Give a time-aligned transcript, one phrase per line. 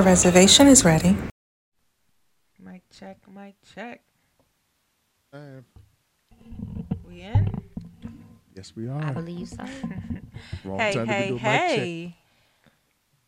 [0.00, 1.14] Your reservation is ready.
[2.58, 4.00] Mic check, mic check.
[5.30, 5.60] Uh,
[7.06, 7.46] We in?
[8.56, 9.04] yes, we are.
[9.04, 9.62] I believe so.
[10.64, 12.14] Wrong hey, time to hey, do a mic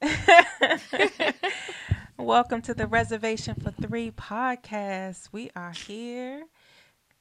[0.01, 1.35] hey.
[2.17, 5.29] Welcome to the Reservation for Three podcast.
[5.31, 6.45] We are here,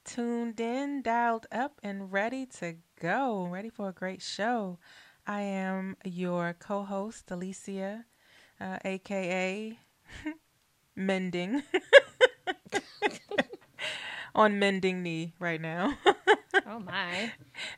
[0.06, 3.46] tuned in, dialed up, and ready to go.
[3.50, 4.78] Ready for a great show.
[5.26, 8.06] I am your co host, Alicia,
[8.62, 9.78] uh, aka
[10.96, 11.62] Mending.
[14.34, 15.94] On Mending Knee right now.
[16.66, 17.30] oh my,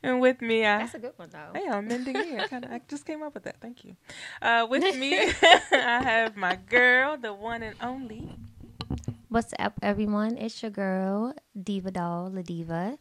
[0.05, 0.79] and with me, I.
[0.79, 1.51] that's a good one though.
[1.53, 2.41] Hey, I'm mending here.
[2.41, 3.57] I, kinda, I just came up with that.
[3.61, 3.97] Thank you.
[4.41, 8.37] Uh, with me, I have my girl, the one and only.
[9.29, 10.39] What's up, everyone?
[10.39, 12.99] It's your girl, Diva Doll, La Diva.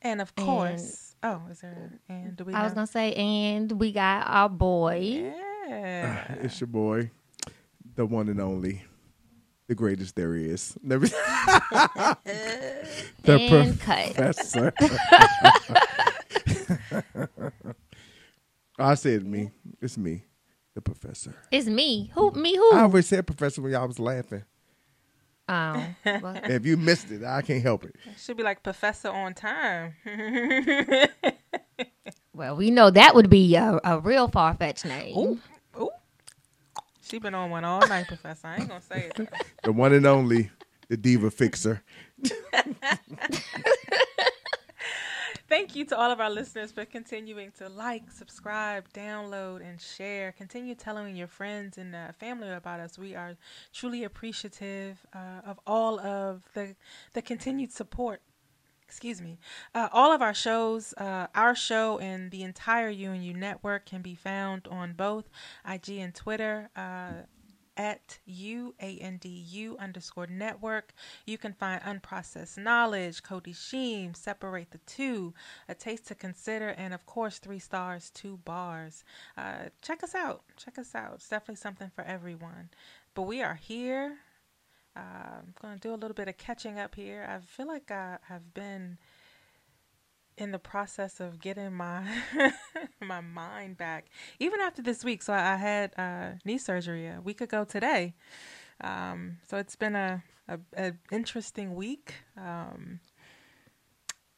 [0.00, 2.00] And of course, oh, is there?
[2.08, 2.54] And do we?
[2.54, 5.00] I was gonna say, and we got our boy.
[5.00, 5.49] Yeah.
[5.74, 7.10] It's your boy,
[7.94, 8.82] the one and only,
[9.68, 10.76] the greatest there is.
[10.82, 11.06] Never.
[11.06, 12.16] the
[13.26, 14.14] And cut.
[14.14, 14.72] professor.
[18.78, 19.50] I said me.
[19.80, 20.22] It's me,
[20.74, 21.34] the professor.
[21.50, 22.10] It's me.
[22.14, 22.30] Who?
[22.32, 22.56] Me?
[22.56, 22.72] Who?
[22.74, 24.44] I always said professor when y'all was laughing.
[25.48, 27.94] oh, well, if you missed it, I can't help it.
[28.18, 29.94] Should be like Professor on time.
[32.32, 35.18] well, we know that would be a, a real far fetched name.
[35.18, 35.38] Ooh.
[37.10, 38.46] She been on one all night, Professor.
[38.46, 39.28] I ain't gonna say it.
[39.64, 40.50] The one and only,
[40.88, 41.82] the diva fixer.
[45.48, 50.30] Thank you to all of our listeners for continuing to like, subscribe, download, and share.
[50.30, 52.96] Continue telling your friends and uh, family about us.
[52.96, 53.34] We are
[53.72, 56.76] truly appreciative uh, of all of the
[57.14, 58.22] the continued support.
[58.90, 59.38] Excuse me.
[59.72, 64.16] Uh, all of our shows, uh, our show and the entire UNU network can be
[64.16, 65.30] found on both
[65.64, 66.70] IG and Twitter.
[66.74, 67.22] Uh,
[67.76, 70.92] at UANDU underscore network.
[71.24, 75.32] You can find Unprocessed Knowledge, Cody Sheem, Separate the Two,
[75.68, 79.04] A Taste to Consider, and of course, Three Stars, Two Bars.
[79.38, 80.42] Uh, check us out.
[80.56, 81.14] Check us out.
[81.14, 82.68] It's definitely something for everyone.
[83.14, 84.18] But we are here.
[84.96, 87.26] I'm going to do a little bit of catching up here.
[87.28, 88.98] I feel like I have been
[90.36, 92.02] in the process of getting my
[93.00, 94.06] my mind back
[94.38, 95.22] even after this week.
[95.22, 98.14] So i had uh, knee surgery a week ago today.
[98.80, 102.14] Um, so it's been a, a, a interesting week.
[102.36, 103.00] Um,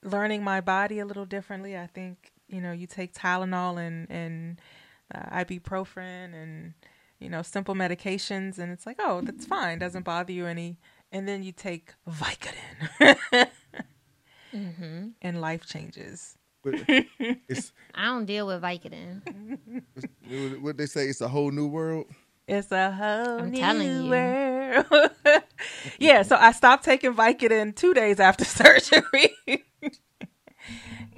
[0.02, 1.76] learning my body a little differently.
[1.78, 4.60] I think you know you take tylenol and and
[5.14, 6.74] uh, ibuprofen and
[7.22, 10.78] you know simple medications and it's like oh that's fine doesn't bother you any
[11.10, 13.48] and then you take vicodin
[14.50, 19.20] hmm and life changes it's I don't deal with Vicodin.
[20.60, 21.08] what they say.
[21.08, 22.06] It's a whole new world.
[22.46, 24.10] It's a whole I'm new telling you.
[24.10, 25.10] world.
[25.98, 29.34] yeah, so I stopped taking Vicodin two days after surgery.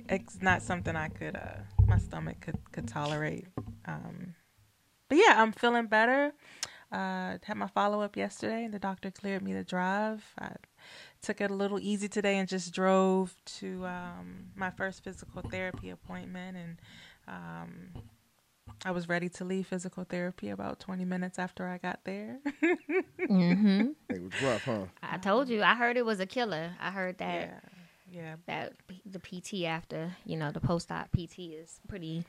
[0.09, 3.47] it's not something I could, uh, my stomach could could tolerate.
[3.87, 4.35] Um,
[5.09, 6.33] but yeah, I'm feeling better.
[6.93, 10.25] Uh, had my follow up yesterday, and the doctor cleared me to drive.
[10.39, 10.53] I
[11.23, 15.91] took it a little easy today and just drove to um, my first physical therapy
[15.91, 16.77] appointment, and
[17.27, 17.89] um,
[18.85, 22.39] I was ready to leave physical therapy about 20 minutes after I got there.
[23.27, 24.85] hmm It was rough, huh?
[25.03, 25.63] I told you.
[25.63, 26.73] I heard it was a killer.
[26.81, 27.63] I heard that
[28.11, 28.73] yeah, yeah, that
[29.05, 32.25] the PT after you know the post op PT is pretty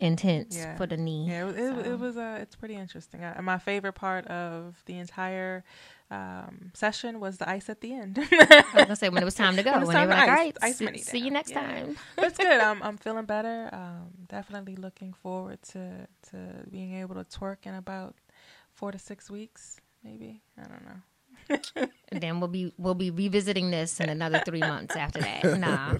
[0.00, 0.76] intense Yeah.
[0.76, 1.28] for the knee.
[1.28, 1.48] yeah.
[1.48, 3.22] It, it, So- it was uh, it's pretty interesting.
[3.22, 5.62] Uh, my favorite part of the entire
[6.10, 8.18] um, session was the ice at the end.
[8.32, 9.70] I was gonna say when it was time to go.
[9.72, 11.30] When When, it's they were to like, ice- "All right, ice see, money see you
[11.30, 11.60] next Yeah.
[11.60, 12.60] time." That's good.
[12.68, 13.68] I'm I'm feeling better.
[13.72, 16.36] Um, definitely looking forward to to
[16.70, 18.16] being able to twerk in about
[18.72, 20.42] four to six weeks, maybe.
[20.58, 21.00] I don't know.
[22.12, 25.44] And then we'll be we'll be revisiting this in another three months after that.
[25.60, 25.94] Nah,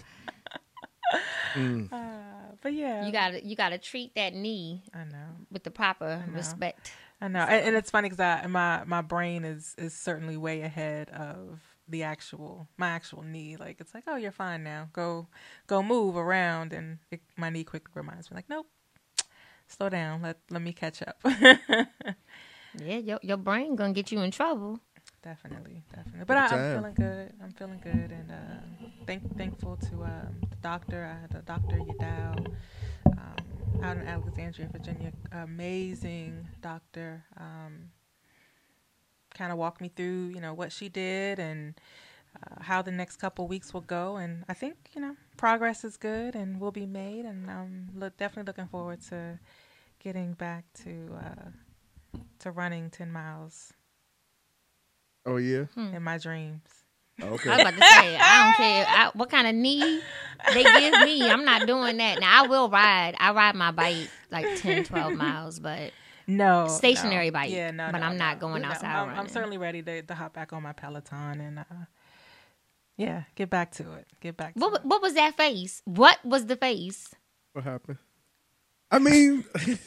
[1.56, 1.92] Mm.
[1.92, 2.29] Uh,
[2.60, 5.28] but yeah, you gotta you gotta treat that knee I know.
[5.50, 6.92] with the proper respect.
[7.20, 11.10] I know, and, and it's funny because my my brain is is certainly way ahead
[11.10, 13.56] of the actual my actual knee.
[13.56, 14.88] Like it's like, oh, you're fine now.
[14.92, 15.26] Go
[15.66, 18.66] go move around, and it, my knee quickly reminds me, like, nope,
[19.66, 20.22] slow down.
[20.22, 21.22] Let let me catch up.
[22.78, 24.80] Yeah, your your brain gonna get you in trouble.
[25.22, 26.24] Definitely, definitely.
[26.26, 27.32] But I, I'm feeling good.
[27.42, 31.04] I'm feeling good, and uh, thank thankful to um, the doctor.
[31.04, 32.46] I had a doctor Yadao
[33.06, 35.12] um, out in Alexandria, Virginia.
[35.32, 37.24] Amazing doctor.
[37.36, 37.90] Um,
[39.34, 41.74] kind of walked me through, you know, what she did and
[42.36, 44.16] uh, how the next couple weeks will go.
[44.16, 47.24] And I think, you know, progress is good and will be made.
[47.24, 49.38] And I'm look, definitely looking forward to
[49.98, 53.72] getting back to uh, to running ten miles
[55.26, 55.64] Oh yeah.
[55.76, 56.62] in my dreams.
[57.22, 57.50] Okay.
[57.50, 60.00] I was about to say, I don't care I, what kind of knee
[60.54, 61.28] they give me.
[61.30, 62.18] I'm not doing that.
[62.18, 63.14] Now, I will ride.
[63.18, 65.92] I ride my bike like 10, 12 miles, but
[66.26, 67.32] No Stationary no.
[67.34, 70.00] bike, Yeah, no, but no, I'm not going No, outside I'm, I'm certainly ready to,
[70.02, 71.64] to hop back on my Peloton and uh,
[72.96, 74.06] yeah, get back to it.
[74.20, 74.84] Get back to what it.
[74.86, 75.82] what was that face?
[75.84, 77.14] What was the face?
[77.52, 77.98] What happened?
[78.90, 79.44] I mean,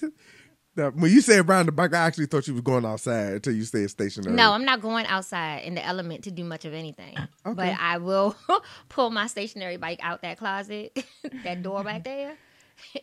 [0.75, 3.53] now, when you said riding the bike, I actually thought you was going outside until
[3.53, 4.35] you said stationary.
[4.35, 7.17] No, I'm not going outside in the element to do much of anything.
[7.45, 7.55] Okay.
[7.55, 8.37] But I will
[8.89, 10.97] pull my stationary bike out that closet,
[11.43, 12.37] that door back there,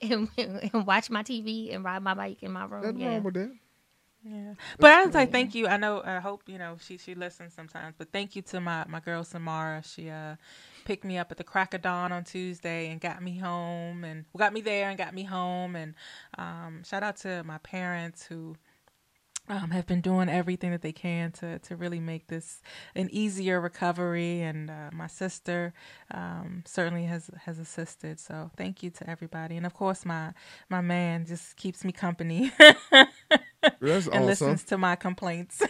[0.00, 2.82] and, and watch my TV and ride my bike in my room.
[2.82, 3.08] Nothing Yeah.
[3.14, 3.52] wrong with that.
[4.22, 5.66] Yeah, but I was like, thank you.
[5.66, 6.02] I know.
[6.04, 7.94] I hope you know she she listens sometimes.
[7.96, 9.82] But thank you to my my girl Samara.
[9.82, 10.36] She uh
[10.90, 14.24] picked me up at the crack of dawn on Tuesday and got me home and
[14.36, 15.76] got me there and got me home.
[15.76, 15.94] And
[16.36, 18.56] um, shout out to my parents who
[19.48, 22.60] um, have been doing everything that they can to to really make this
[22.96, 24.40] an easier recovery.
[24.40, 25.74] And uh, my sister
[26.10, 28.18] um, certainly has has assisted.
[28.18, 29.56] So thank you to everybody.
[29.56, 30.32] And of course, my
[30.68, 32.50] my man just keeps me company.
[32.90, 33.06] That's
[33.80, 34.26] and awesome.
[34.26, 35.62] listens to my complaints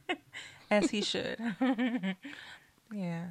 [0.72, 1.38] as he should.
[2.92, 3.26] yeah.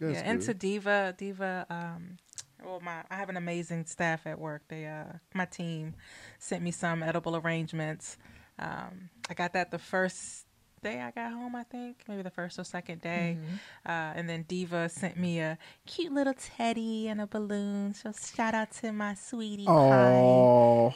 [0.00, 0.30] That's yeah.
[0.30, 0.46] And good.
[0.46, 2.18] to Diva, Diva, um,
[2.64, 4.62] well, my I have an amazing staff at work.
[4.68, 5.94] They, uh, my team,
[6.38, 8.16] sent me some edible arrangements.
[8.58, 10.46] Um, I got that the first
[10.82, 11.54] day I got home.
[11.54, 13.38] I think maybe the first or second day,
[13.86, 17.94] uh, and then Diva sent me a cute little teddy and a balloon.
[17.94, 20.94] So shout out to my sweetie pie.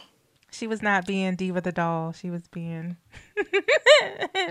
[0.50, 2.12] She was not being Diva the doll.
[2.12, 2.96] She was being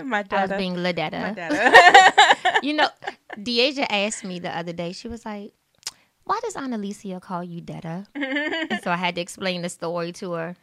[0.03, 0.53] my daughter.
[0.53, 2.63] I was being my Ladetta.
[2.63, 2.87] you know,
[3.37, 5.53] Deasia asked me the other day, she was like,
[6.23, 8.07] Why does Aunt Alicia call you Detta?
[8.15, 10.55] and so I had to explain the story to her.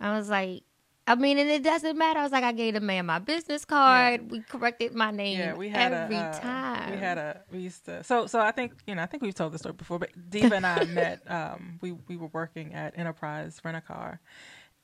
[0.00, 0.62] I was like,
[1.08, 2.20] I mean, and it doesn't matter.
[2.20, 4.30] I was like, I gave the man my business card.
[4.30, 6.90] We corrected my name yeah, we had every a uh, time.
[6.90, 9.34] we had a we used to so so I think you know I think we've
[9.34, 11.22] told the story before, but Diva and I met.
[11.30, 14.20] Um, we we were working at Enterprise Rent a Car,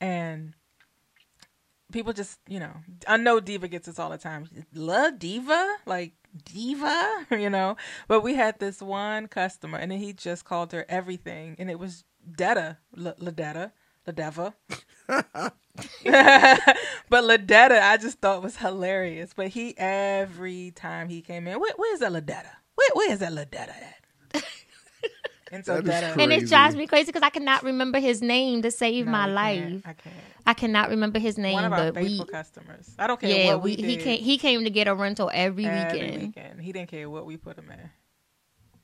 [0.05, 0.55] and
[1.93, 2.73] people just you know
[3.09, 4.49] I know Diva gets this all the time.
[4.75, 6.13] Love Diva like
[6.45, 7.77] Diva, you know.
[8.07, 12.05] But we had this one customer, and he just called her everything, and it was
[12.31, 13.73] Detta, La Detta,
[14.07, 14.55] La Deva.
[15.07, 15.55] but
[17.11, 19.33] Ladetta, I just thought was hilarious.
[19.35, 22.51] But he every time he came in, where, where's that Ladetta?
[22.75, 23.75] Where, where is that Ladetta
[24.35, 24.45] at?
[25.55, 26.23] And so That is Detta, crazy.
[26.23, 29.27] and it drives me crazy because I cannot remember his name to save No, my
[29.27, 29.61] life.
[29.61, 29.87] can't.
[29.87, 30.15] I can't.
[30.47, 32.95] I cannot remember his name, One of our but we, faithful customers.
[32.99, 35.31] I don't care yeah, what we, we, he came he came to get a rental
[35.33, 36.23] every, every weekend.
[36.23, 36.61] weekend.
[36.61, 37.91] He didn't care what we put him in.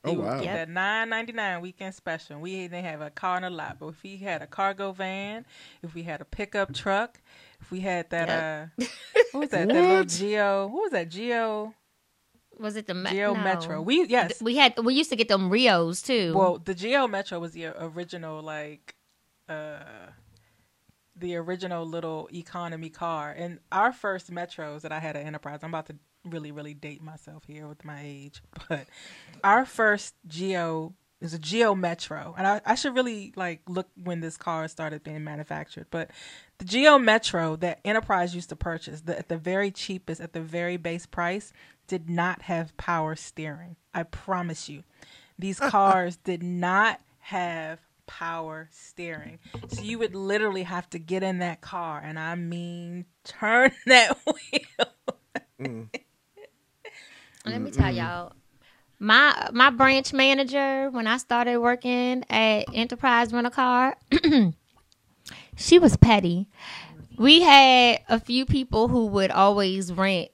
[0.03, 0.35] Oh, He would wow.
[0.37, 0.55] get Yep.
[0.57, 2.41] That nine ninety nine weekend special.
[2.41, 5.45] We didn't have a car in a lot, but if he had a cargo van,
[5.83, 7.21] if we had a pickup truck,
[7.61, 8.85] if we had that uh,
[9.33, 9.69] what was that?
[9.69, 10.67] That little Geo.
[10.69, 11.11] What was that?
[11.11, 11.75] Geo
[12.61, 13.41] Was it the Me- Geo no.
[13.41, 13.81] Metro.
[13.83, 14.41] We yes.
[14.43, 16.35] We had we used to get them Rios too.
[16.37, 18.95] Well, the Geo Metro was the original, like,
[19.49, 19.79] uh,
[21.17, 23.35] the original little economy car.
[23.37, 27.03] And our first Metros that I had at Enterprise, I'm about to really, really date
[27.03, 28.87] myself here with my age, but
[29.43, 34.21] our first Geo is a Geo Metro, and I, I should really like look when
[34.21, 35.87] this car started being manufactured.
[35.91, 36.11] But
[36.59, 40.41] the Geo Metro that Enterprise used to purchase, the, at the very cheapest, at the
[40.41, 41.53] very base price,
[41.91, 43.75] did not have power steering.
[43.93, 44.85] I promise you,
[45.37, 49.41] these cars did not have power steering.
[49.69, 54.17] So you would literally have to get in that car, and I mean turn that
[54.25, 55.89] wheel.
[57.45, 58.35] Let me tell y'all,
[59.01, 63.97] my my branch manager when I started working at Enterprise Rental Car,
[65.57, 66.47] she was petty.
[67.19, 70.31] We had a few people who would always rent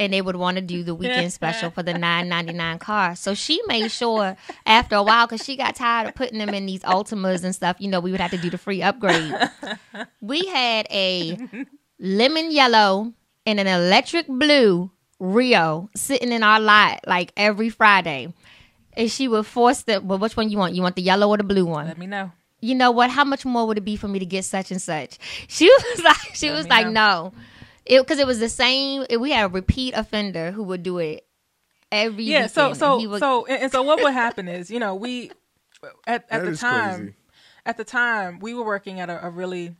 [0.00, 3.14] and they would want to do the weekend special for the nine ninety nine car.
[3.14, 6.66] So she made sure after a while, because she got tired of putting them in
[6.66, 9.32] these Altimas and stuff, you know, we would have to do the free upgrade.
[10.20, 11.38] we had a
[11.98, 13.12] lemon yellow
[13.46, 18.32] and an electric blue Rio sitting in our lot like every Friday.
[18.94, 20.74] And she would force the well, which one you want?
[20.74, 21.86] You want the yellow or the blue one?
[21.86, 22.32] Let me know.
[22.60, 23.10] you know what?
[23.10, 25.18] How much more would it be for me to get such and such?
[25.46, 26.92] She was like, she Let was like, know.
[26.92, 27.32] no,
[27.90, 29.04] it because it was the same.
[29.18, 31.26] We had a repeat offender who would do it
[31.92, 34.70] every yeah so weekend, so and would- so and, and so what would happen is
[34.70, 35.30] you know we
[36.06, 37.14] at, at That the time crazy.
[37.66, 39.74] at the time we were working at a, a really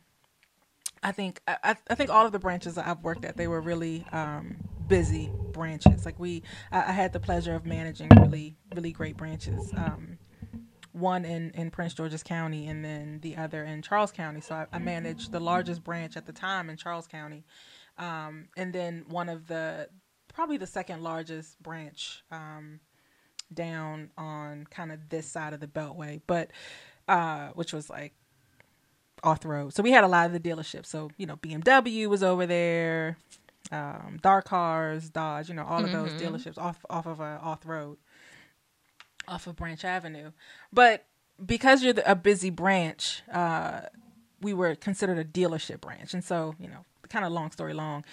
[1.03, 3.61] i think I, I think all of the branches that i've worked at they were
[3.61, 4.57] really um
[4.89, 9.71] busy branches like we I, I had the pleasure of managing really really great branches
[9.77, 10.17] um
[10.93, 14.41] one in, in Prince George's County and then the other in Charles County.
[14.41, 17.45] So I, I managed the largest branch at the time in Charles County.
[17.97, 19.89] Um, and then one of the
[20.33, 22.79] probably the second largest branch um,
[23.53, 26.51] down on kind of this side of the Beltway, but
[27.07, 28.13] uh, which was like
[29.23, 29.73] Auth Road.
[29.73, 30.87] So we had a lot of the dealerships.
[30.87, 33.17] So you know, BMW was over there,
[33.71, 37.97] um, DARCARS, Dodge, you know, all of those dealerships off off of uh, Auth Road,
[39.27, 40.31] off of Branch Avenue.
[40.71, 41.05] But
[41.43, 43.81] because you're the, a busy branch, uh,
[44.41, 48.03] we were considered a dealership branch, and so you know, kind of long story long,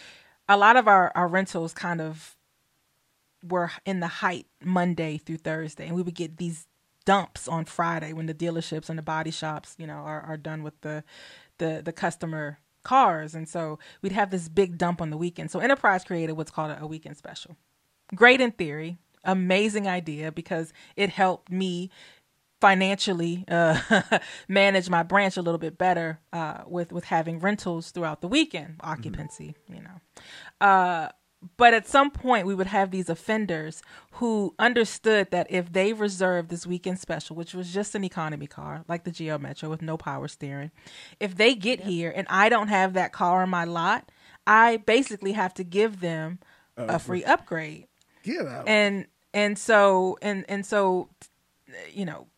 [0.48, 2.36] a lot of our our rentals kind of
[3.46, 6.66] were in the height Monday through Thursday, and we would get these
[7.04, 10.62] dumps on Friday when the dealerships and the body shops, you know, are, are done
[10.62, 11.04] with the
[11.58, 15.50] the the customer cars, and so we'd have this big dump on the weekend.
[15.50, 17.56] So Enterprise created what's called a, a weekend special.
[18.14, 21.90] Great in theory, amazing idea because it helped me
[22.60, 23.78] financially uh,
[24.48, 28.76] manage my branch a little bit better uh, with with having rentals throughout the weekend
[28.80, 30.66] occupancy you know.
[30.66, 31.08] Uh,
[31.56, 33.80] but at some point we would have these offenders
[34.12, 38.84] who understood that if they reserved this weekend special which was just an economy car
[38.88, 40.72] like the geo metro with no power steering
[41.20, 44.10] if they get here and i don't have that car on my lot
[44.48, 46.40] i basically have to give them
[46.78, 47.86] a free upgrade.
[48.22, 48.68] Get out.
[48.68, 51.08] and and so and and so
[51.92, 52.26] you know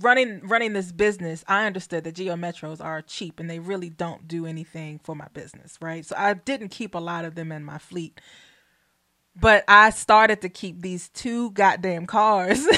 [0.00, 4.28] running running this business i understood that geo metros are cheap and they really don't
[4.28, 6.06] do anything for my business right?
[6.06, 8.20] So i didn't keep a lot of them in my fleet.
[9.40, 12.66] But i started to keep these two goddamn cars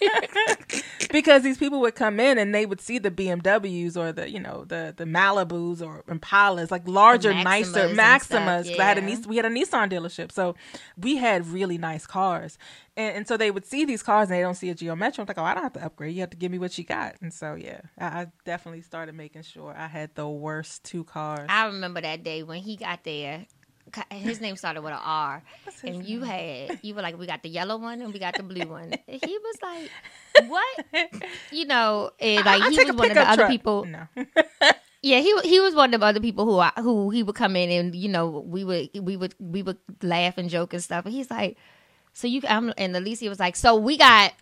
[1.12, 4.40] because these people would come in and they would see the BMWs or the you
[4.40, 8.20] know the the Malibus or Impalas like larger Maximas nicer Maximas.
[8.24, 9.06] stuff, 'cause I had a yeah.
[9.06, 10.54] Nis- we had a Nissan dealership so
[10.96, 12.58] we had really nice cars.
[12.96, 15.22] And, and so they would see these cars and they don't see a Geo Metro
[15.22, 16.14] I'm like oh I don't have to upgrade.
[16.14, 17.16] You have to give me what you got.
[17.20, 21.46] And so yeah I, I definitely started making sure I had the worst two cars.
[21.48, 23.46] I remember that day when he got there.
[24.10, 25.42] His name started with an R,
[25.84, 28.42] and you had you were like, we got the yellow one and we got the
[28.42, 28.92] blue one.
[29.08, 29.90] And he was like,
[30.48, 30.84] what?
[31.50, 33.50] You know, and like I, I he was one of the other truck.
[33.50, 33.84] people.
[33.84, 34.06] no
[35.02, 37.56] Yeah, he he was one of the other people who I, who he would come
[37.56, 41.06] in and you know we would we would we would laugh and joke and stuff.
[41.06, 41.56] And he's like,
[42.12, 44.32] so you I'm, and Alicia was like, so we got.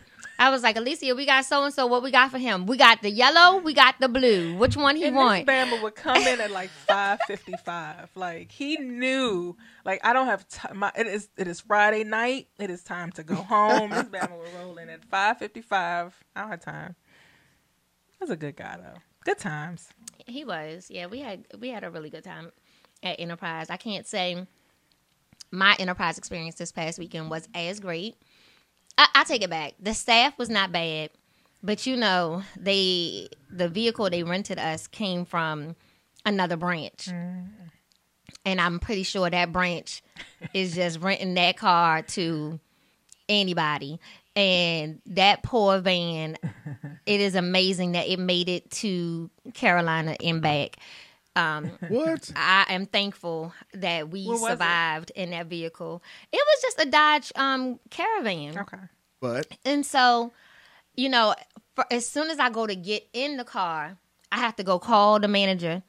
[0.41, 1.87] I was like, Alicia, we got so and so.
[1.89, 2.67] What we got for him?
[2.67, 3.59] We got the yellow.
[3.59, 4.55] We got the blue.
[4.57, 5.47] Which one he and want?
[5.47, 8.09] this Bama would come in at like five fifty five.
[8.15, 10.85] Like he knew, like I don't have time.
[10.97, 12.47] It is it is Friday night.
[12.61, 13.91] It is time to go home.
[13.91, 16.15] this Bama would roll in at five fifty five.
[16.37, 16.95] I don't have time.
[18.21, 19.01] That's a good guy though.
[19.25, 19.89] Good times.
[20.27, 20.87] He was.
[20.89, 22.53] Yeah, we had we had a really good time
[23.03, 23.71] at Enterprise.
[23.71, 24.47] I can't say
[25.51, 28.17] my Enterprise experience this past weekend was as great.
[28.97, 29.75] I, I take it back.
[29.81, 31.11] The staff was not bad,
[31.63, 35.77] but you know they the vehicle they rented us came from
[36.25, 37.47] another branch, mm-hmm.
[38.45, 40.03] and I'm pretty sure that branch
[40.53, 42.61] is just renting that car to
[43.29, 44.01] anybody.
[44.37, 46.37] And that poor van,
[47.07, 50.77] it is amazing that it made it to Carolina and back.
[51.39, 52.33] Um, what?
[52.37, 54.47] I am thankful that we What was it?
[54.53, 56.03] survived in that vehicle.
[56.33, 58.59] It was just a Dodge um, Caravan.
[58.59, 58.77] Okay.
[59.21, 60.33] But And so,
[60.95, 61.35] you know,
[61.75, 63.97] for, as soon as I go to get in the car,
[64.31, 65.83] I have to go call the manager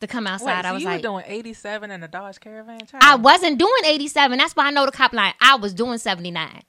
[0.00, 0.62] to come Wait, outside.
[0.64, 2.80] so I was you like, were doing eighty seven in a Dodge Caravan?
[3.00, 4.38] I wasn't doing 87.
[4.38, 5.34] That's why I know the cop line.
[5.40, 6.62] I was doing 79.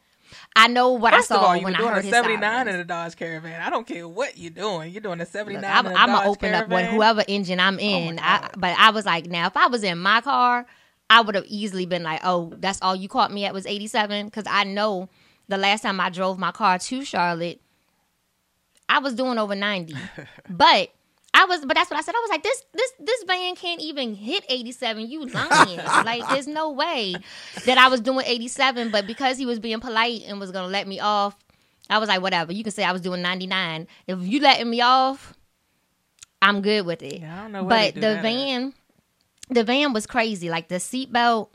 [0.55, 2.01] I know what First I of saw all, you when were I doing heard a
[2.03, 2.75] his seventy nine sirens.
[2.75, 3.61] in a Dodge Caravan.
[3.61, 4.91] I don't care what you're doing.
[4.91, 5.69] You're doing a 79 Look.
[5.71, 8.19] I'm, I'm gonna open up with whoever engine I'm oh in.
[8.19, 10.65] I, but I was like, now if I was in my car,
[11.09, 14.25] I would have easily been like, oh, that's all you caught me at was 87,
[14.25, 15.09] because I know
[15.47, 17.61] the last time I drove my car to Charlotte,
[18.89, 19.95] I was doing over 90.
[20.49, 20.89] but
[21.35, 22.13] I was, but that's what I said.
[22.15, 25.09] I was like, this, this, this van can't even hit 87.
[25.09, 25.77] You lying?
[25.77, 27.15] like, there's no way
[27.65, 28.91] that I was doing 87.
[28.91, 31.35] But because he was being polite and was gonna let me off,
[31.89, 32.53] I was like, whatever.
[32.53, 33.87] You can say I was doing 99.
[34.07, 35.33] If you letting me off,
[36.41, 37.21] I'm good with it.
[37.21, 38.21] Yeah, I don't know where they but do the that at.
[38.21, 38.73] van,
[39.49, 40.49] the van was crazy.
[40.49, 41.49] Like the seatbelt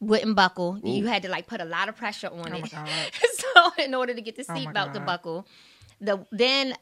[0.00, 0.78] wouldn't buckle.
[0.82, 2.70] You had to like put a lot of pressure on Oh my it.
[2.70, 2.88] God.
[3.34, 5.46] so in order to get the Oh my seatbelt to buckle,
[6.00, 6.74] the then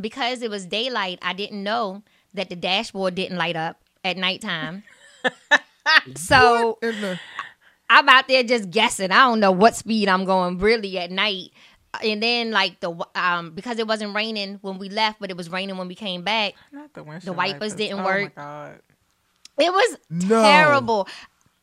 [0.00, 2.02] because it was daylight, I didn't know
[2.34, 4.82] that the dashboard didn't light up at nighttime.
[6.14, 7.18] so the
[7.88, 9.10] I'm out there just guessing.
[9.10, 11.50] I don't know what speed I'm going really at night.
[12.02, 15.48] And then like the um because it wasn't raining when we left, but it was
[15.48, 16.54] raining when we came back.
[16.72, 18.36] Not the windshield wipers didn't oh work.
[18.36, 18.80] My God.
[19.58, 20.42] It was No.
[20.42, 21.08] terrible.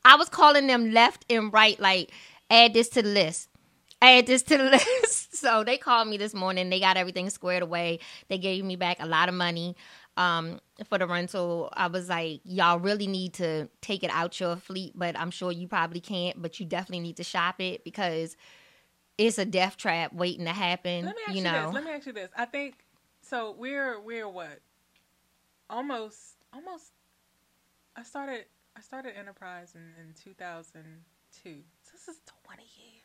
[0.03, 2.11] I was calling them left and right, like
[2.49, 3.49] add this to the list.
[4.03, 4.63] Add this to the
[5.03, 5.35] list.
[5.37, 6.69] so they called me this morning.
[6.69, 7.99] They got everything squared away.
[8.27, 9.75] They gave me back a lot of money.
[10.17, 11.69] um, for the rental.
[11.73, 15.51] I was like, y'all really need to take it out your fleet, but I'm sure
[15.51, 16.41] you probably can't.
[16.41, 18.35] But you definitely need to shop it because
[19.17, 21.05] it's a death trap waiting to happen.
[21.05, 21.73] Let me ask you you, know, this.
[21.73, 22.29] Let me ask you this.
[22.37, 22.75] I think
[23.21, 23.55] so.
[23.57, 24.59] We're we're what?
[25.69, 26.91] Almost almost.
[27.95, 28.45] I started
[28.75, 31.63] I started Enterprise in, in 2002.
[31.83, 33.02] So this is 20 years.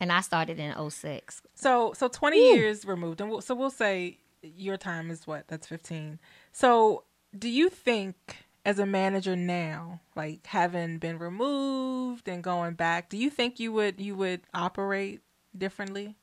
[0.00, 1.42] And I started in 06.
[1.54, 5.48] So so 20 years removed, and we'll, so we'll say your time is what?
[5.48, 6.18] That's 15.
[6.52, 7.04] So
[7.36, 8.16] do you think?
[8.64, 13.72] As a manager now, like having been removed and going back, do you think you
[13.72, 15.22] would you would operate
[15.56, 16.16] differently?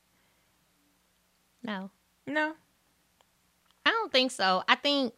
[1.64, 1.90] No.
[2.28, 2.54] No.
[3.84, 4.64] I don't think so.
[4.68, 5.14] I think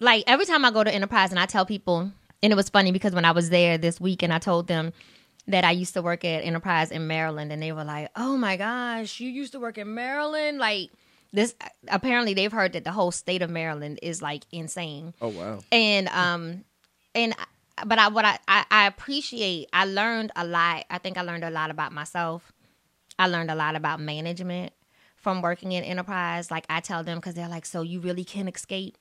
[0.00, 2.10] like every time I go to Enterprise and I tell people,
[2.42, 4.92] and it was funny because when I was there this week and I told them
[5.48, 8.56] that I used to work at Enterprise in Maryland, and they were like, "Oh my
[8.56, 10.90] gosh, you used to work in Maryland!" Like
[11.32, 11.54] this.
[11.88, 15.58] Apparently, they've heard that the whole state of Maryland is like insane, Oh wow.
[15.72, 16.64] and um,
[17.14, 17.34] and
[17.86, 19.68] but I what I, I I appreciate.
[19.72, 20.84] I learned a lot.
[20.90, 22.52] I think I learned a lot about myself.
[23.18, 24.72] I learned a lot about management
[25.16, 26.50] from working in enterprise.
[26.50, 28.96] Like I tell them because they're like, so you really can escape.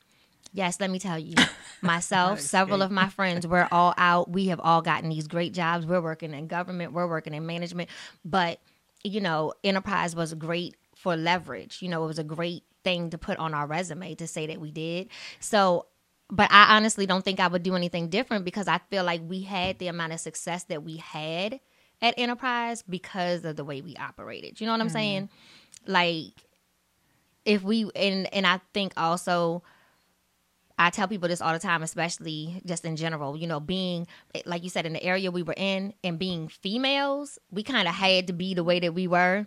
[0.51, 1.35] Yes, let me tell you,
[1.81, 4.29] myself, several of my friends, we're all out.
[4.29, 5.85] We have all gotten these great jobs.
[5.85, 7.89] We're working in government, we're working in management,
[8.25, 8.59] but
[9.03, 11.81] you know, enterprise was great for leverage.
[11.81, 14.59] You know, it was a great thing to put on our resume to say that
[14.59, 15.09] we did.
[15.39, 15.85] So,
[16.29, 19.41] but I honestly don't think I would do anything different because I feel like we
[19.41, 21.59] had the amount of success that we had
[22.01, 24.59] at enterprise because of the way we operated.
[24.59, 25.29] You know what I'm saying?
[25.87, 26.33] Like
[27.45, 29.63] if we and and I think also
[30.79, 34.07] I tell people this all the time, especially just in general, you know, being
[34.45, 37.93] like you said in the area we were in and being females, we kind of
[37.93, 39.45] had to be the way that we were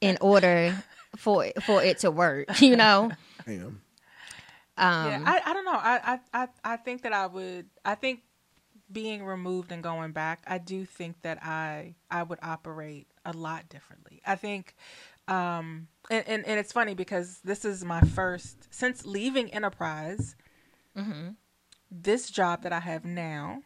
[0.00, 0.82] in order
[1.16, 3.12] for for it to work, you know.
[3.46, 3.82] Damn.
[4.76, 5.70] Um yeah, I, I don't know.
[5.70, 7.66] I, I, I, I think that I would.
[7.84, 8.22] I think
[8.90, 13.68] being removed and going back, I do think that I I would operate a lot
[13.68, 14.20] differently.
[14.26, 14.74] I think,
[15.28, 20.34] um, and and, and it's funny because this is my first since leaving Enterprise.
[20.96, 21.30] Mm-hmm.
[21.90, 23.62] This job that I have now.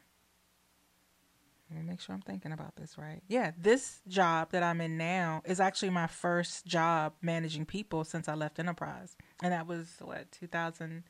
[1.71, 3.21] Let me make sure I'm thinking about this right.
[3.29, 8.27] Yeah, this job that I'm in now is actually my first job managing people since
[8.27, 9.17] I left Enterprise.
[9.43, 11.05] And that was what, 2000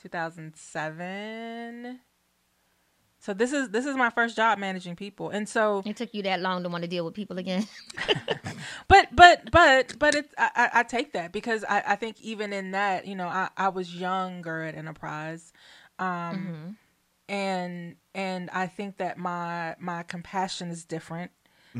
[0.00, 2.00] 2007.
[3.22, 5.28] So this is this is my first job managing people.
[5.30, 7.66] And so it took you that long to want to deal with people again.
[8.88, 12.52] but but but but it's I, I- I take that because I, I think even
[12.52, 15.52] in that you know I, I was younger at enterprise.
[15.98, 16.72] Um
[17.28, 21.30] and and i think that my my compassion is different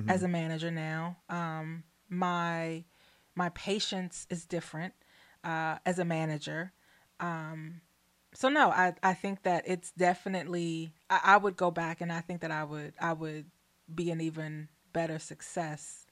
[0.08, 1.16] as a manager now.
[1.28, 2.84] Um my
[3.34, 4.92] my patience is different
[5.42, 6.72] uh as a manager.
[7.18, 7.80] Um
[8.34, 12.20] so no i i think that it's definitely I, I would go back and i
[12.20, 13.46] think that i would i would
[13.92, 16.06] be an even better success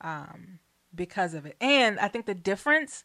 [0.00, 0.58] um,
[0.94, 1.56] because of it.
[1.60, 3.04] And I think the difference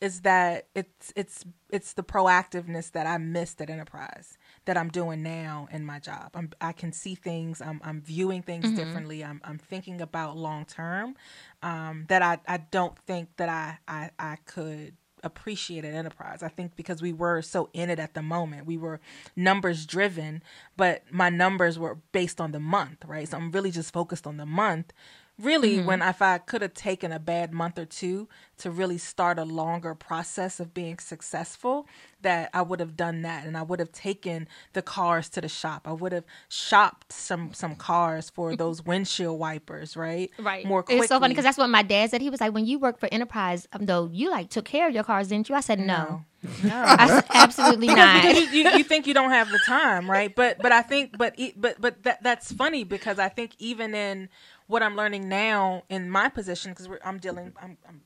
[0.00, 5.22] is that it's it's it's the proactiveness that I missed at Enterprise that I'm doing
[5.22, 6.32] now in my job.
[6.34, 7.62] I'm I can see things.
[7.62, 9.24] I'm I'm viewing things differently.
[9.24, 11.16] I'm I'm thinking about long term
[11.62, 16.42] um, that I I don't think that I I I could appreciate at enterprise.
[16.42, 19.00] I think because we were so in it at the moment we were
[19.34, 20.42] numbers driven
[20.76, 23.28] but my numbers were based on the month right?
[23.28, 24.92] So i'm really just focused on the month
[25.38, 29.38] really when if i could have taken a bad month or two to really start
[29.38, 31.86] a longer process of being successful
[32.22, 35.48] that i would have done that and i would have taken the cars to the
[35.48, 40.64] shop i would have shopped some some cars for those windshield wipers right Right.
[40.64, 42.20] more quickly It's so funny because that's what my dad said.
[42.22, 44.94] He was like, "When you worked for Enterprise, um, though, you like took care of
[44.94, 46.24] your cars, didn't you?" I said, "No,
[46.62, 50.10] no I said, absolutely not." because you, you, you think you don't have the time,
[50.10, 50.34] right?
[50.34, 54.28] But but I think but but but that that's funny because I think even in
[54.66, 58.02] what I'm learning now in my position because I'm dealing I'm, I'm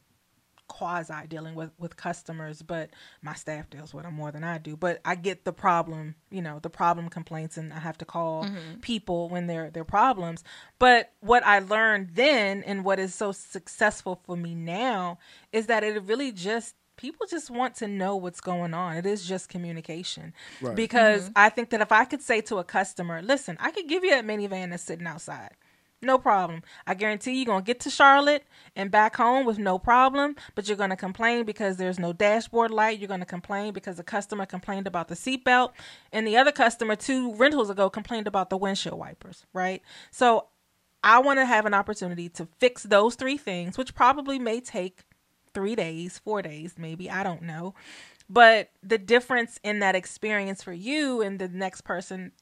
[0.70, 2.90] quasi dealing with with customers, but
[3.22, 4.76] my staff deals with them more than I do.
[4.76, 8.44] But I get the problem, you know, the problem complaints, and I have to call
[8.44, 8.80] mm-hmm.
[8.80, 10.44] people when they're they're problems.
[10.78, 15.18] But what I learned then, and what is so successful for me now,
[15.52, 18.96] is that it really just people just want to know what's going on.
[18.96, 20.32] It is just communication.
[20.60, 20.76] Right.
[20.76, 21.32] Because mm-hmm.
[21.34, 24.10] I think that if I could say to a customer, listen, I could give you
[24.10, 25.56] that minivan that's sitting outside.
[26.02, 26.62] No problem.
[26.86, 30.66] I guarantee you're going to get to Charlotte and back home with no problem, but
[30.66, 32.98] you're going to complain because there's no dashboard light.
[32.98, 35.72] You're going to complain because the customer complained about the seatbelt,
[36.10, 39.82] and the other customer two rentals ago complained about the windshield wipers, right?
[40.10, 40.46] So
[41.04, 45.00] I want to have an opportunity to fix those three things, which probably may take
[45.52, 47.10] three days, four days, maybe.
[47.10, 47.74] I don't know.
[48.28, 52.32] but the difference in that experience for you and the next person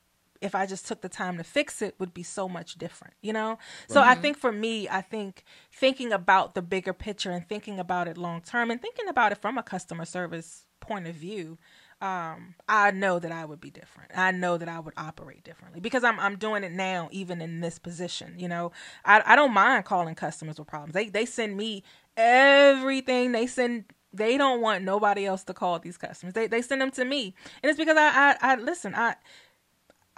[0.40, 3.32] if I just took the time to fix it would be so much different, you
[3.32, 3.58] know?
[3.88, 8.08] So I think for me, I think thinking about the bigger picture and thinking about
[8.08, 11.58] it long term and thinking about it from a customer service point of view,
[12.00, 14.12] um, I know that I would be different.
[14.16, 17.60] I know that I would operate differently because I'm I'm doing it now, even in
[17.60, 18.34] this position.
[18.38, 18.70] You know,
[19.04, 20.94] I I don't mind calling customers with problems.
[20.94, 21.82] They they send me
[22.16, 23.32] everything.
[23.32, 23.86] They send.
[24.12, 26.34] They don't want nobody else to call these customers.
[26.34, 28.94] They they send them to me, and it's because I I, I listen.
[28.94, 29.16] I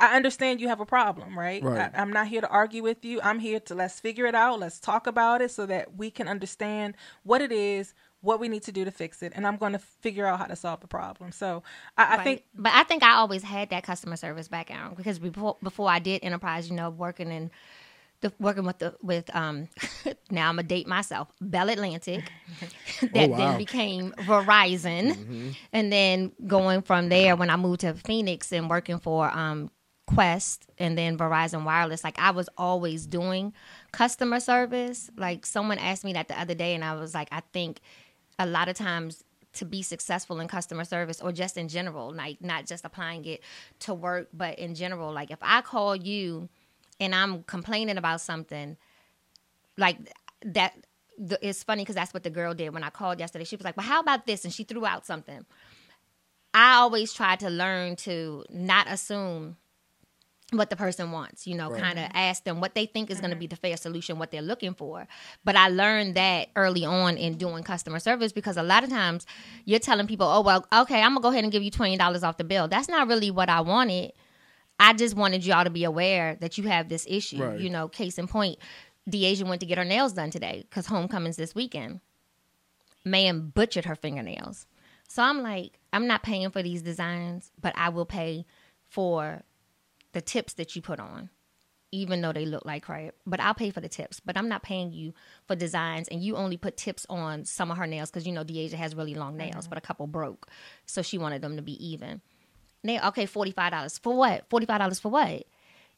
[0.01, 1.63] I understand you have a problem, right?
[1.63, 1.91] Right.
[1.95, 3.21] I, I'm not here to argue with you.
[3.23, 4.59] I'm here to let's figure it out.
[4.59, 8.63] Let's talk about it so that we can understand what it is, what we need
[8.65, 10.87] to do to fix it, and I'm going to figure out how to solve the
[10.87, 11.33] problem.
[11.33, 11.63] So
[11.99, 15.57] I, I think but I think I always had that customer service background because before
[15.63, 17.51] before I did enterprise, you know, working in
[18.23, 19.69] the working with the with um
[20.31, 22.33] now I'm gonna date myself Bell Atlantic
[23.01, 23.37] that Oh, wow.
[23.37, 28.99] then became Verizon, and then going from there when I moved to Phoenix and working
[28.99, 29.71] for um
[30.11, 33.53] Qwest and then Verizon Wireless, like I was always doing
[33.93, 35.11] customer service.
[35.17, 37.81] Like someone asked me that the other day, and I was like, I think
[38.39, 42.41] a lot of times to be successful in customer service or just in general, like
[42.41, 43.43] not just applying it
[43.81, 46.49] to work, but in general, like if I call you
[46.99, 48.77] and I'm complaining about something,
[49.77, 49.97] like
[50.45, 50.75] that.
[51.43, 53.45] It's funny because that's what the girl did when I called yesterday.
[53.45, 55.45] She was like, "Well, how about this?" and she threw out something.
[56.55, 59.59] I always try to learn to not assume
[60.53, 61.81] what the person wants, you know, Right.
[61.81, 62.17] kind of mm-hmm.
[62.17, 63.41] ask them what they think is going to mm-hmm.
[63.41, 65.07] be the fair solution, what they're looking for.
[65.45, 69.27] But I learned that early on in doing customer service because a lot of times
[69.65, 72.23] you're telling people, oh, well, okay, I'm going to go ahead and give you $20
[72.23, 72.69] off the bill.
[72.69, 74.13] That's not really what I wanted.
[74.79, 77.45] I just wanted y'all to be aware that you have this issue.
[77.45, 77.61] Right.
[77.61, 78.59] You know, case in point,
[79.09, 82.01] Deasia went to get her nails done today because homecoming's this weekend.
[83.05, 84.67] Man butchered her fingernails.
[85.09, 88.47] So I'm like, I'm not paying for these designs, but I will pay
[88.89, 89.43] for
[90.13, 91.31] the tips that you put on,
[91.93, 93.15] even though they look like crap.
[93.27, 94.21] But I'll pay for the tips.
[94.21, 95.15] But I'm not paying you
[95.47, 98.45] for designs, and you only put tips on some of her nails because you know
[98.45, 100.49] Deasia has really long nails, but a couple broke,
[100.87, 102.21] so she wanted them to be even.
[102.83, 104.49] They okay, forty five dollars for what?
[104.49, 105.45] Forty five dollars for what?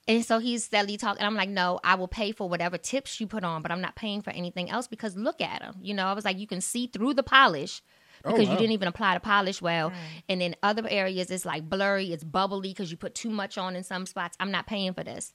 [0.08, 1.24] And so he's steadily talking.
[1.24, 3.94] I'm like, no, I will pay for whatever tips you put on, but I'm not
[3.94, 5.76] paying for anything else because look at them.
[5.80, 7.82] You know, I was like, you can see through the polish
[8.24, 8.52] Oh, because wow.
[8.52, 9.92] you didn't even apply the polish well.
[10.28, 13.76] And in other areas, it's like blurry, it's bubbly because you put too much on
[13.76, 14.36] in some spots.
[14.40, 15.32] I'm not paying for this.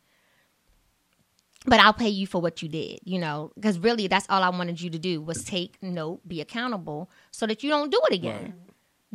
[1.65, 4.49] But I'll pay you for what you did, you know, because really that's all I
[4.49, 8.13] wanted you to do was take note, be accountable so that you don't do it
[8.13, 8.53] again.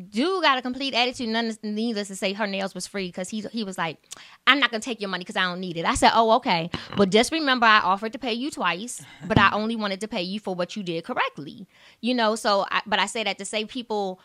[0.08, 1.28] Dude got a complete attitude.
[1.28, 3.98] None needless to say, her nails was free because he he was like,
[4.46, 6.70] "I'm not gonna take your money because I don't need it." I said, "Oh, okay,
[6.96, 10.22] but just remember, I offered to pay you twice, but I only wanted to pay
[10.22, 11.66] you for what you did correctly."
[12.00, 14.18] You know, so I, but I say that to say people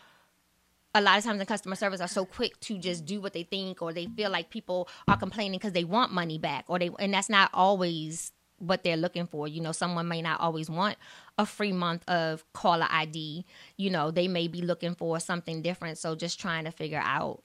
[0.94, 3.42] a lot of times in customer service are so quick to just do what they
[3.42, 6.90] think or they feel like people are complaining because they want money back or they
[6.98, 10.96] and that's not always what they're looking for you know someone may not always want
[11.38, 13.44] a free month of caller id
[13.76, 17.42] you know they may be looking for something different so just trying to figure out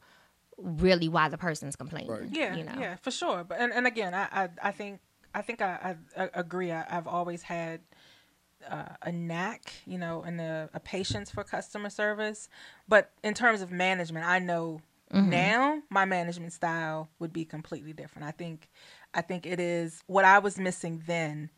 [0.58, 2.30] really why the person's complaining Right.
[2.32, 3.43] Yeah, you know yeah, for sure.
[3.43, 4.99] But and, and again, I, I I think
[5.34, 6.71] I think I, I, I agree.
[6.71, 7.82] I, I've always had
[8.69, 12.49] uh, a knack, you know, and a, a patience for customer service.
[12.88, 14.82] But in terms of management, I know
[15.13, 15.30] Mm-hmm.
[15.30, 18.28] now my management style would be completely different.
[18.28, 18.69] I think
[19.13, 21.49] I think it is what I was missing then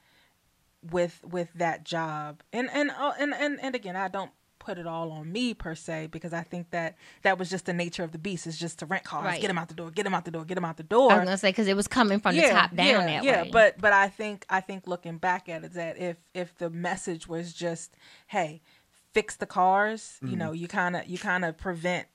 [0.91, 2.41] with with that job.
[2.53, 5.75] And and uh, and and, and again, I don't put it all on me per
[5.75, 8.47] se because I think that that was just the nature of the beast.
[8.47, 9.41] Is just to rent cars, Right.
[9.41, 11.11] get them out the door, get them out the door, get them out the door.
[11.11, 13.43] i was gonna say because it was coming from the top down yeah, that yeah.
[13.43, 16.69] way But but I think I think looking back at it that if if the
[16.69, 17.95] message was just
[18.27, 18.61] hey
[19.13, 20.31] fix the cars, Mm-hmm.
[20.31, 22.07] you know, you kind of you kind of prevent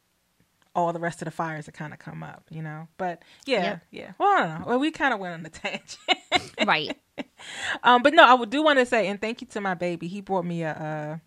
[0.74, 2.88] all the rest of the fires that kind of come up, you know.
[2.96, 3.82] But yeah, Yep.
[3.90, 4.12] yeah.
[4.18, 4.66] Well, I don't know.
[4.68, 6.54] Well, we kind of went on the tangent.
[6.66, 6.96] right
[7.82, 10.08] um, but no, I would do want to say and thank you to my baby.
[10.08, 10.70] He brought me a.
[10.72, 11.20] a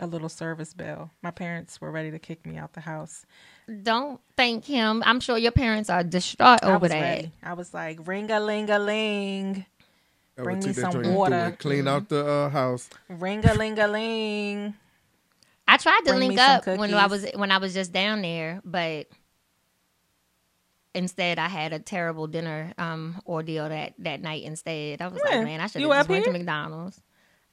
[0.00, 1.10] a little service bell.
[1.22, 3.26] My parents were ready to kick me out the house.
[3.82, 7.32] don't thank him i'm sure your parents are distraught I over was that ready.
[7.42, 9.66] I was like, ring a ling a ling.
[10.36, 11.56] Bring me some water.
[11.58, 12.88] Clean out the uh, house.
[13.08, 14.74] Ring a ling a ling.
[15.86, 19.06] I tried to link up when I was when I was just down there, but
[20.94, 24.42] instead I had a terrible dinner um ordeal that that night.
[24.44, 25.36] Instead, I was When?
[25.38, 26.32] like, man, I should have up just went to?
[26.32, 27.00] McDonald's.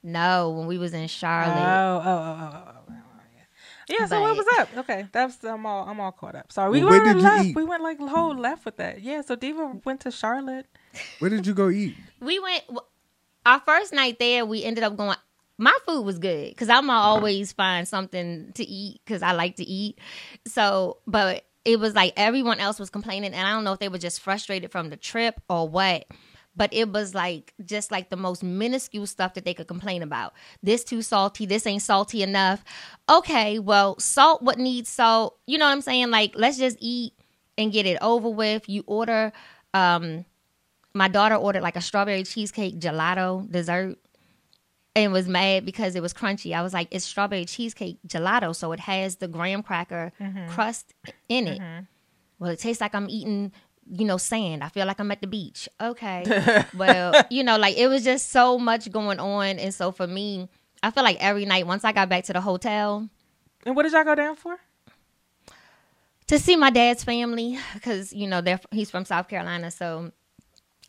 [0.03, 1.57] No, when we was in Oh, Charlotte.
[1.57, 2.93] oh, oh, oh, oh, oh, oh,
[3.35, 3.97] yeah.
[3.99, 4.77] Yeah, so what was up?
[4.77, 6.51] Okay, that's I'm all I'm all caught up.
[6.51, 7.45] Sorry, we Well, went left.
[7.45, 7.55] eat?
[7.55, 9.01] We went like whole left with that.
[9.01, 10.67] Yeah, so Diva went to Charlotte.
[11.19, 11.95] Where did you go eat?
[12.21, 12.63] We went
[13.45, 14.45] our first night there.
[14.45, 15.17] We ended up going
[15.58, 19.63] my food was good because I'm always find something to eat because I like to
[19.63, 20.00] eat.
[20.46, 23.89] So, but it was like everyone else was complaining, and I don't know if they
[23.89, 26.06] were just frustrated from the trip or what.
[26.58, 30.34] But it was like just like the most minuscule stuff that they could complain about.
[30.63, 31.46] This too salty.
[31.46, 32.63] This ain't salty enough.
[33.10, 35.38] Okay, well, salt what needs salt.
[35.48, 36.12] You know what I'm saying?
[36.12, 37.13] Like, let's just eat
[37.58, 38.70] and get it over with.
[38.70, 39.34] You order.
[39.74, 40.24] Um,
[40.94, 43.98] my daughter ordered like a strawberry cheesecake gelato dessert
[44.95, 46.55] and was mad because it was crunchy.
[46.55, 50.47] I was like, it's strawberry cheesecake gelato, so it has the graham cracker mm-hmm.
[50.49, 50.93] crust
[51.27, 51.60] in it.
[51.60, 51.84] Mm-hmm.
[52.39, 53.51] Well, it tastes like I'm eating,
[53.89, 54.63] you know, sand.
[54.63, 55.67] I feel like I'm at the beach.
[55.81, 56.65] Okay.
[56.77, 59.60] well, you know, like it was just so much going on.
[59.60, 60.49] And so for me,
[60.81, 63.10] I feel like every night, once I got back to the hotel,
[63.65, 64.58] And what did y'all go down for?
[66.27, 69.71] to see my dad's family because you know they're he's from South Carolina.
[69.71, 70.12] So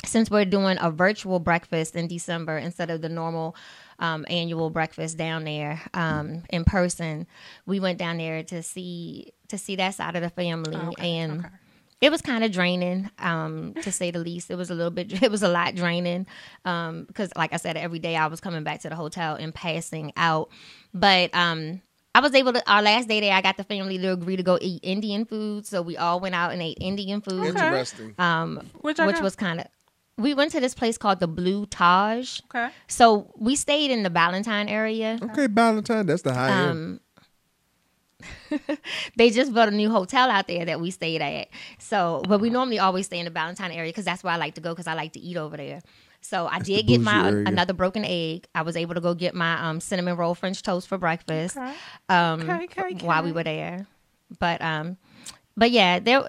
[0.05, 3.57] since we're doing a virtual breakfast in December instead of the normal
[3.99, 7.27] um, annual breakfast down there um, in person,
[7.67, 11.41] we went down there to see to see that side of the family and.
[11.41, 11.49] okay.
[11.99, 14.51] It was kind of draining, um, to say the least.
[14.51, 16.27] It was a little bit, it was a lot draining,
[16.67, 19.55] um, because, like I said, every day I was coming back to the hotel and
[19.55, 20.51] passing out.
[20.93, 21.81] But um,
[22.15, 22.71] I was able to.
[22.71, 25.67] Our last day there, I got the family to agree to go eat Indian food,
[25.67, 28.15] so we all went out and ate Indian food, Interesting.
[28.19, 29.67] um, Where'd which was kind of.
[30.19, 32.41] We went to this place called the Blue Taj.
[32.47, 32.71] Okay.
[32.89, 35.19] So we stayed in the Ballantyne area.
[35.23, 36.07] Okay, Valentine.
[36.07, 36.71] That's the high end.
[36.71, 37.01] Um,
[39.17, 41.49] they just built a new hotel out there that we stayed at.
[41.79, 44.55] So, but we normally always stay in the Ballantyne area because that's where I like
[44.55, 45.81] to go because I like to eat over there.
[46.23, 47.45] So I did get my area.
[47.47, 48.49] another broken egg.
[48.55, 51.75] I was able to go get my um, cinnamon roll French toast for breakfast Okay.
[52.09, 53.87] um, Okay, okay, while we were there.
[54.41, 54.97] But um,
[55.57, 56.27] but yeah, there.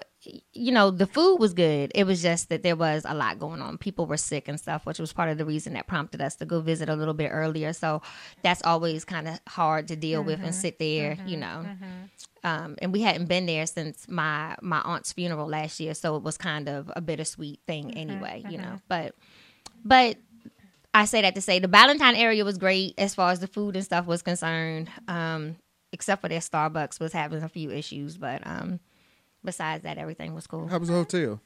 [0.52, 1.90] You know, the food was good.
[1.94, 3.78] It was just that there was a lot going on.
[3.78, 6.44] People were sick and stuff, which was part of the reason that prompted us to
[6.44, 7.72] go visit a little bit earlier.
[7.72, 8.02] So
[8.42, 10.46] that's always kind of hard to deal with Mm-hmm.
[10.46, 11.64] and sit there, you know.
[12.44, 16.22] Um, and we hadn't been there since my my aunt's funeral last year, so it
[16.22, 18.80] was kind of a bittersweet thing Mm-hmm, anyway, you know.
[18.88, 19.14] But
[19.84, 20.16] but
[20.94, 23.76] I say that to say the Ballantyne area was great as far as the food
[23.76, 24.88] and stuff was concerned.
[25.08, 25.56] Um,
[25.92, 28.78] except for their Starbucks was having a few issues, but um,
[29.48, 30.68] besides that, everything was cool.
[30.68, 31.40] How was the hotel?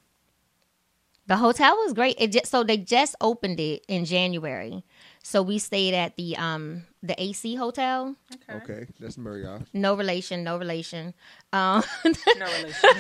[1.29, 2.17] The hotel was great.
[2.19, 4.83] It just so they just opened it in January,
[5.23, 8.17] so we stayed at the um the AC hotel.
[8.35, 8.59] Okay.
[8.59, 9.63] Okay, that's Marriott.
[9.73, 11.15] No relation, no relation.
[11.53, 12.91] Um, No relation.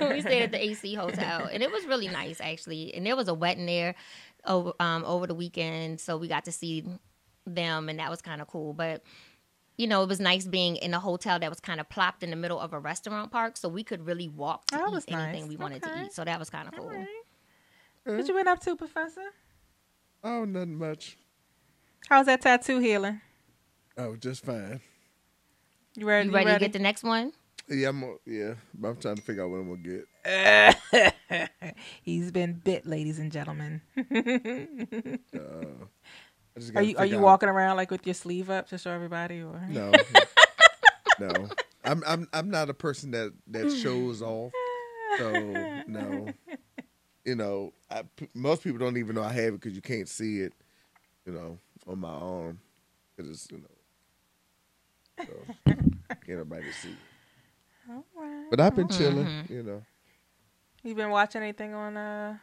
[0.14, 2.94] we stayed at the AC hotel, and it was really nice actually.
[2.94, 3.94] And there was a wedding there
[4.44, 6.84] over um, over the weekend, so we got to see
[7.46, 8.74] them, and that was kind of cool.
[8.74, 9.02] But
[9.80, 12.28] you know, it was nice being in a hotel that was kind of plopped in
[12.28, 15.42] the middle of a restaurant park, so we could really walk to that eat anything
[15.42, 15.48] nice.
[15.48, 16.00] we wanted Okay.
[16.00, 16.12] to eat.
[16.12, 16.84] So that was kind of cool.
[16.84, 17.06] All right.
[18.06, 18.18] Mm.
[18.18, 19.24] What you been up to, Professor?
[20.22, 21.16] Oh, nothing much.
[22.10, 23.22] How's that tattoo healing?
[23.96, 24.80] Oh, just fine.
[25.96, 26.28] You ready?
[26.28, 27.32] You ready, to get the next one?
[27.66, 28.18] Yeah, I'm.
[28.26, 31.14] Yeah, but I'm trying to figure out what I'm gonna get.
[32.02, 33.80] He's been bit, ladies and gentlemen.
[33.96, 34.02] I
[35.04, 35.86] just uh,
[36.74, 39.40] Are you are you out- walking around like with your sleeve up to show everybody,
[39.42, 39.92] or No,
[41.18, 41.48] no.
[41.84, 44.52] I'm I'm I'm not a person that that shows off.
[45.18, 46.32] So no,
[47.24, 48.02] you know, I,
[48.34, 50.52] most people don't even know I have it because you can't see it,
[51.26, 52.60] you know, on my arm
[53.16, 55.32] because it's you know, so
[56.26, 56.90] can't nobody see.
[56.90, 56.96] It.
[57.90, 58.46] All right.
[58.50, 59.52] But I've been chilling, Mm-hmm.
[59.52, 59.82] you know.
[60.82, 62.36] You been watching anything on uh?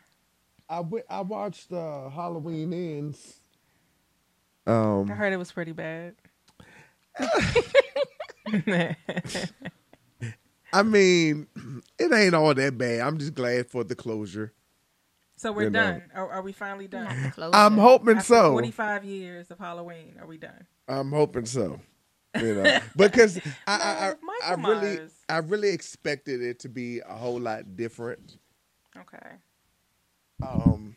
[0.70, 3.40] I went, I watched uh, Halloween ends.
[4.68, 6.16] I Um, heard it was pretty bad.
[10.74, 11.48] I mean,
[11.98, 13.02] it ain't all that bad.
[13.02, 14.54] I'm just glad for the closure.
[15.38, 16.04] so we're You done.
[16.14, 17.08] Are, are we finally done?
[17.54, 18.52] I'm hoping After so.
[18.52, 20.68] 45 years of Halloween, are we done?
[20.88, 21.80] I'm hoping so.
[22.40, 23.72] You know, because I,
[24.46, 25.12] I, I, I really, Myers.
[25.30, 28.38] I really expected it to be a whole lot different.
[28.96, 29.36] Okay.
[30.46, 30.96] Um,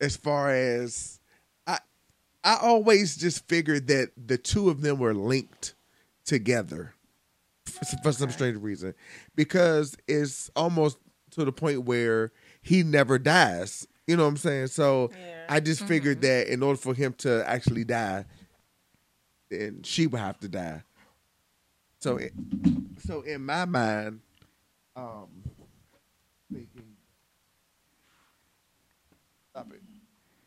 [0.00, 1.25] as far as I,
[2.46, 5.74] I always just figured that the two of them were linked
[6.24, 6.94] together
[7.64, 8.94] for, for some strange reason,
[9.34, 10.96] because it's almost
[11.32, 12.30] to the point where
[12.62, 13.88] he never dies.
[14.06, 14.68] You know what I'm saying?
[14.68, 15.46] So Yeah.
[15.48, 18.24] I just figured that in order for him to actually die,
[19.50, 20.84] then she would have to die.
[21.98, 22.32] So, it,
[23.04, 24.20] so in my mind,
[24.94, 25.26] um,
[26.52, 26.94] thinking,
[29.50, 29.80] stop it.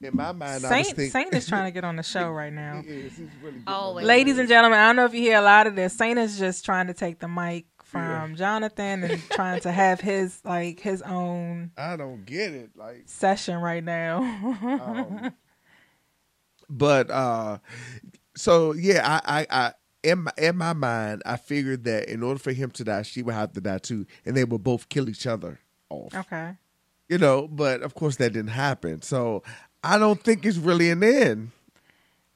[0.02, 2.30] In my mind, I was Saint thinking, Saint is trying to get on the show
[2.32, 2.82] right now.
[2.82, 3.18] He is.
[3.18, 4.06] He's really Always.
[4.06, 5.94] Ladies and gentlemen, I don't know if you hear a lot of this.
[5.94, 10.40] Saint is just trying to take the mic from Jonathan and trying to have his
[10.46, 12.70] like his own I don't get it.
[12.76, 14.20] Like, session right now.
[14.20, 15.34] um,
[16.70, 17.58] but uh,
[18.36, 22.40] so yeah, I, I, I in my, in my mind, I figured that in order
[22.40, 25.10] for him to die, she would have to die too, and they would both kill
[25.10, 25.60] each other
[25.90, 26.14] off.
[26.16, 26.54] Okay.
[27.10, 29.02] You know, but of course that didn't happen.
[29.02, 29.42] So
[29.84, 31.52] I don't think it's really an end.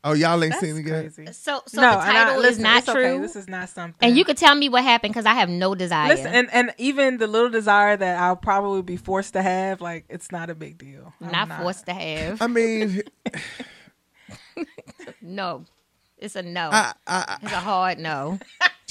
[0.05, 1.13] Oh, y'all ain't That's seen it yet.
[1.15, 1.31] crazy.
[1.31, 3.13] So, so no, the and I- title is not it's okay.
[3.13, 3.21] true.
[3.21, 3.95] This is not something.
[4.01, 6.09] and you could tell me what happened because I have no desire.
[6.09, 10.03] listen, and, and even the little desire that I'll probably be forced to have, like
[10.09, 11.13] it's not a big deal.
[11.21, 12.41] I'm not, forced to have.
[12.41, 13.01] I mean,
[15.21, 15.63] no,
[16.17, 16.69] it's a no.
[16.71, 18.39] I, I, it's a hard no.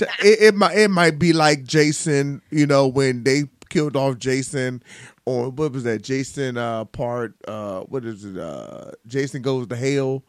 [0.01, 0.09] it,
[0.41, 4.83] it might it might be like Jason, you know, when they killed off Jason,
[5.25, 6.03] or what was that?
[6.03, 8.37] Jason uh part uh what is it?
[8.37, 10.23] Uh Jason goes to hell,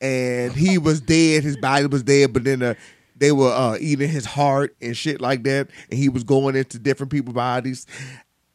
[0.00, 1.42] and he was dead.
[1.42, 2.74] His body was dead, but then uh,
[3.16, 6.78] they were uh eating his heart and shit like that, and he was going into
[6.78, 7.86] different people's bodies.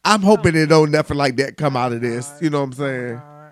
[0.03, 2.31] I'm hoping it don't nothing like that come out of this.
[2.41, 3.15] You know what I'm saying?
[3.17, 3.51] Uh,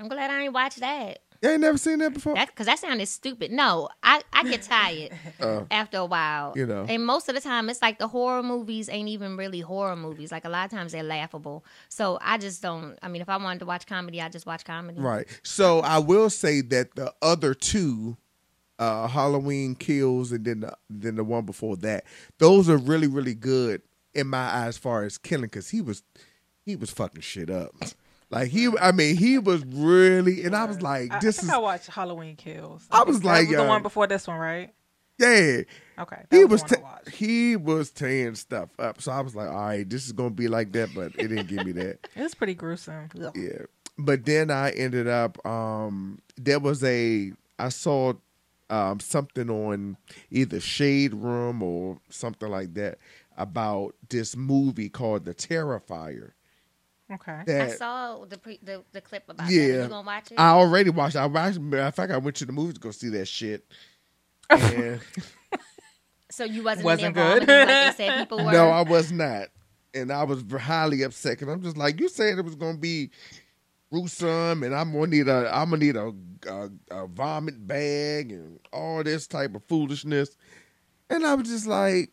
[0.00, 1.18] I'm glad I ain't watched that.
[1.40, 2.34] You ain't never seen that before.
[2.34, 3.52] That because that sounded stupid.
[3.52, 6.52] No, I I get tired Uh, after a while.
[6.56, 6.84] You know.
[6.88, 10.32] and most of the time it's like the horror movies ain't even really horror movies.
[10.32, 11.64] Like a lot of times they're laughable.
[11.88, 12.98] So I just don't.
[13.02, 15.00] I mean, if I wanted to watch comedy, I just watch comedy.
[15.00, 15.26] Right.
[15.44, 18.16] So I will say that the other two,
[18.80, 22.04] uh, Halloween Kills, and then the, then the one before that,
[22.38, 23.82] those are really really good
[24.14, 26.02] in my eyes, as far as killing, because he was
[26.64, 27.74] he was fucking shit up.
[28.30, 31.54] Like he, I mean, he was really, and I was like, this I think is,
[31.56, 32.86] I watched Halloween Kills.
[32.90, 34.74] I was think that like, the uh, one before this one, right?
[35.18, 35.62] yeah.
[35.98, 37.08] Okay, He was, was the I watched.
[37.08, 40.46] he was tearing stuff up, so I was like, all right, this is gonna be
[40.46, 42.06] like that, but it didn't give me that.
[42.16, 43.08] It was pretty gruesome.
[43.20, 43.36] Ugh.
[43.36, 43.62] Yeah.
[43.98, 48.12] But then I ended up um there was a I saw
[48.70, 49.96] um something on
[50.30, 52.98] either Shade Room or something like that
[53.36, 56.32] about this movie called The Terrifier.
[57.10, 57.60] Okay.
[57.62, 59.52] I saw the pre, the, the clip about that.
[59.52, 59.62] Yeah.
[59.62, 60.38] Are you gonna watch it?
[60.38, 61.16] I already watched.
[61.16, 61.58] I watched.
[61.58, 63.64] Matter of fact, I went to the movies to go see that shit.
[64.50, 65.00] And
[66.30, 67.38] so you wasn't, Wasn't good.
[67.40, 68.52] like they said people were.
[68.52, 69.48] no, I was not,
[69.94, 73.10] and I was highly upset because I'm just like you said it was gonna be
[73.90, 76.12] gruesome, and I'm gonna need a I'm gonna need a,
[76.46, 80.36] a a vomit bag and all this type of foolishness,
[81.08, 82.10] and I was just like,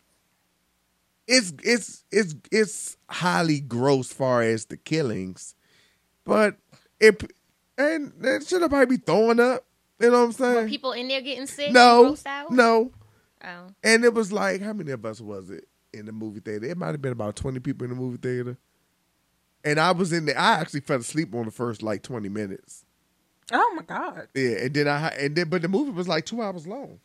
[1.26, 5.54] it's it's it's it's highly gross far as the killings,
[6.24, 6.56] but
[7.00, 7.32] it
[7.78, 9.64] and that should have probably be throwing up.
[9.98, 10.54] You know what I'm saying?
[10.54, 11.72] Were people in there getting sick?
[11.72, 12.50] no, out?
[12.50, 12.92] no.
[13.42, 13.66] Oh.
[13.82, 16.66] And it was like, how many of us was it in the movie theater?
[16.66, 18.58] It might have been about 20 people in the movie theater.
[19.64, 20.38] And I was in there.
[20.38, 22.84] I actually fell asleep on the first like 20 minutes.
[23.52, 24.28] Oh my god.
[24.34, 26.98] Yeah, and then I and then but the movie was like two hours long.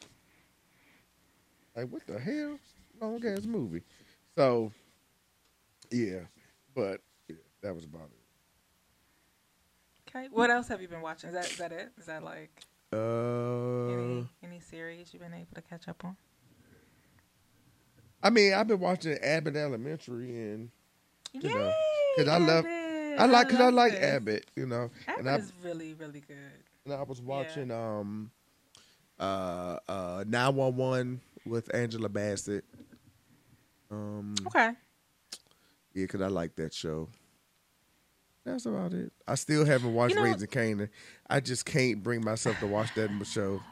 [1.75, 2.57] Like what the hell?
[2.99, 3.83] Long ass movie.
[4.37, 4.71] So
[5.91, 6.21] yeah,
[6.75, 8.17] but yeah, that was about it.
[10.15, 10.27] Okay.
[10.31, 11.29] What else have you been watching?
[11.29, 11.91] Is that is that it?
[11.97, 12.49] Is that like
[12.93, 16.15] Uh, any any series you've been able to catch up on?
[18.23, 20.69] I mean, I've been watching Abbott Elementary, and
[21.33, 21.73] You know,
[22.17, 24.03] 'cause I love- I like because I, love like this.
[24.03, 24.89] Abbott, you know.
[25.07, 26.37] Abbott and I is really really good.
[26.85, 28.31] and I was watching um
[29.19, 32.63] uh uh 911 with Angela Bassett.
[33.91, 34.71] Um Okay.
[35.93, 37.09] yeah, cuz I like that show.
[38.43, 39.11] That's about it.
[39.27, 40.89] I still haven't watched You know- Raising Kanan.
[41.29, 43.61] I just can't bring myself to watch that show.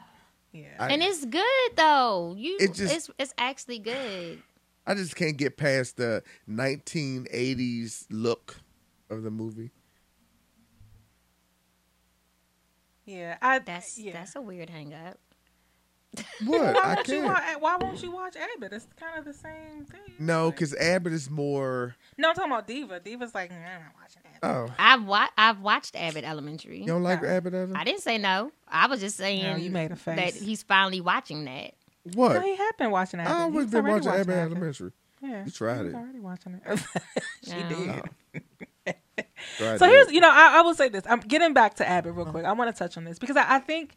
[0.52, 0.66] Yeah.
[0.80, 2.34] I- And it's good though.
[2.36, 4.42] You, It just- it's it's actually good.
[4.84, 8.56] I just can't get past the 1980s look
[9.08, 9.70] of the movie.
[13.04, 13.38] yeah.
[13.40, 14.12] I That's yeah.
[14.14, 15.18] that's a weird hang up.
[16.44, 16.74] What?
[16.74, 17.24] why I won't you can't.
[17.26, 17.42] watch?
[17.60, 18.72] Why won't you watch Abbott?
[18.72, 20.00] It's kind of the same thing.
[20.18, 21.94] No, Like- because Abbott is more.
[22.18, 22.98] no, I'm talking about Diva.
[23.00, 24.70] Diva's like, "Mm, I'm not watching Abbott.
[24.70, 26.80] Oh, I've wa- I've watched Abbott Elementary.
[26.80, 27.28] you don't like No.
[27.28, 27.54] Abbott?
[27.54, 27.76] Adam?
[27.76, 28.50] I didn't say no.
[28.66, 31.74] I was just saying No, you made a that he's finally watching that.
[32.14, 32.34] What?
[32.34, 33.32] No, he had been watching Abbott.
[33.32, 34.52] I He always been already watching Abbott Abbott.
[34.56, 34.92] Elementary.
[35.22, 35.94] Yeah, You tried he it.
[35.94, 36.80] already watching it.
[37.44, 37.68] she No.
[37.68, 38.44] did.
[39.56, 39.90] Tried So that.
[39.90, 41.04] here's, you know, I, I will say this.
[41.08, 42.44] I'm getting back to Abbott real quick.
[42.44, 43.94] I want to touch on this because I, I think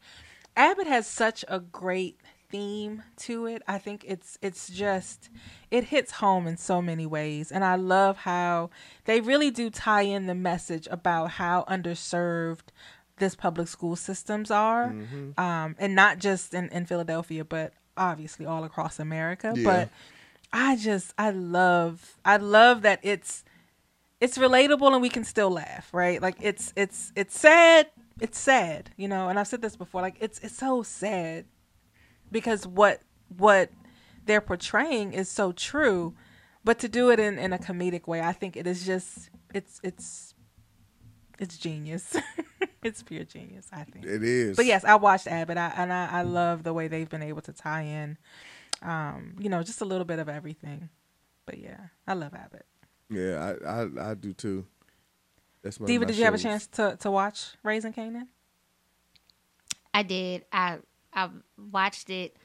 [0.56, 3.62] Abbott has such a great theme to it.
[3.68, 5.30] I think it's it's just
[5.72, 8.70] it hits home in so many ways, and I love how
[9.06, 12.70] they really do tie in the message about how underserved
[13.18, 15.40] this public school systems are, Mm-hmm.
[15.40, 19.54] um, and not just in, in Philadelphia, but obviously all across America.
[19.56, 19.64] Yeah.
[19.64, 19.90] But
[20.52, 23.44] I just I love I love that it's
[24.22, 26.22] it's relatable and we can still laugh, right?
[26.22, 27.88] Like it's it's it's sad.
[28.20, 30.02] It's sad, you know, and I've said this before.
[30.02, 31.46] Like it's it's so sad
[32.32, 33.02] because what
[33.38, 33.72] what
[34.26, 36.14] they're portraying is so true,
[36.64, 39.80] but to do it in in a comedic way, I think it is just it's
[39.84, 40.34] it's
[41.40, 42.16] it's genius.
[42.84, 44.06] it's pure genius, I think.
[44.06, 44.56] It is.
[44.56, 47.42] But yes, I watched Abbott, I, and I, I love the way they've been able
[47.42, 48.18] to tie in,
[48.82, 50.90] um, you know, just a little bit of everything.
[51.46, 52.66] But yeah, I love Abbott.
[53.10, 54.66] Yeah, I I, I do too.
[55.64, 58.28] That's one of Diva, my did you have a chance to, to watch Raising Kanan?
[59.94, 60.46] I did.
[60.52, 60.80] I
[61.14, 61.30] I
[61.72, 62.36] watched it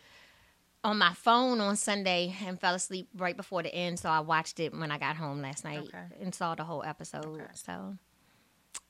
[0.85, 3.99] on my phone on Sunday and fell asleep right before the end.
[3.99, 6.05] So I watched it when I got home last night Okay.
[6.21, 7.25] and saw the whole episode.
[7.27, 7.45] Okay.
[7.55, 7.97] So,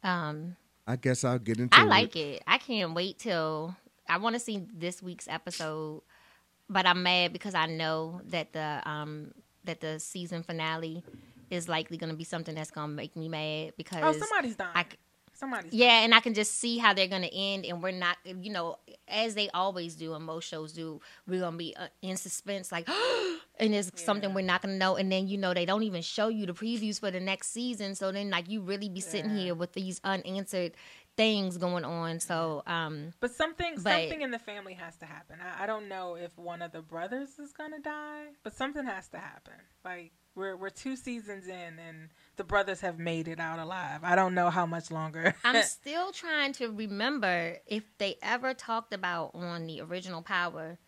[0.03, 0.57] um,
[0.87, 1.89] I guess I'll get into I it.
[1.89, 2.43] like it.
[2.47, 3.75] I can't wait till
[4.09, 6.03] I want to see this week's episode.
[6.69, 9.33] But I'm mad because I know that the um
[9.65, 11.03] that the season finale
[11.51, 14.57] is likely going to be something that's going to make me mad because Oh, somebody's
[14.57, 14.73] dying.
[14.75, 14.85] I
[15.35, 18.17] somebody's yeah, and I can just see how they're going to end, and we're not,
[18.25, 18.77] you know,
[19.07, 22.73] as they always do and most shows do, we're going to be uh, in suspense,
[22.73, 22.89] like,
[23.61, 26.03] and there's something we're not going to know, and then you know they don't even
[26.03, 29.31] show you the previews for the next season, so then like you really be sitting
[29.31, 29.43] Yeah.
[29.45, 30.73] here with these unanswered
[31.17, 32.21] things going on.
[32.21, 35.39] So, um, But something But- something in the family has to happen.
[35.41, 39.09] I, I don't know if one of the brothers is gonna die, but something has
[39.09, 39.55] to happen.
[39.85, 44.01] Like we're we're two seasons in and the brothers have made it out alive.
[44.05, 45.35] I don't know how much longer.
[45.45, 50.79] I'm still trying to remember if they ever talked about on the original Power,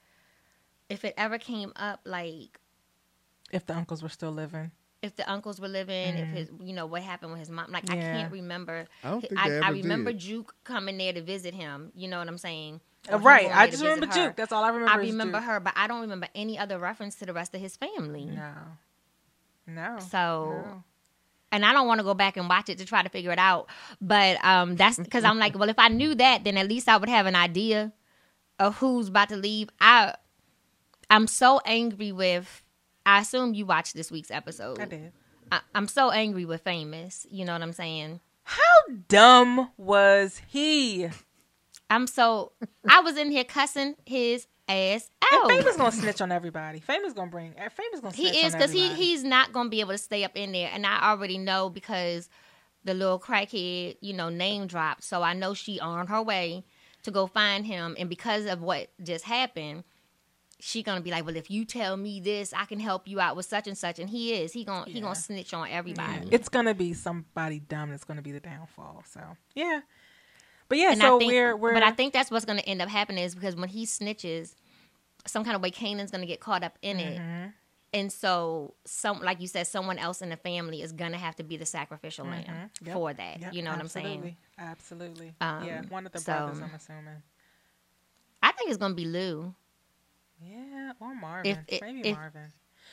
[0.89, 2.59] if it ever came up like
[3.53, 4.71] if the uncles were still living.
[5.03, 7.73] if the uncles were living, if his, you know, what happened with his mom.
[7.73, 8.17] Like I Mm-hmm.
[8.19, 8.87] Can't remember.
[9.03, 10.21] I don't think I, they I remember did.
[10.21, 11.91] Juke coming there to visit him.
[11.97, 12.81] You know what I'm saying?
[13.11, 13.51] Uh, Or right.
[13.53, 14.13] I just remember her.
[14.13, 14.37] Juke.
[14.37, 14.93] That's all I remember.
[14.93, 15.47] I remember Juke.
[15.49, 18.27] her, but I don't remember any other reference to the rest of his family.
[18.27, 18.53] No.
[19.75, 19.99] No.
[20.11, 20.85] So, no.
[21.53, 23.39] and I don't want to go back and watch it to try to figure it
[23.39, 23.69] out.
[24.01, 26.97] But um, that's because I'm like, well, if I knew that, then at least I
[26.97, 27.93] would have an idea
[28.59, 29.69] of who's about to leave.
[29.81, 30.15] I,
[31.09, 32.63] I'm so angry with.
[33.07, 34.79] I assume you watched this week's episode.
[34.79, 35.13] I did.
[35.51, 37.27] I, I'm so angry with Famous.
[37.31, 38.21] You know what I'm saying?
[38.45, 41.09] How dumb was he?
[41.89, 42.53] I'm so.
[42.89, 45.49] I was in here cussing his ass out.
[45.49, 46.81] Famous gonna snitch on everybody.
[46.81, 47.55] Famous gonna bring.
[47.59, 48.15] uh, Famous gonna.
[48.15, 50.87] He is because he he's not gonna be able to stay up in there, and
[50.87, 52.29] I already know because
[52.85, 55.05] the little crackhead, you know, name dropped.
[55.05, 56.65] So I know she on her way
[57.03, 59.85] to go find him, and because of what just happened,
[60.61, 63.35] she gonna be like, "Well, if you tell me this, I can help you out
[63.37, 64.53] with such and such." And he is.
[64.53, 66.29] He gonna he gonna snitch on everybody.
[66.31, 69.05] It's gonna be somebody dumb that's gonna be the downfall.
[69.11, 69.21] So
[69.55, 69.81] yeah,
[70.71, 70.93] but yeah.
[70.93, 71.75] And so I think, we're we're.
[71.75, 74.55] but I think that's what's gonna end up happening is because when he snitches,
[75.27, 77.21] some kind of way Kanan's gonna get caught up in it.
[77.21, 77.53] Mhm.
[77.93, 81.43] And so, some like you said, someone else in the family is gonna have to
[81.43, 82.87] be the sacrificial lamb Mhm.
[82.87, 82.95] Yep.
[82.95, 83.41] for that.
[83.41, 84.37] Yep, you know what I'm saying?
[84.57, 85.35] absolutely, Absolutely.
[85.41, 86.61] Um, yeah, one of the so- brothers.
[86.63, 87.23] I'm assuming.
[88.43, 89.55] I think it's gonna be Lou.
[90.41, 91.59] Yeah, or Marvin.
[91.69, 92.53] If- maybe if- Marvin,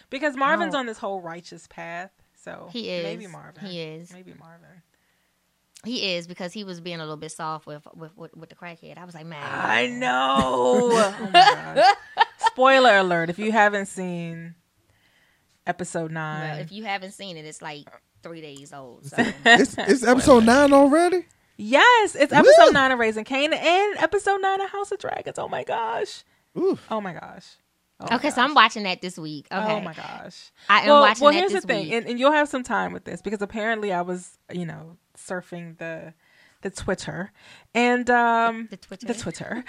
[0.09, 2.11] because Marvin's on this whole righteous path.
[2.35, 3.03] So He is.
[3.03, 3.65] Maybe Marvin.
[3.65, 4.11] He is.
[4.13, 4.81] Maybe Marvin.
[5.87, 8.55] He is because he was being a little bit soft with with with, with the
[8.55, 8.97] crackhead.
[8.97, 10.89] I was like, man, I know.
[10.91, 11.95] oh my gosh.
[12.47, 13.29] Spoiler alert!
[13.29, 14.55] If you haven't seen
[15.65, 17.87] episode nine, Well, if you haven't seen it, it's like
[18.23, 19.05] three days old.
[19.05, 19.15] So
[19.45, 21.25] It's, it's episode nine already.
[21.57, 22.71] yes, it's episode Woo!
[22.71, 25.37] nine of Raising Cain and episode nine of House of Dragons.
[25.39, 26.23] Oh my gosh!
[26.57, 26.77] Ooh.
[26.89, 27.45] Oh my gosh!
[27.99, 29.47] Oh my okay, so I'm watching that this week.
[29.51, 30.51] Oh okay, Oh my gosh!
[30.69, 32.63] I am well, watching well, that here's this the thing, and, and you'll have some
[32.63, 36.13] time with this because apparently I was, you know, surfing the
[36.61, 37.31] the Twitter
[37.75, 39.05] and um The Twitter.
[39.07, 39.63] the Twitter.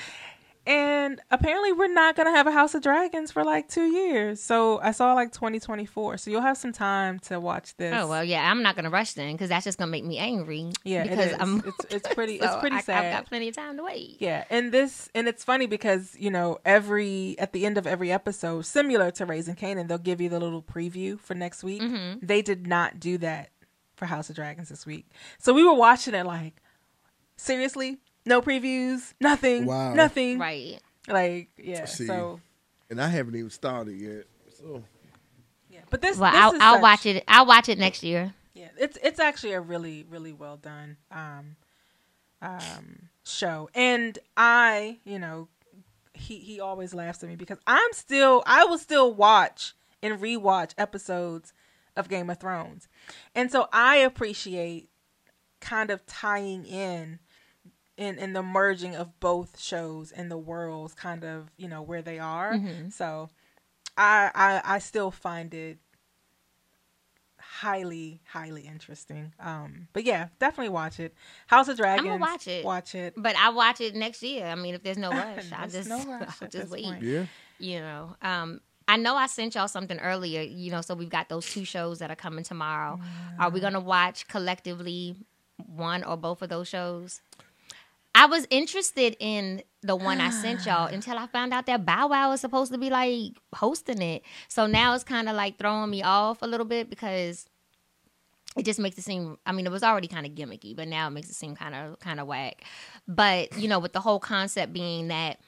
[0.66, 4.42] And apparently we're not gonna have a House of Dragons for like two years.
[4.42, 6.18] So I saw like 2024.
[6.18, 7.94] So you'll have some time to watch this.
[7.96, 10.70] Oh well, yeah, I'm not gonna rush then because that's just gonna make me angry.
[10.84, 11.32] Yeah, because.
[11.40, 11.60] I'm.
[11.60, 13.06] It's- it's pretty- it's pretty I, sad.
[13.06, 14.16] I've got plenty of time to wait.
[14.20, 18.12] Yeah, and this and it's funny because you know every at the end of every
[18.12, 21.80] episode, similar to Raising Kanan, they'll give you the little preview for next week.
[21.80, 22.26] Mm-hmm.
[22.26, 23.48] They did not do that
[23.98, 25.06] for House of Dragons this week,
[25.38, 26.62] so we were watching it like
[27.36, 29.94] seriously, no previews, nothing, Wow.
[29.94, 30.80] nothing, Right.
[31.06, 31.84] like yeah.
[31.84, 32.06] See.
[32.06, 32.40] So
[32.90, 34.24] And I haven't even started yet.
[34.56, 34.82] So
[35.68, 37.24] yeah, but this Well, this I'll, is I'll such- watch it.
[37.28, 38.32] I'll watch it next year.
[38.54, 41.56] Yeah, it's it's actually a really really well done um,
[42.42, 45.48] um, show, and I, you know,
[46.14, 50.72] he he always laughs at me because I'm still I will still watch and rewatch
[50.78, 51.52] episodes
[51.96, 52.88] of Game of Thrones,
[53.34, 54.88] and so I appreciate
[55.60, 57.18] kind of tying in.
[57.96, 62.00] In, in the merging of both shows and the worlds kind of you know where
[62.00, 62.92] they are Mhm.
[62.92, 63.28] so
[63.96, 65.78] I, I I still find it
[67.40, 69.32] highly highly interesting.
[69.40, 71.14] Um, but yeah, definitely watch it.
[71.46, 72.20] House of Dragons.
[72.20, 72.64] watch it.
[72.64, 73.14] Watch it.
[73.16, 74.46] But I'll watch it next year.
[74.46, 76.84] I mean, if there's no rush, I'll just, no rush I'll just wait.
[76.84, 77.02] point.
[77.02, 77.26] yeah,
[77.58, 80.40] You know, um, I know I sent y'all something earlier.
[80.40, 82.98] You know, so we've got those two shows that are coming tomorrow.
[83.38, 85.14] Are we gonna watch collectively
[85.56, 87.20] one or both of those shows?
[88.14, 92.08] I was interested in the one I sent y'all until I found out that Bow
[92.08, 94.22] Wow was supposed to be like hosting it.
[94.48, 97.46] So now it's kind of like throwing me off a little bit because
[98.56, 101.06] it just makes it seem I mean it was already kind of gimmicky, but now
[101.06, 102.64] it makes it seem kind of kind of whack.
[103.06, 105.38] But, you know, with the whole concept being that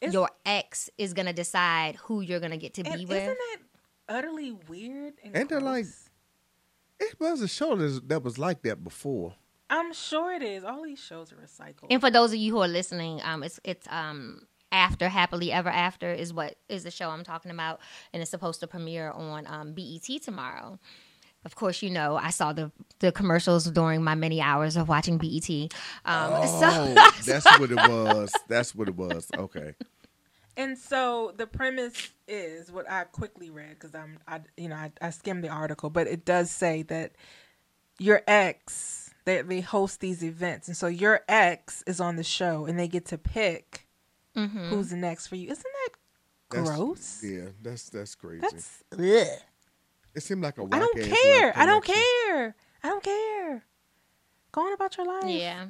[0.00, 3.02] It's- your ex is going to decide who you're going to get to And be
[3.04, 3.36] isn't with.
[3.38, 3.58] that
[4.08, 5.86] utterly weird and they're like-
[6.98, 9.34] It was a show that that was like that before.
[9.70, 10.64] I'm sure it is.
[10.64, 11.86] All these shows are recycled.
[11.90, 15.68] And for those of you who are listening, um, it's it's um after happily ever
[15.68, 17.80] after is what is the show I'm talking about,
[18.12, 20.78] and it's supposed to premiere on um, BET tomorrow.
[21.44, 25.16] Of course, you know I saw the the commercials during my many hours of watching
[25.18, 25.48] BET.
[25.50, 25.68] Um,
[26.04, 26.94] Oh, so
[27.32, 28.32] that's what it was.
[28.48, 29.28] That's what it was.
[29.36, 29.74] Okay.
[30.56, 34.92] And so the premise is what I quickly read because I'm, I, you know, I,
[35.00, 37.12] I skimmed the article, but it does say that
[37.98, 42.66] your ex, they they host these events, and so your ex is on the show,
[42.66, 43.86] and they get to pick
[44.36, 44.68] Mhm.
[44.68, 45.50] who's next for you.
[45.50, 45.90] Isn't that
[46.50, 47.22] That's- gross?
[47.24, 48.40] Yeah, that's that's crazy.
[48.42, 49.38] That's ugh.
[50.14, 51.52] It seemed like a I don't care.
[51.56, 52.54] I don't care.
[52.82, 53.64] I don't care.
[54.52, 55.24] Go on about your life.
[55.26, 55.66] yeah,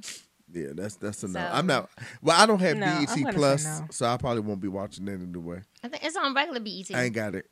[0.52, 1.50] Yeah, that's that's enough.
[1.52, 1.90] So- I'm not.
[2.22, 3.86] Well, I don't have No, BET Plus, no.
[3.90, 5.60] so I probably won't be watching that anyway.
[5.84, 6.90] I think it's on regular BET.
[6.94, 7.46] I ain't got it.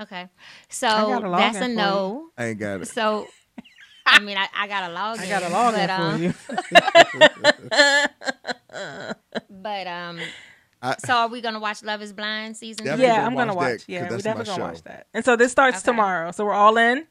[0.00, 0.28] Okay,
[0.68, 1.74] so a that's for a you.
[1.76, 2.30] no.
[2.36, 2.88] I ain't got it.
[2.88, 3.26] So.
[4.04, 5.20] I mean, I, I got a login.
[5.20, 6.34] I got a log but, um, for you.
[9.48, 10.18] But um,
[10.82, 12.84] I, so are we gonna watch Love Is Blind season?
[12.86, 12.90] Two?
[13.00, 13.78] yeah, gonna I'm gonna watch that, watch.
[13.80, 14.72] 'cause Yeah, we that's definitely gonna show.
[14.74, 15.06] watch that.
[15.14, 15.84] And so this starts Okay.
[15.86, 16.32] tomorrow.
[16.32, 17.06] So we're all in.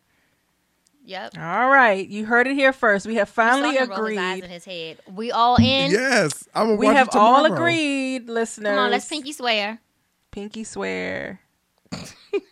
[1.04, 1.38] Yep.
[1.40, 3.08] All right, you heard it here first.
[3.08, 4.44] We have finally Saw him roll his eyes agreed.
[4.44, 5.00] in his head.
[5.12, 5.90] We all in.
[5.92, 8.70] yes, I'm gonna We watch have it all agreed, listeners.
[8.70, 9.80] Come on, let's pinky swear.
[10.32, 11.40] Pinky swear.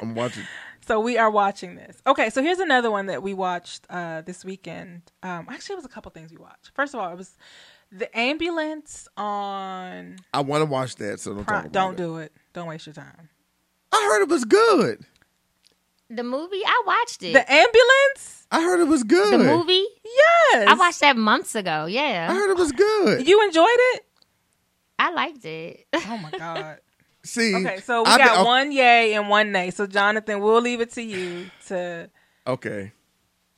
[0.00, 0.44] I'm watching.
[0.86, 2.00] So we are watching this.
[2.06, 5.02] Okay, so here's another one that we watched uh, this weekend.
[5.22, 6.70] Um, actually, it was a couple things we watched.
[6.74, 7.36] First of all, it was
[7.92, 10.16] the ambulance on.
[10.34, 11.62] I want to watch that, so don't Prime.
[11.62, 11.96] talk about Don't it.
[11.96, 12.32] do it.
[12.52, 13.28] Don't waste your time.
[13.92, 15.04] I heard it was good.
[16.08, 17.32] The movie, I watched it.
[17.32, 18.46] The ambulance.
[18.50, 19.40] I heard it was good.
[19.40, 21.86] The movie, Yes, I watched that months ago.
[21.86, 22.28] Yeah.
[22.30, 23.26] I heard it was good.
[23.26, 24.04] You enjoyed it?
[24.98, 25.86] I liked it.
[25.94, 26.78] Oh my god.
[27.24, 29.70] See, Okay, so we I got be- oh one yay and one nay.
[29.72, 32.08] So Jonathan, we'll leave it to you to
[32.46, 32.92] Okay,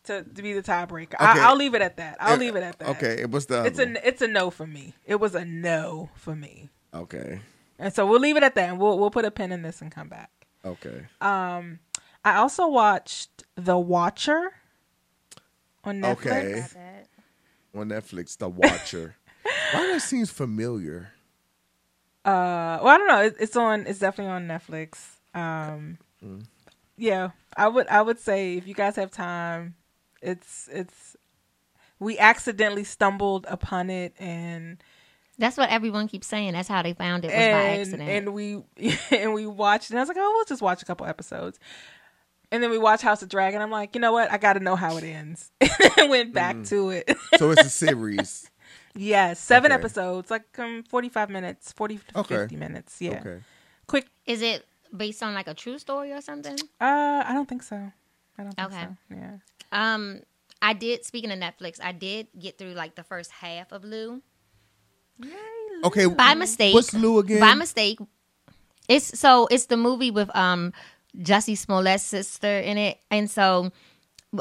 [0.08, 1.14] to, to be the tiebreaker.
[1.14, 1.24] Okay.
[1.24, 2.16] I, I'll leave it at that.
[2.20, 2.88] I'll Uh, leave it at that.
[2.90, 3.64] Okay, it was the.
[3.64, 4.94] It's other a it's a no for me.
[5.06, 6.68] It was a no for me.
[6.92, 7.40] Okay,
[7.78, 9.80] And so we'll leave it at that, and we'll we'll put a pin in this
[9.80, 10.30] and come back.
[10.64, 11.06] okay.
[11.20, 11.78] Um,
[12.24, 14.52] I also watched The Watcher
[15.84, 16.74] on Netflix.
[16.74, 17.04] Okay.
[17.74, 19.14] On Netflix, The Watcher.
[19.72, 21.12] Why does that seems familiar?
[22.24, 23.22] Uh, well, I don't know.
[23.22, 23.86] It, it's on.
[23.86, 24.98] It's definitely on Netflix.
[25.34, 26.44] Um, Mm.
[26.96, 29.76] yeah, I would I would say if you guys have time,
[30.22, 31.16] it's it's.
[32.00, 34.80] We accidentally stumbled upon it and
[35.36, 36.52] That's what everyone keeps saying.
[36.52, 38.02] That's how they found it was by accident.
[38.08, 38.62] and we
[39.10, 41.58] and we watched and I was like, oh, we'll just watch a couple episodes.
[42.52, 43.60] And then we watched House of Dragon.
[43.60, 44.30] I'm like, you know what?
[44.32, 45.50] I got to know how it ends.
[45.98, 46.68] and went back Mm.
[46.68, 47.14] to it.
[47.36, 48.48] So it's a series.
[48.94, 49.78] yes, seven Okay.
[49.80, 52.36] episodes, like um, 45 minutes, 40 to Okay.
[52.36, 53.02] 50 minutes.
[53.02, 53.40] Yeah, Okay.
[53.86, 54.06] quick.
[54.24, 54.64] Is it
[54.96, 56.56] based on like a true story or something?
[56.80, 57.76] Uh, I don't think so.
[58.38, 58.86] I don't think Okay.
[59.10, 59.14] so.
[59.14, 59.36] Yeah.
[59.72, 60.20] Um,
[60.60, 61.04] I did.
[61.04, 64.22] Speaking of Netflix, I did get through like the first half of Lou
[65.84, 66.06] Okay.
[66.06, 66.74] by mistake.
[66.74, 67.40] What's Lou again?
[67.40, 67.98] By mistake.
[68.88, 70.72] It's so it's the movie with um
[71.16, 73.70] Jussie Smollett's sister in it, and so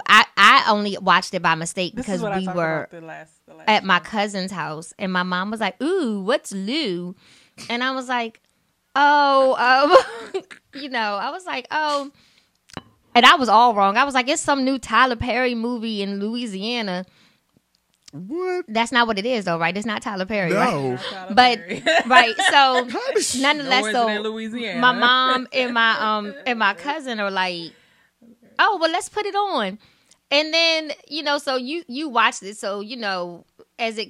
[0.07, 3.01] I I only watched it by mistake This because is what I we were the
[3.01, 7.15] last, the last at my cousin's house, and my mom was like, "Ooh, what's Lou?"
[7.69, 8.41] And I was like,
[8.95, 9.55] "Oh,
[10.33, 10.41] um,
[10.81, 12.11] you know," I was like, "Oh,"
[13.17, 13.97] and I was all wrong.
[13.97, 17.05] I was like, "It's some new Tyler Perry movie in Louisiana."
[18.13, 18.65] what?
[18.67, 19.75] That's not what it is, though, right?
[19.75, 20.73] It's not Tyler Perry, right?
[20.73, 20.97] No.
[20.97, 21.83] Tyler But Perry.
[22.07, 24.79] right, so How does nonetheless, No, so Louisiana.
[24.79, 27.73] my mom and my um and my cousin are like,
[28.59, 29.77] oh well, let's put it on,
[30.29, 33.45] and then you know, so you you watched it, so you know,
[33.79, 34.09] as it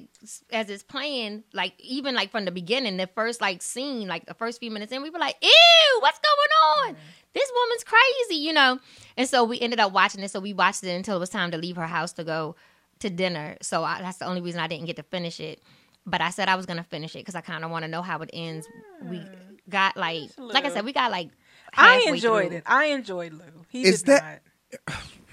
[0.50, 4.34] as it's playing, like even like from the beginning, the first like scene, like the
[4.34, 6.94] first few minutes, and we were like, ew, what's going on?
[6.94, 7.02] Mm-hmm.
[7.34, 8.80] This woman's crazy, you know,
[9.16, 10.30] and so we ended up watching it.
[10.30, 12.56] So we watched it until it was time to leave her house to go
[12.98, 13.56] to dinner.
[13.62, 15.62] So I, that's the only reason I didn't get to finish it.
[16.04, 18.02] But I said I was gonna finish it because I kind of want to know
[18.02, 18.66] how it ends.
[19.04, 19.22] We
[19.68, 21.30] got like, like I said, we got like.
[21.76, 22.56] I enjoyed through.
[22.56, 22.62] it.
[22.66, 23.44] I enjoyed Lou.
[23.68, 24.42] He Is did that-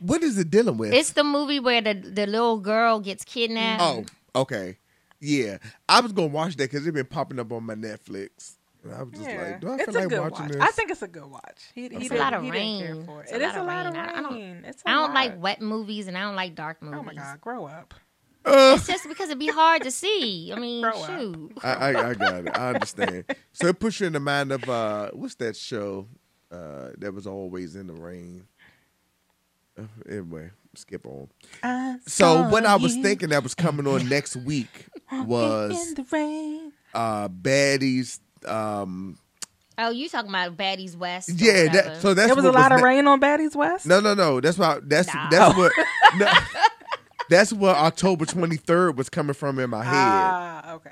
[0.00, 0.92] What is it dealing with?
[0.92, 3.82] It's the movie where the the little girl gets kidnapped.
[3.82, 4.78] oh, okay.
[5.20, 5.58] Yeah.
[5.88, 8.56] I was going to watch that because it's been popping up on my Netflix.
[8.84, 10.52] And I was just Yeah, like, do I it's feel a like good watching watch.
[10.52, 10.62] this?
[10.62, 11.60] I think it's a good watch.
[11.74, 13.06] He, he It's a lot of he didn't care rain.
[13.06, 13.24] for it.
[13.24, 14.02] It's It a is lot a of lot of rain.
[14.04, 14.64] I- I don't- rain.
[14.66, 16.98] It's a I don't like wet movies and I don't like dark movies.
[17.00, 17.94] Oh my god, grow up.
[18.44, 20.52] Uh, It's just because it'd be hard to see.
[20.54, 21.06] I mean, Grow up.
[21.10, 21.52] shoot.
[21.64, 22.56] I, I, I got it.
[22.56, 23.24] I understand.
[23.52, 26.06] so it puts you in the mind of uh, what's that show
[26.52, 28.46] uh, that was always in the rain?
[29.78, 31.28] Uh, anyway, skip on.
[31.62, 36.06] I So what I was thinking that was coming on next week was in the
[36.10, 36.72] rain.
[36.94, 38.20] uh, baddies.
[38.46, 39.18] Um,
[39.78, 41.28] Oh, you talking about Baddies West?
[41.34, 41.88] yeah, whatever.
[41.90, 43.84] that, so that's There was a what lot of ne- rain on Baddies West.
[43.86, 44.40] No, no, no.
[44.40, 44.78] That's why.
[44.82, 45.28] That's Nah.
[45.28, 45.70] that's what.
[46.16, 46.32] No,
[47.28, 49.92] that's what October twenty third was coming from in my head.
[49.94, 50.90] Ah, okay.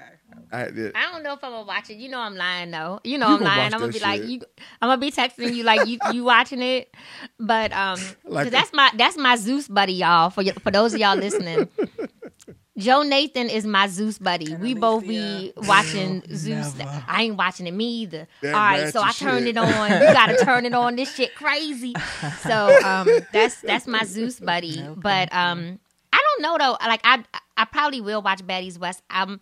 [0.53, 0.92] I did.
[0.95, 1.95] I don't know if I'm gonna watch it.
[1.97, 3.01] You know I'm lying though.
[3.05, 3.74] You know You I'm gonna lying.
[3.74, 4.40] I'm gonna that be like you.
[4.82, 6.95] I'm gonna be texting you like you you watching it,
[7.38, 10.30] but um, Like- that's my that's my Zeus buddy, y'all.
[10.30, 11.68] For y- for those of y'all listening,
[12.76, 14.53] Jonathan is my Zeus buddy.
[14.53, 15.68] And we both be Alicia.
[15.68, 16.74] watching Zeus.
[16.76, 17.05] never.
[17.07, 18.26] I ain't watching it me either.
[18.42, 19.57] That All right, so I ratchet turned shit.
[19.57, 19.90] it on.
[19.92, 20.97] You gotta turn it on.
[20.97, 21.95] This shit crazy.
[22.40, 24.80] So um, that's that's my Zeus buddy.
[24.80, 25.78] No, but um,
[26.12, 26.76] I don't know though.
[26.86, 27.22] Like I
[27.57, 29.03] I probably will watch Baddies West.
[29.09, 29.40] I'm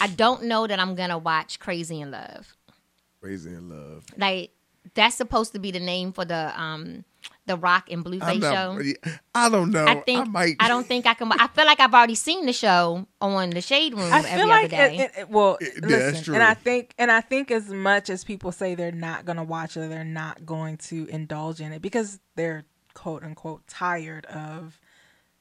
[0.00, 2.54] I don't know that I'm gonna watch Crazy in Love.
[3.20, 4.04] Crazy in love.
[4.16, 4.50] Like
[4.94, 7.04] that's supposed to be the name for the um
[7.46, 8.92] the Rock and I'm Blueface not, show.
[9.34, 9.84] I don't know.
[9.86, 10.56] I think I might.
[10.60, 11.30] I don't think I can.
[11.32, 14.50] I feel like I've already seen the show on the Shade Room I every feel
[14.52, 14.96] other day.
[14.96, 16.34] it, it, it- well, Yeah, that's listen, true.
[16.34, 19.44] and I think and I think as much as people say they're not going to
[19.44, 24.80] watch it, they're not going to indulge in it because they're quote unquote tired of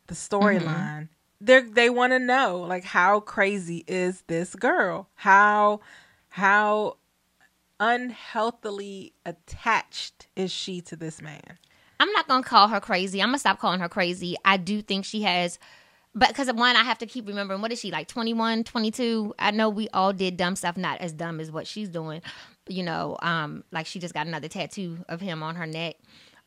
[0.08, 1.10] the storyline.
[1.42, 5.10] They they want to know like how crazy is this girl?
[5.16, 5.82] How
[6.30, 6.98] how
[7.80, 11.58] unhealthily attached is she to this man?
[12.00, 13.22] I'm not gonna call her crazy.
[13.22, 14.36] I'm gonna stop calling her crazy.
[14.44, 15.60] I do think she has,
[16.14, 19.34] but because one, I have to keep remembering what is she like 21, 22?
[19.40, 22.22] I know we all did dumb stuff, not as dumb as what she's doing.
[22.68, 25.96] You know, um, like she just got another tattoo of him on her neck.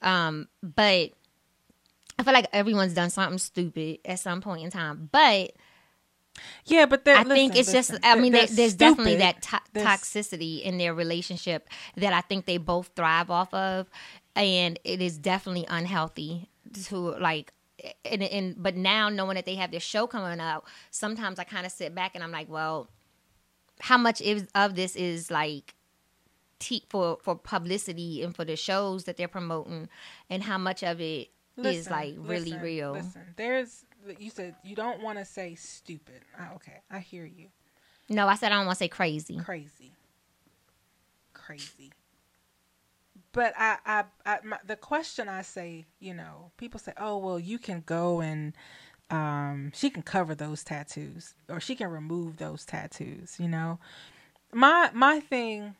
[0.02, 1.10] Um, but
[2.18, 5.08] I feel like everyone's done something stupid at some point in time.
[5.12, 5.52] But
[6.64, 8.04] Yeah, but I think listen, it's just.
[8.04, 12.90] I mean, there's definitely that to- toxicity in their relationship that I think they both
[12.96, 13.88] thrive off of,
[14.34, 16.48] and it is definitely unhealthy
[16.86, 17.52] to like.
[18.04, 21.64] And, and but now knowing that they have this show coming out, sometimes I kind
[21.64, 22.88] of sit back and I'm like, well,
[23.78, 25.74] how much is of this is like
[26.58, 29.88] te- for for publicity and for the shows that they're promoting,
[30.28, 31.28] and how much of it
[31.66, 32.92] is like really listen, real.
[32.92, 33.84] Listen, there's
[34.18, 36.22] you said you don't want to say stupid.
[36.38, 37.48] Ah, okay, I hear you.
[38.08, 39.38] No, I said I don't want to say crazy.
[39.38, 39.92] Crazy,
[41.34, 41.92] crazy.
[43.32, 47.38] But I, I, I my, the question I say, you know, people say, oh well,
[47.38, 48.54] you can go and
[49.10, 53.36] um, she can cover those tattoos or she can remove those tattoos.
[53.38, 53.78] You know,
[54.52, 55.74] my my thing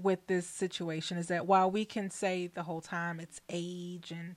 [0.00, 4.36] with this situation is that while we can say the whole time it's age and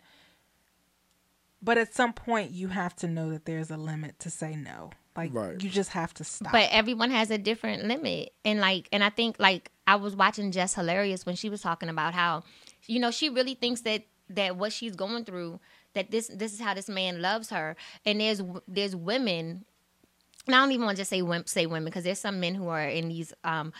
[1.61, 4.91] but at some point you have to know that there's a limit to say no
[5.15, 5.61] like Right.
[5.61, 8.33] you just have to stop But everyone has a different limit.
[8.45, 11.89] And like and I think like I was watching Jess Hilarious when she was talking
[11.89, 12.43] about how
[12.85, 15.59] you know, she really thinks that that what she's going through
[15.93, 17.75] that this this is how this man loves her.
[18.05, 19.65] And there's there's women
[20.45, 22.53] and I don't even want to just say women, say women because there's some men
[22.55, 23.73] who are in these um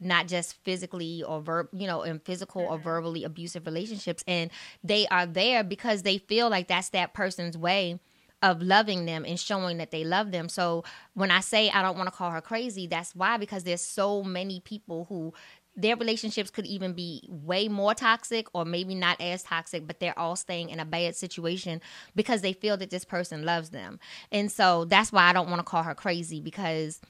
[0.00, 2.84] not just physically or verb, you know, in physical or mm-hmm.
[2.84, 4.50] verbally abusive relationships, and
[4.82, 8.00] they are there because they feel like that's that person's way
[8.42, 10.48] of loving them and showing that they love them.
[10.48, 10.84] So
[11.14, 14.22] when I say I don't want to call her crazy, that's why because there's so
[14.22, 15.34] many people who
[15.76, 20.18] their relationships could even be way more toxic or maybe not as toxic, but they're
[20.18, 21.80] all staying in a bad situation
[22.14, 24.00] because they feel that this person loves them.
[24.32, 27.00] And so that's why I don't want to call her crazy because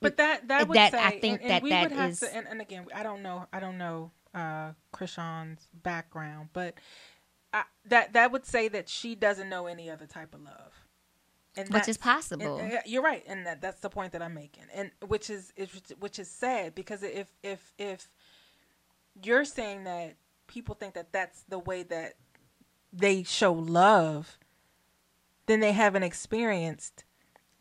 [0.00, 2.18] but that that would that- say I think and, and that we that would have
[2.20, 6.74] to and, and again i don't know i don't know uh Chrisean's background but
[7.52, 10.72] I, that that would say that she doesn't know any other type of love
[11.56, 12.58] and Which is possible.
[12.58, 15.70] and- you're right and that that's the point that i'm making and which is, is
[15.98, 18.08] which is sad because if if if
[19.22, 20.16] you're saying that
[20.48, 22.14] people think that that's the way that
[22.92, 24.38] they show love
[25.46, 27.04] then they haven't experienced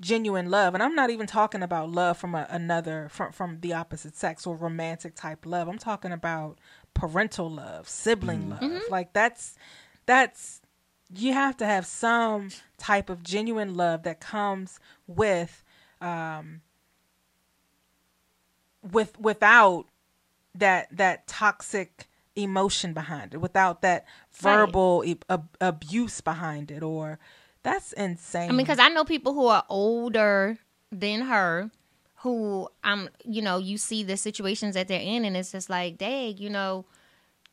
[0.01, 3.71] genuine love and i'm not even talking about love from a, another from from the
[3.73, 5.67] opposite sex or romantic type love.
[5.69, 6.57] I'm talking about
[6.93, 8.61] parental love sibling love.
[8.89, 9.55] Like that's
[10.05, 10.61] that's
[11.13, 15.63] you have to have some type of genuine love that comes with
[16.01, 16.61] um
[18.91, 19.85] with without
[20.53, 24.03] that that toxic emotion behind it without that
[24.43, 24.55] Right.
[24.57, 27.17] verbal e- ab- abuse behind it or
[27.65, 30.57] that's insane I mean, because I know people who are older
[30.91, 31.71] than her
[32.25, 35.97] who I'm, you know, you see the situations that they're in, and it's just like,
[35.99, 36.85] dang, you know,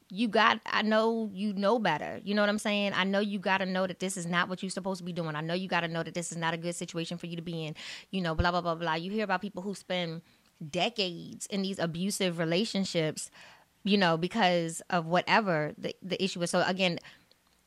[0.08, 0.60] you got.
[0.66, 2.20] I know you know better.
[2.22, 2.92] You know what I'm saying?
[2.94, 5.12] I know you got to know that this is not what you're supposed to be
[5.12, 5.34] doing.
[5.36, 7.36] I know you got to know that this is not a good situation for you
[7.36, 7.74] to be in.
[8.10, 8.94] You know, blah blah blah blah.
[8.94, 10.22] You hear about people who spend
[10.70, 13.30] decades in these abusive relationships,
[13.84, 16.50] you know, because of whatever the the issue is.
[16.50, 16.98] So again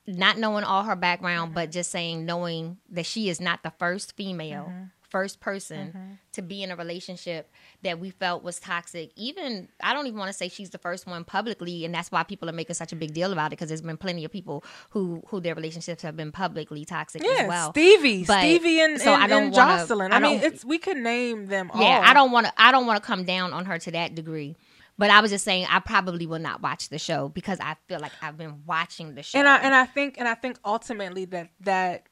[0.08, 1.72] not knowing all her background, but mm-hmm.
[1.72, 4.84] just saying knowing that she is not the first female, mm-hmm.
[5.02, 6.14] first person mm-hmm.
[6.34, 7.52] to be in a relationship
[7.82, 9.12] that we felt was toxic.
[9.16, 12.24] Even I don't even want to say she's the first one publicly, and that's why
[12.24, 14.64] people are making such a big deal about it because there's been plenty of people
[14.92, 17.72] who who their relationships have been publicly toxic Yeah, as well.
[17.72, 20.12] Stevie, But- Stevie, and, so and, I don't and wanna- Joseline.
[20.12, 21.82] I I, mean, it's we could name them all.
[21.82, 22.54] Yeah, I don't want to.
[22.58, 24.56] I don't want to come down on her to that degree.
[24.98, 28.00] But I was just saying, I probably will not watch the show because I feel
[28.00, 29.38] like I've been watching the show.
[29.40, 32.08] and I and I think and I think ultimately that that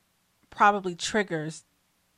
[0.49, 1.63] probably triggers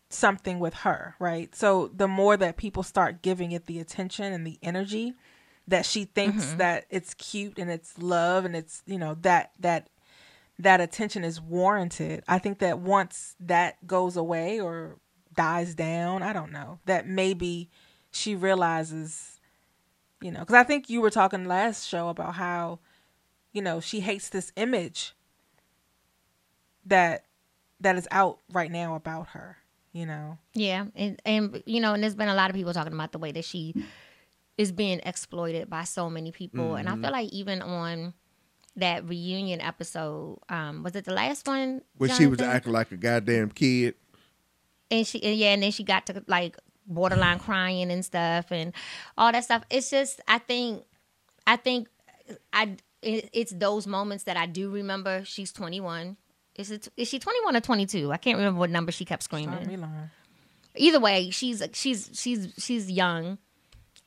[0.09, 1.53] something with her, right?
[1.55, 5.13] So the more that people start giving it the attention and the energy
[5.67, 6.57] that she thinks Mm-hmm.
[6.57, 9.89] that it's cute and it's love and it's you know that that
[10.59, 12.23] that attention is warranted.
[12.27, 14.97] I think that once that goes away or
[15.35, 17.69] dies down, I don't know, that maybe
[18.11, 19.34] she realizes
[20.25, 22.79] you know, because I think you were talking last show about how,
[23.53, 25.13] you know, she hates this image
[26.83, 27.25] that
[27.79, 29.57] that is out right now about her.
[29.93, 32.91] You know, Yeah, and and you know, and there's been a lot of people talking
[32.91, 33.75] about the way that she
[34.57, 38.15] is being exploited by so many people, and I feel like even on
[38.77, 41.81] that reunion episode, um, was it the last one?
[41.97, 43.93] When she was acting like a goddamn kid.
[44.89, 46.57] and she and yeah, and then she got to like
[46.87, 48.73] borderline crying and stuff and
[49.17, 49.63] all that stuff.
[49.69, 50.83] It's just I think
[51.47, 51.87] I think
[52.53, 55.23] I it, it's those moments that I do remember.
[55.25, 56.17] She's 21.
[56.55, 58.11] Is it is she 21 or 22?
[58.11, 59.69] I can't remember what number she kept screaming.
[60.77, 63.37] Either way, she's she's she's she's young.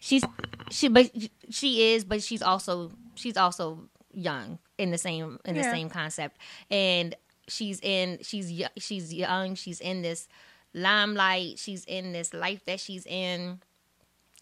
[0.01, 0.23] She's
[0.71, 1.11] she but
[1.51, 5.73] she is but she's also she's also young in the same in the Yeah.
[5.73, 6.37] same concept
[6.71, 7.15] and
[7.49, 10.29] she's in she's she's young she's in this
[10.79, 13.61] limelight she's in this life that she's in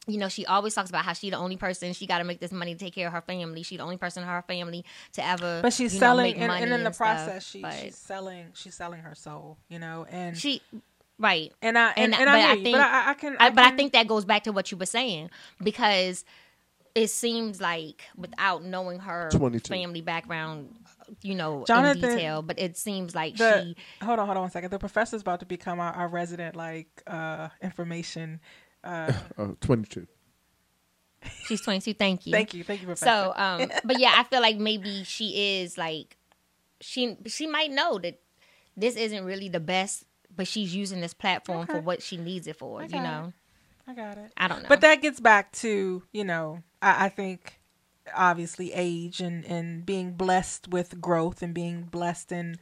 [0.09, 2.39] you know she always talks about how she the only person she got to make
[2.39, 4.84] this money to take care of her family she the only person in her family
[5.12, 7.45] to ever But she's you know, selling, make and, money and in the stuff, process,
[7.47, 9.57] she, but she's selling, she's selling her soul.
[9.68, 10.62] You know, and she
[11.18, 13.37] right and I and, and- and, but I hear I think- but I, I can,
[13.41, 15.30] I, but I think that goes back to what you were saying
[15.62, 16.24] because
[16.95, 19.68] it seems like without knowing her 22.
[19.74, 20.74] family background,
[21.22, 24.42] you know, Jonathan, in detail, but it seems like the she hold on, hold on
[24.44, 24.70] one second.
[24.70, 28.40] The professor's about to become our, our resident like uh information.
[28.84, 30.07] Uh, Oh, 22.
[31.46, 31.94] she's 22.
[31.94, 32.32] Thank you.
[32.32, 33.07] thank you, thank you, professor.
[33.11, 36.16] So, um, but yeah, I feel like maybe she is like
[36.80, 38.20] she she might know that
[38.76, 40.04] this isn't really the best,
[40.34, 42.80] but she's using this platform for what she needs it for.
[42.80, 43.32] I You got know,
[43.88, 44.30] I got it.
[44.36, 47.55] I don't know, But that gets back to you know, I, I think
[48.14, 52.59] obviously age and and being blessed with growth and being blessed in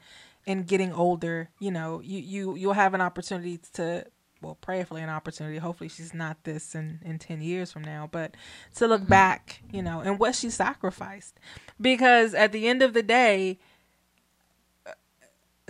[0.46, 1.50] in getting older.
[1.58, 4.06] You know, you you you'll have an opportunity to.
[4.42, 5.56] Well, prayerfully, an opportunity.
[5.56, 8.10] Hopefully, she's not this in in ten years from now.
[8.12, 8.36] But
[8.74, 11.40] to look back, you know, and what she sacrificed,
[11.80, 13.58] because at the end of the day,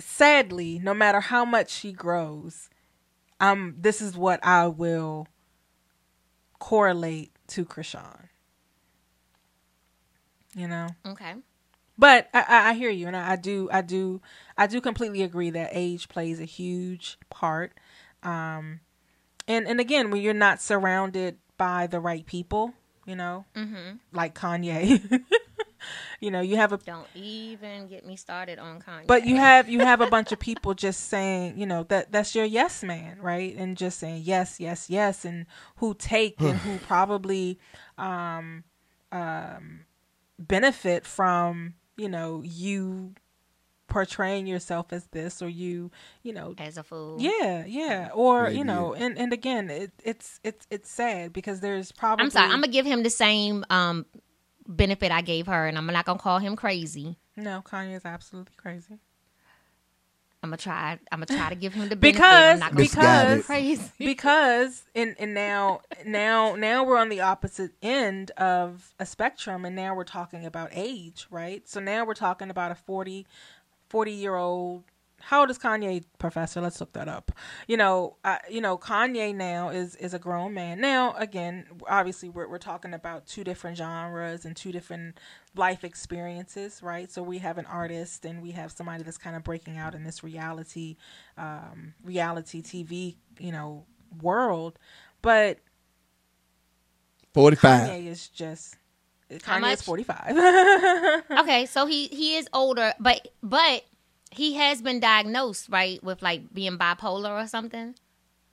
[0.01, 2.68] sadly, no matter how much she grows,
[3.39, 5.29] um, this is what I will
[6.59, 8.29] correlate to Chrisean.
[10.57, 11.35] You know, okay.
[11.99, 14.21] but I, I, I hear you, and I, I do, I do,
[14.57, 17.73] I do completely agree that age plays a huge part.
[18.23, 18.81] Um,
[19.49, 22.75] and and again, when you're not surrounded by the right people,
[23.05, 23.97] you know, Mm-hmm.
[24.13, 25.23] like Kanye,
[26.21, 29.07] you know, you have a Don't even get me started on Kanye.
[29.07, 32.35] but you have you have a bunch of people just saying you know that that's
[32.35, 35.47] your yes man right and just saying yes yes yes and
[35.77, 37.59] who take and who probably
[37.99, 38.65] um
[39.13, 39.81] um
[40.39, 43.14] benefit from you know you
[43.87, 45.91] portraying yourself as this or you
[46.22, 47.16] you know as a fool.
[47.20, 48.59] yeah yeah or Maybe.
[48.59, 52.47] you know and and again it, it's it's it's sad because there's probably I'm sorry.
[52.47, 54.07] I'm gonna give him the same um
[54.66, 57.18] benefit I gave her, and I'm not gonna call him crazy.
[57.37, 58.99] no kanye is absolutely crazy
[60.45, 60.99] I'm gonna try.
[61.11, 62.18] I'm gonna try to give him the benefit.
[62.18, 63.90] Because- I'm not gonna call him because- crazy.
[63.99, 69.74] because and and now now now we're on the opposite end of a spectrum and
[69.74, 73.26] now we're talking about age right so now we're talking about a 40
[73.88, 74.84] 40 year old
[75.25, 76.61] how old is kanye professor?
[76.61, 77.33] Let's look that up.
[77.66, 80.81] You know uh, you know kanye now is is a grown man.
[80.81, 85.18] Now again obviously we're, we're talking about two different genres and two different
[85.57, 87.11] life experiences right?
[87.11, 90.05] So we have an artist and we have somebody that's kind of breaking out in
[90.05, 90.97] this reality
[91.39, 93.87] um reality tv you know
[94.20, 94.79] world.
[95.22, 95.59] But
[97.35, 97.89] 45.
[97.89, 98.77] Kanye is just
[99.43, 100.37] How Kanye is forty five.
[101.41, 103.85] okay, so he he is older, but but
[104.35, 107.95] he has been diagnosed, right, with like being bipolar or something,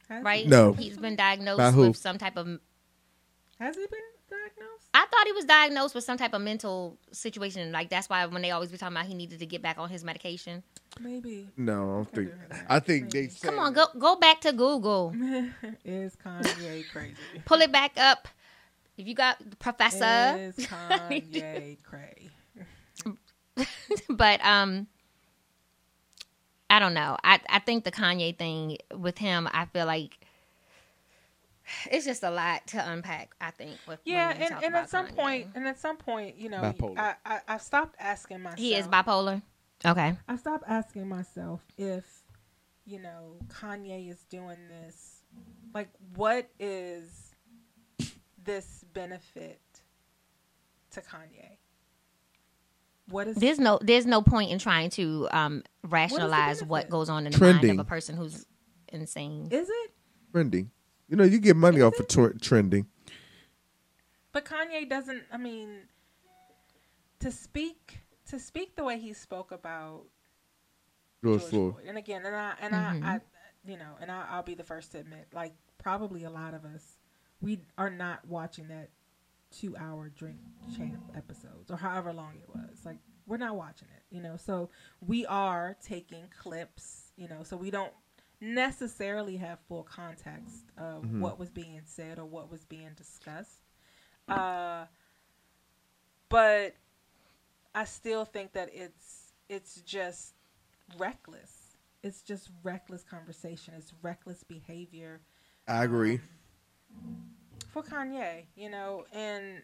[0.09, 0.47] right?
[0.47, 0.73] No.
[0.73, 1.87] he's been diagnosed By who?
[1.89, 2.47] with some type of.
[3.59, 4.87] Has he been diagnosed?
[4.93, 7.71] I thought he was diagnosed with some type of mental situation.
[7.71, 9.89] Like that's why when they always be talking about he needed to get back on
[9.89, 10.63] his medication.
[10.99, 11.47] Maybe.
[11.57, 12.31] No, I don't think.
[12.69, 13.27] I think they.
[13.41, 15.13] Come on, go go back to Google,
[15.85, 17.15] is Kanye crazy?
[17.45, 18.27] pull it back up.
[18.97, 22.29] If you got Professor, Is Kanye crazy?
[24.09, 24.87] but um
[26.71, 27.17] I don't know.
[27.23, 30.17] I I think the Kanye thing with him, I feel like
[31.91, 33.35] it's just a lot to unpack.
[33.41, 33.71] I think.
[33.87, 35.15] With when Yeah, and, and at some Kanye.
[35.15, 36.97] point, and at some point, you know, Bipolar.
[36.97, 38.59] I, I I stopped asking myself.
[38.59, 39.41] he is bipolar.
[39.85, 40.15] Okay.
[40.27, 42.05] I stopped asking myself if,
[42.85, 45.23] you know, Kanye is doing this.
[45.73, 47.33] Like, what is
[48.43, 49.59] this benefit
[50.91, 51.57] to Kanye?
[53.11, 56.91] What is There's no there's no point in trying to um rationalize what, benefit?
[56.91, 58.45] goes on in the mind of a person who's
[58.89, 59.47] insane.
[59.51, 59.91] is it?
[60.31, 60.71] trending.
[61.09, 62.87] You know, you get money off of tw- trending.
[64.31, 65.23] But Kanye doesn't.
[65.31, 65.79] I mean,
[67.19, 70.03] to speak to speak the way he spoke about
[71.23, 71.73] George George Floyd.
[71.73, 71.85] Floyd.
[71.87, 73.03] And again, and I and Mhm.
[73.05, 73.19] I, I,
[73.65, 76.63] you know, and I, I'll be the first to admit, like probably a lot of
[76.63, 76.83] us,
[77.41, 78.89] we are not watching that
[79.51, 80.37] two-hour drink
[80.77, 82.70] champ episodes or however long it was.
[83.31, 84.35] We're not watching it, you know.
[84.35, 84.69] So
[84.99, 87.43] we are taking clips, you know.
[87.43, 87.93] So we don't
[88.41, 91.21] necessarily have full context of Mhm.
[91.21, 93.61] what was being said or what was being discussed.
[94.27, 94.87] Uh,
[96.27, 96.75] but
[97.73, 100.33] I still think that it's it's just
[100.97, 101.77] reckless.
[102.03, 103.75] It's just reckless conversation.
[103.77, 105.21] It's reckless behavior
[105.69, 106.19] I agree.
[106.97, 107.31] um,
[107.69, 109.63] for Kanye, you know, and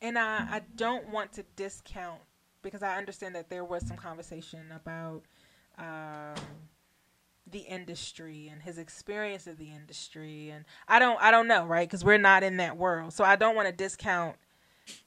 [0.00, 2.20] and I I don't want to discount
[2.62, 5.22] because I understand that there was some conversation about
[5.78, 6.34] um,
[7.50, 11.88] the industry and his experience of the industry, and I don't I don't know right?
[11.88, 14.36] Because we're not in that world, so I don't want to discount,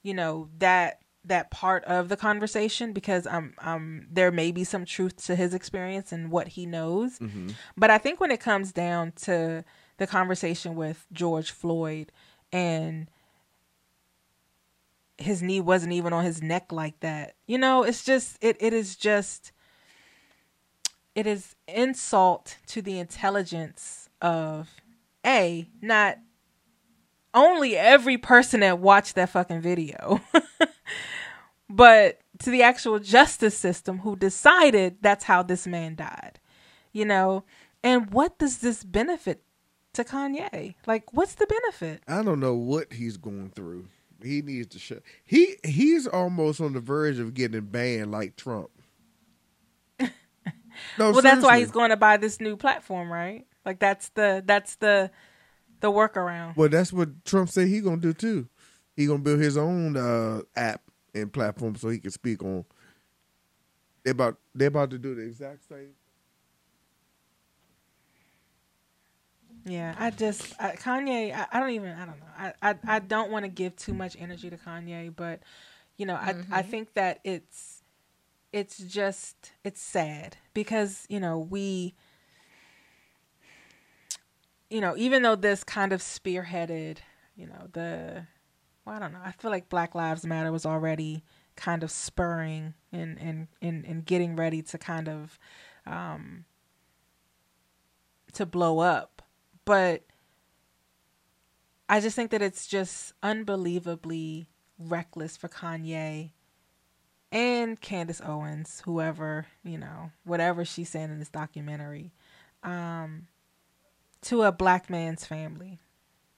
[0.03, 4.85] you know, that that part of the conversation because um um there may be some
[4.85, 8.71] truth to his experience and what he knows, hmm but I think when it comes
[8.71, 9.63] down to
[9.97, 12.11] the conversation with George Floyd
[12.51, 13.09] and
[15.17, 17.35] his knee wasn't even on his neck like that.
[17.47, 19.51] You know, it's just it it is just
[21.15, 24.69] it is insult to the intelligence of
[25.25, 26.17] a not
[27.33, 30.21] only every person that watched that fucking video
[31.69, 36.39] but to the actual justice system who decided that's how this man died
[36.93, 37.43] you know
[37.83, 39.43] and what does this benefit
[39.91, 43.87] to kanye like what's the benefit I don't know what he's going through.
[44.23, 45.03] He needs to shut.
[45.23, 48.69] He he's almost on the verge of getting banned like Trump.
[50.99, 54.43] No, well that's why he's going to buy this new platform right like that's the
[54.45, 55.09] that's the
[55.79, 58.47] the workaround Well, that's what Trump said he gonna do too.
[58.95, 60.81] He gonna build his own uh, app
[61.13, 62.65] and platform so he can speak on.
[64.03, 65.93] They about they about to do the exact same.
[69.65, 71.33] Yeah, I just I, Kanye.
[71.35, 71.89] I, I don't even.
[71.89, 72.25] I don't know.
[72.37, 75.41] I I, I don't want to give too much energy to Kanye, but
[75.97, 77.81] you know, I I think that it's
[78.55, 81.93] it's just it's sad because you know we
[84.69, 86.99] you know even though this kind of spearheaded
[87.35, 88.25] you know the
[88.85, 91.21] well I don't know I feel like Black Lives Matter was already
[91.57, 95.37] kind of spurring and and and, and getting ready to kind of
[95.85, 96.45] um
[98.33, 99.14] to blow up
[99.65, 100.03] but
[101.89, 104.47] I just think that it's just unbelievably
[104.79, 106.31] reckless for Kanye
[107.31, 112.11] and Candace Owens, whoever, you know, whatever she's saying in this documentary,
[112.63, 113.27] um,
[114.21, 115.79] to a black man's family,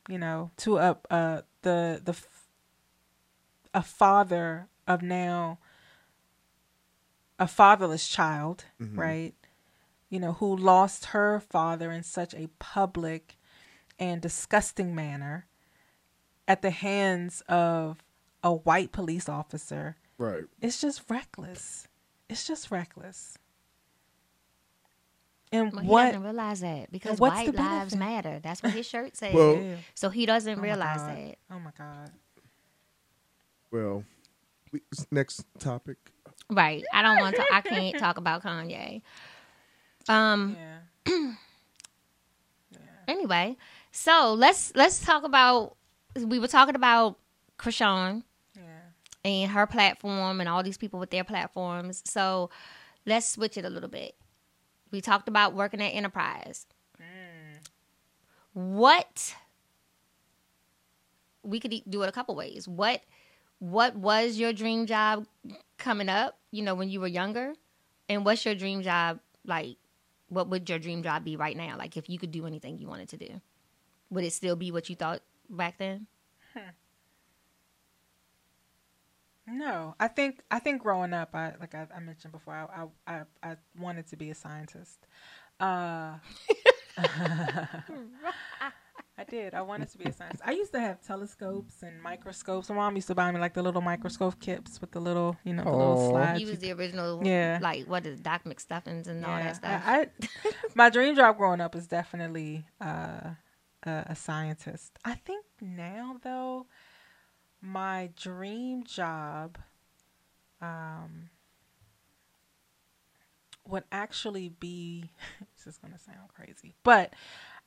[0.09, 2.15] you know, to a uh, the the
[3.73, 5.59] a father of now
[7.39, 8.97] a fatherless child, Mhm.
[8.97, 9.35] right?
[10.09, 13.37] You know, who lost her father in such a public
[13.99, 15.47] and disgusting manner
[16.47, 17.97] at the hands of
[18.43, 19.97] a white police officer.
[20.17, 20.45] Right.
[20.61, 21.87] It's just reckless.
[22.29, 23.37] It's just reckless.
[25.51, 26.05] And Well, he what?
[26.07, 27.97] doesn't realize that because white lives benefit?
[27.99, 28.39] matter.
[28.41, 29.33] That's what his shirt says.
[29.33, 31.09] Well- so he doesn't Oh realize God.
[31.17, 31.35] that.
[31.51, 32.11] Oh my god.
[33.71, 34.03] Well,
[35.11, 35.97] next topic.
[36.49, 36.83] Right.
[36.93, 37.45] I don't want to.
[37.51, 39.01] I can't talk about Kanye.
[40.09, 40.57] Um.
[42.71, 42.77] Yeah.
[43.07, 43.55] Anyway,
[43.91, 45.75] so let's let's talk about
[46.15, 47.17] we were talking about
[47.57, 48.23] Chrisean
[48.55, 48.61] Yeah.
[49.23, 52.01] and her platform and all these people with their platforms.
[52.05, 52.49] So
[53.05, 54.15] let's switch it a little bit.
[54.91, 56.65] We talked about working at Enterprise.
[58.53, 59.35] What
[61.43, 62.67] we could do it a couple ways.
[62.67, 63.01] What
[63.59, 65.25] what was your dream job
[65.77, 67.53] coming up, you know, when you were younger?
[68.09, 69.77] And what's your dream job like
[70.29, 71.77] what would your dream job be right now?
[71.77, 73.41] Like if you could do anything you wanted to do.
[74.09, 76.07] Would it still be what you thought back then?
[79.49, 83.13] No, I think I think growing up, I like I, I mentioned before, I, I
[83.15, 85.07] I I wanted to be a scientist.
[85.59, 86.15] Uh,
[89.19, 89.55] I did.
[89.55, 90.43] I wanted to be a scientist.
[90.45, 92.69] I used to have telescopes and microscopes.
[92.69, 95.53] My mom used to buy me like the little microscope kits with the little, you
[95.53, 96.09] know, the little Aw.
[96.09, 96.39] slides.
[96.39, 97.57] He was the original, Yeah.
[97.59, 99.81] like what is Doc McStuffins and all that stuff.
[99.83, 100.07] I, I,
[100.75, 103.31] my dream job growing up is definitely uh,
[103.83, 104.99] a, a scientist.
[105.03, 106.67] I think now though,
[107.59, 109.57] my dream job
[110.61, 111.31] um,
[113.67, 115.09] would actually be.
[115.57, 117.13] this is gonna sound crazy, but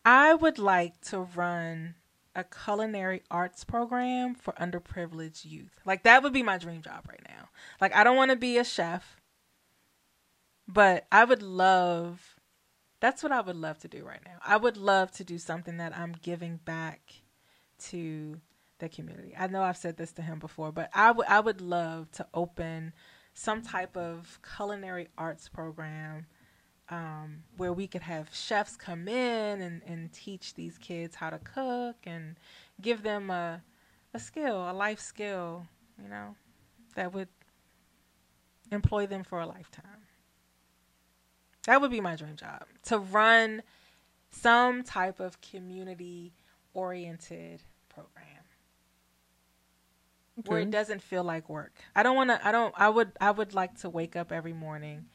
[0.04, 1.94] I would like to run
[2.34, 5.80] a culinary arts program for underprivileged youth.
[5.84, 7.48] Like that would be my dream job right now.
[7.80, 9.16] Like I don't want to be a chef.
[10.66, 12.36] But I would love
[13.00, 14.38] that's what I would love to do right now.
[14.44, 17.00] I would love to do something that I'm giving back
[17.88, 18.40] to
[18.78, 19.34] the community.
[19.36, 22.26] I know I've said this to him before, but I would I would love to
[22.34, 22.92] open
[23.34, 26.26] some type of culinary arts program
[26.90, 31.38] um, where we could have chefs come in and, and teach these kids how to
[31.38, 32.36] cook and
[32.80, 33.62] give them a
[34.12, 35.66] a skill, a life skill,
[36.02, 36.34] you know,
[36.96, 37.28] that would
[38.72, 39.84] employ them for a lifetime.
[41.66, 43.62] That would be my dream job to run
[44.30, 46.32] some type of community
[46.74, 48.26] oriented program
[50.46, 51.74] where it doesn't feel like work.
[51.94, 54.52] I don't want to I don't I would I would like to wake up every
[54.52, 55.06] morning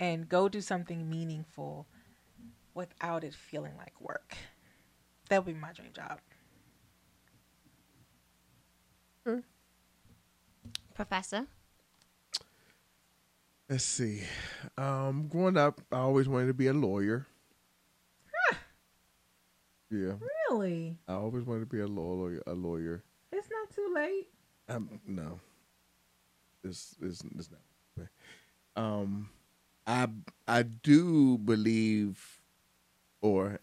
[0.00, 1.86] and go do something meaningful
[2.74, 4.36] without it feeling like work.
[5.28, 6.18] That would be my dream job.
[10.94, 11.46] Professor.
[13.68, 14.22] Let's see.
[14.76, 17.26] Um, growing up, I always wanted to be a lawyer.
[19.90, 20.12] yeah,
[20.50, 20.98] Really?
[21.08, 22.42] I always wanted to be a lawyer.
[22.46, 23.02] A lawyer.
[23.30, 24.28] It's not too late.
[24.68, 25.40] Um, no,
[26.62, 28.08] it's it's it's not.
[28.76, 29.30] Um,
[29.86, 30.08] I
[30.46, 32.40] I do believe,
[33.20, 33.58] or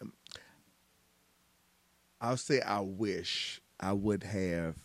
[2.22, 4.76] I'll say I wish I would have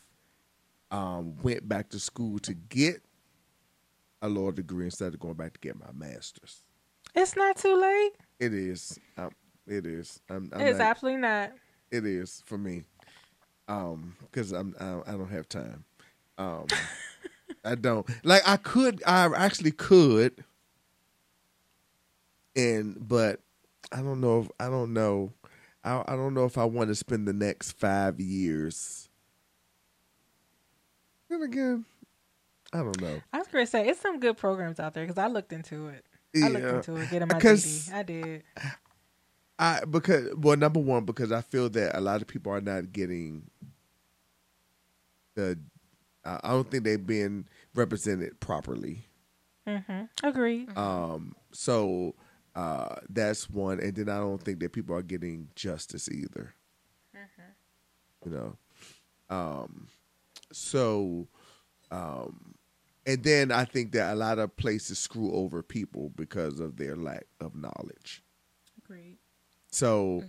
[0.90, 3.02] um went back to school to get
[4.22, 6.62] a law degree instead of going back to get my master's.
[7.14, 8.12] It's not too late.
[8.40, 8.98] It is.
[9.18, 9.30] Um,
[9.66, 10.20] it is.
[10.30, 11.52] I'm, I'm it's not- absolutely not.
[11.90, 12.84] it is for me.
[13.68, 15.84] Um, because I'm I, I don't have time.
[16.38, 16.66] Um,
[17.64, 20.44] I don't like I could I actually could,
[22.56, 23.40] and but
[23.92, 25.32] I don't know if I don't know
[25.84, 29.08] I I don't know if I want to spend the next five years.
[31.28, 31.84] Then again,
[32.72, 33.20] I don't know.
[33.32, 36.04] I was to say, it's some good programs out there because I looked into it.
[36.36, 38.42] I looked into it, getting my Because- I did.
[39.56, 42.92] I because well number one because I feel that a lot of people are not
[42.92, 43.48] getting
[45.36, 45.56] the
[46.24, 49.06] I I don't think they've been represented properly.
[49.64, 50.76] hmm Agreed.
[50.76, 52.16] Um so
[52.54, 56.54] uh that's one and then I don't think that people are getting justice either.
[58.24, 58.56] You know.
[59.30, 59.88] Um
[60.52, 61.26] so
[61.90, 62.54] um
[63.06, 66.96] and then I think that a lot of places screw over people because of their
[66.96, 68.22] lack of knowledge.
[68.84, 69.18] Agreed.
[69.70, 70.22] So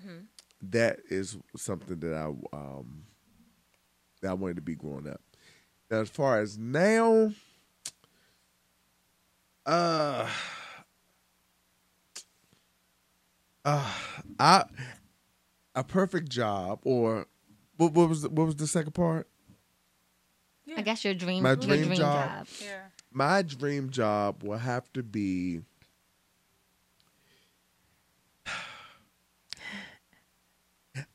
[0.62, 3.04] that is something that I um
[4.22, 5.22] that I wanted to be growing up.
[5.92, 7.32] Now, as far as now,
[9.66, 10.28] uh,
[13.66, 13.92] uh,
[14.40, 14.64] I
[15.76, 17.26] a perfect job or
[17.78, 19.28] what, what was the, what was the second part?
[20.66, 20.76] Yeah.
[20.78, 22.30] I guess your dream, My dream dream job.
[22.30, 22.48] job.
[22.64, 22.82] Yeah.
[23.12, 25.62] My dream job will have to be.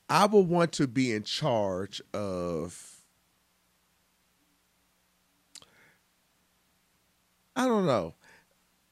[0.08, 2.96] I would want to be in charge of.
[7.54, 8.14] I don't know.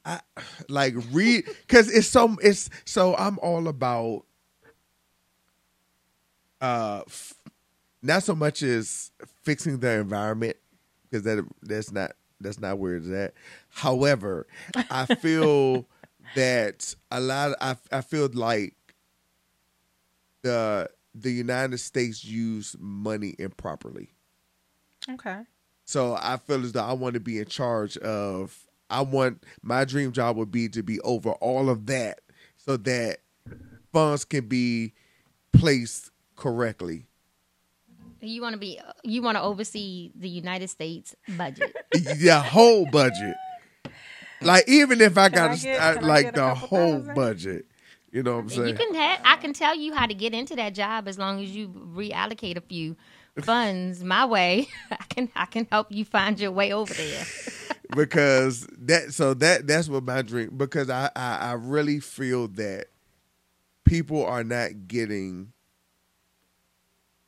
[0.05, 0.21] I
[0.69, 4.23] like read because it's so it's so I'm all about
[6.61, 7.33] uh f-
[8.01, 9.11] not so much as
[9.43, 10.57] fixing the environment
[11.03, 13.33] because that that's not that's not where it's at.
[13.69, 14.47] However,
[14.89, 15.85] I feel
[16.35, 17.55] that a lot.
[17.59, 18.75] I I feel like
[20.41, 24.09] the the United States use money improperly.
[25.09, 25.41] Okay.
[25.85, 28.57] So I feel as though I want to be in charge of.
[28.89, 32.21] I want my dream job would be to be over all of that,
[32.57, 33.19] so that
[33.91, 34.93] funds can be
[35.53, 37.05] placed correctly.
[38.21, 41.75] You want to be you want to oversee the United States budget.
[41.93, 43.35] the whole budget.
[44.41, 47.15] Like even if I got I get- start can I like the whole thousand?
[47.15, 47.65] budget,
[48.11, 48.67] you know what I'm saying?
[48.69, 51.41] you can have I can tell you how to get into that job as long
[51.41, 52.95] as you reallocate a few
[53.43, 54.67] funds my way.
[54.91, 57.25] I can I can help you find your way over there.
[57.95, 62.87] Because that so that that's what my dream because I, I I really feel that
[63.85, 65.51] people are not getting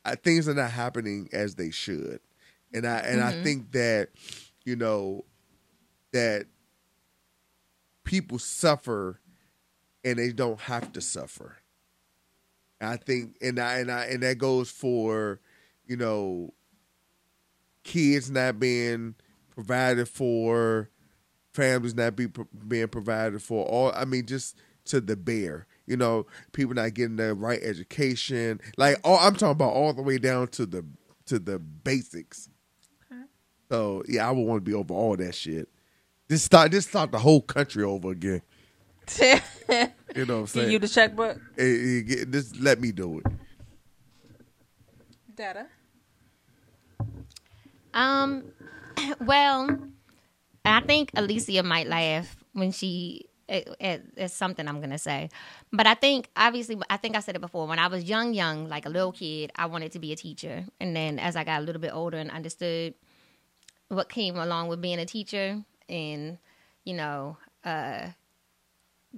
[0.05, 2.19] uh, things are not happening as they should
[2.73, 4.09] and I and I think that
[4.65, 5.25] you know
[6.11, 6.45] that
[8.03, 9.19] people suffer
[10.03, 11.57] and they don't have to suffer.
[12.81, 15.39] I think and I and I and that goes for
[15.85, 16.53] you know
[17.83, 19.15] kids not being
[19.65, 20.89] provided for,
[21.53, 22.27] families not be
[22.67, 23.65] being provided for.
[23.65, 25.67] All I mean, just to the bare.
[25.85, 28.59] You know, people not getting the right education.
[28.77, 30.85] Like, all I'm talking about all the way down to the
[31.25, 32.49] to the basics.
[33.69, 35.69] So yeah, I would want to be over all that shit.
[36.29, 38.41] Just start, just start the whole country over again.
[40.13, 41.39] You know what I'm Give you the checkbook.
[41.57, 43.25] Eh, eh, get- just let me do it.
[45.33, 45.67] Data.
[47.93, 48.43] Um,
[49.21, 49.77] well,
[50.65, 53.27] I think Alicia might laugh when she.
[53.49, 55.29] It, it, it's something I'm gonna say,
[55.73, 57.67] but I think obviously I think I said it before.
[57.67, 60.63] When I was young, young like a little kid, I wanted to be a teacher,
[60.79, 62.93] and then as I got a little bit older and understood
[63.89, 66.37] what came along with being a teacher, and
[66.85, 67.35] you know,
[67.65, 68.07] uh,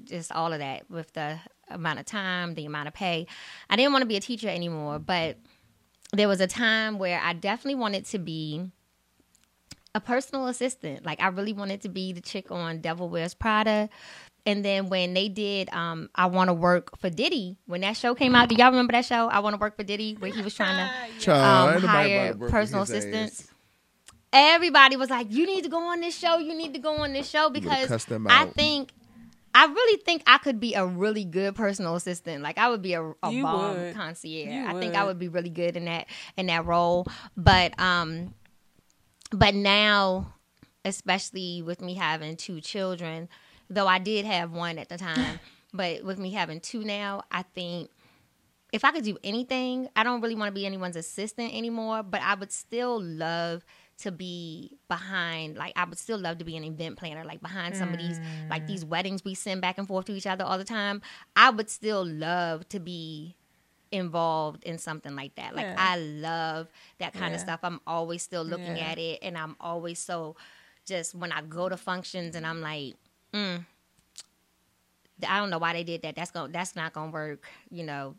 [0.04, 3.28] just all of that with the amount of time, the amount of pay,
[3.70, 4.98] I didn't want to be a teacher anymore.
[4.98, 5.38] But
[6.12, 8.72] there was a time where I definitely wanted to be
[9.96, 11.06] a personal assistant.
[11.06, 13.90] Like I really wanted to be the chick on Devil Wears Prada.
[14.46, 18.14] And then when they did um I Want to Work for Diddy, when that show
[18.16, 19.28] came out, do y'all remember that show?
[19.30, 22.24] I Want to Work for Diddy, where he was trying to Child, Um, hire about
[22.26, 23.04] to work with personal his ass.
[23.06, 23.48] assistants.
[24.32, 26.38] everybody was like, "You need to go on this show.
[26.40, 27.90] You need to go on this show because
[28.30, 28.92] I think."
[29.56, 32.42] I really think I could be a really good personal assistant.
[32.42, 33.94] Like I would be a, a You bomb would.
[33.96, 34.52] concierge.
[34.52, 35.10] You I think I would.
[35.10, 37.06] would be really good in that in that role.
[37.38, 38.34] But um,
[39.34, 40.34] but now,
[40.86, 43.28] especially with me having two children,
[43.70, 45.40] though I did have one at the time,
[45.74, 47.90] but with me having two now, I think
[48.72, 52.22] if I could do anything, I don't really want to be anyone's assistant anymore, but
[52.22, 53.66] I would still love
[54.00, 57.78] to be behind like I would still love to be an event planner like behind
[57.78, 58.20] some of these
[58.50, 58.68] like mm.
[58.68, 61.02] these weddings we send back and forth to each other all the time.
[61.36, 63.36] I would still love to be
[63.94, 65.56] involved in something like that.
[65.56, 65.76] Like Yeah.
[65.78, 66.68] I love
[67.00, 67.60] that kind of stuff.
[67.64, 68.92] I'm always still looking Yeah.
[68.92, 70.36] at it and I'm always so
[70.86, 72.96] just when I go to functions and I'm like,
[73.34, 73.64] mm,
[75.28, 76.16] I don't know why they did that.
[76.16, 78.16] That's going to that's not going to work, you know.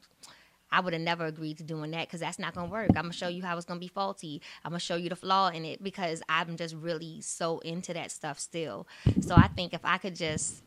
[0.73, 2.89] I would have never agreed to doing that because that's not gonna work.
[2.97, 4.43] I'm gonna show you how it's gonna be faulty.
[4.65, 8.11] I'm gonna show you the flaw in it because I'm just really so into that
[8.11, 8.89] stuff still.
[9.21, 10.65] So I think if I could just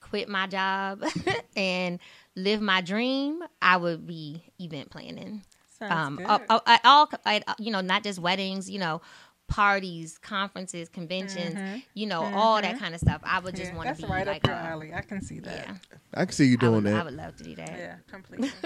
[0.00, 1.02] quit my job
[1.56, 1.98] and
[2.36, 5.44] live my dream, I would be event planning.
[5.78, 6.26] Sounds Um, good.
[6.66, 9.00] at all, at, uh, you know, not just weddings, you know,
[9.48, 13.20] parties, conferences, conventions, you know, all that kind of stuff.
[13.24, 13.76] I would just Mm-hmm.
[13.82, 14.94] Yeah, want to be right like, up your alley.
[14.94, 15.66] I can see that.
[15.66, 15.74] yeah,
[16.14, 16.90] I can see you I doing that.
[16.92, 17.04] I that.
[17.06, 17.68] would love to do that.
[17.78, 18.50] Yeah, completely.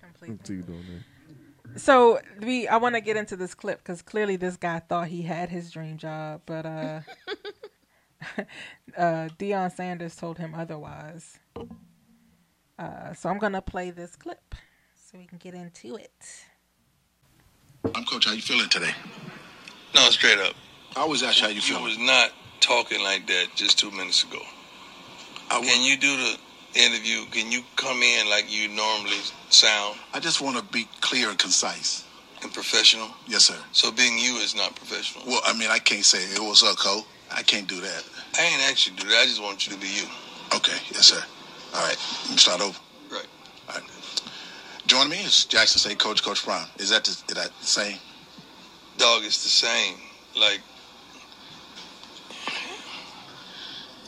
[0.00, 0.36] Completely.
[0.38, 0.84] can see you doing
[1.74, 1.80] that.
[1.80, 5.22] So we, I want to get into this clip because clearly this guy thought he
[5.22, 7.00] had his dream job, but uh,
[8.96, 11.38] uh, Deion Sanders told him otherwise.
[12.78, 14.54] Uh, so I'm gonna play this clip
[14.96, 16.44] so we can get into it.
[17.94, 18.26] I'm coach.
[18.26, 18.90] How you feeling today?
[19.94, 20.54] No, straight up.
[20.96, 21.84] I always ask you how you You feeling.
[21.84, 24.40] was not talking like that just two minutes ago.
[25.50, 26.38] I, wa- Can you do the
[26.80, 27.24] interview?
[27.30, 29.18] Can you come in like you normally
[29.50, 32.04] sound I just want to be clear and concise.
[32.42, 33.08] and professional?
[33.28, 33.56] Yes, sir.
[33.72, 35.24] So being you is not professional.
[35.26, 37.04] Well, I mean, I can't say it was up, Cole.
[37.30, 38.04] I can't do that.
[38.38, 39.18] I ain't asked you to do that.
[39.22, 40.04] I just want you to be you.
[40.56, 41.22] Okay, yes, sir.
[41.74, 42.78] All right, start over.
[43.10, 43.26] Right.
[43.68, 43.84] All right.
[44.86, 46.68] Joining me is Jackson State coach, Coach Brown.
[46.78, 47.98] Is that the, is that the same?
[48.96, 49.96] Dog, it's the same.
[50.38, 50.60] Like,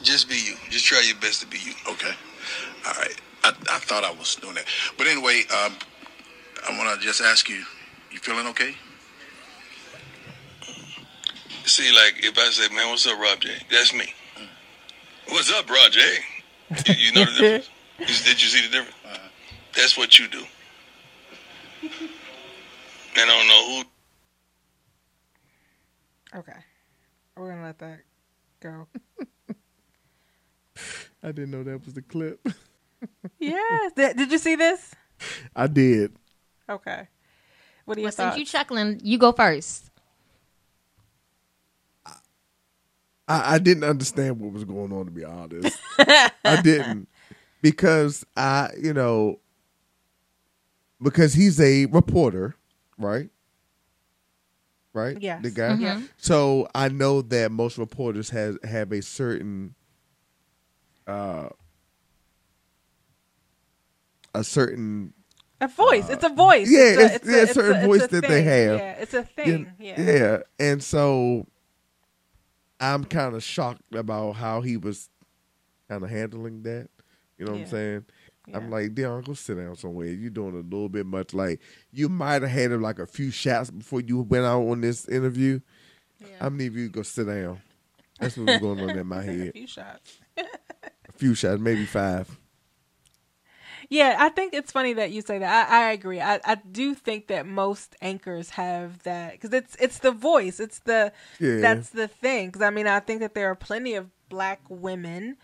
[0.03, 0.55] just be you.
[0.71, 1.73] Just try your best to be you.
[1.91, 2.13] Okay.
[2.87, 3.21] All right.
[3.43, 4.67] I, I thought I was doing that,
[4.97, 5.73] but anyway, um,
[6.69, 7.65] I want to just ask you:
[8.13, 8.77] You feeling okay?
[11.65, 13.51] See, like, if I say, man, what's up, Rob J?
[13.73, 14.07] That's me.
[15.29, 16.01] What's up, Rob J?
[16.71, 17.71] You, you know the difference?
[17.99, 18.97] You- Did you see the difference?
[19.05, 19.19] Uh-huh.
[19.75, 20.45] That's what you do.
[21.83, 23.83] I don't know
[26.33, 26.39] who.
[26.41, 26.59] Okay.
[27.37, 28.01] We're gonna let that
[28.61, 28.87] go.
[31.23, 32.47] I didn't know that was the clip.
[33.39, 33.93] yes.
[33.97, 34.95] Did, did you see this?
[35.55, 36.15] I did.
[36.69, 37.09] Okay.
[37.87, 38.39] What do you Well, since thought?
[38.39, 39.91] you chuckling, you go first.
[43.29, 45.77] I, I didn't understand what was going on to be honest.
[45.99, 47.09] I didn't
[47.63, 49.41] because I, you know,
[51.03, 52.57] because he's a reporter,
[52.99, 53.29] right?
[54.93, 55.21] Right?
[55.21, 55.41] Yeah.
[55.41, 55.75] The guy.
[55.75, 56.01] Yeah.
[56.17, 59.75] So I know that most reporters has have a certain
[61.07, 61.49] uh
[64.35, 65.13] a certain
[65.61, 66.09] a voice.
[66.09, 66.71] It's a voice.
[66.71, 68.79] yeah, it's a, it's- yeah, a, certain a- voice a that they have.
[68.79, 69.45] Yeah, it's a thing.
[69.65, 70.01] kn- Yeah.
[70.01, 70.39] yeah.
[70.59, 71.47] And so
[72.81, 75.09] I'm kind of shocked about how he was
[75.89, 76.89] kind of handling that.
[77.39, 77.65] You know what Yeah.
[77.65, 78.05] I'm saying?
[78.49, 78.57] Yeah.
[78.59, 80.07] I'm like, Deion, go sit down somewhere.
[80.09, 81.35] You're doing a little bit much.
[81.35, 81.61] Like
[81.93, 85.61] you might have had like a few shots before you went out on this interview.
[86.21, 86.27] Yeah.
[86.41, 87.61] I'm need you go sit down.
[88.21, 89.49] That's what's going on in my head.
[89.49, 90.19] a few shots.
[90.39, 92.29] A few shots, maybe five.
[93.89, 95.71] Yeah, I think it's funny that you say that.
[95.71, 96.21] I, I agree.
[96.21, 100.59] I, I do think that most anchors have that because it's it's the voice.
[100.59, 101.61] It's the Yeah.
[101.61, 102.49] that's the thing.
[102.49, 105.37] Because I mean, I think that there are plenty of black women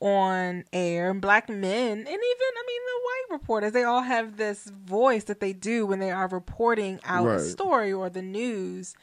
[0.00, 3.72] on air and black men, and even I mean the white reporters.
[3.72, 7.40] They all have this voice that they do when they are reporting out a Right.
[7.40, 8.94] story or the news.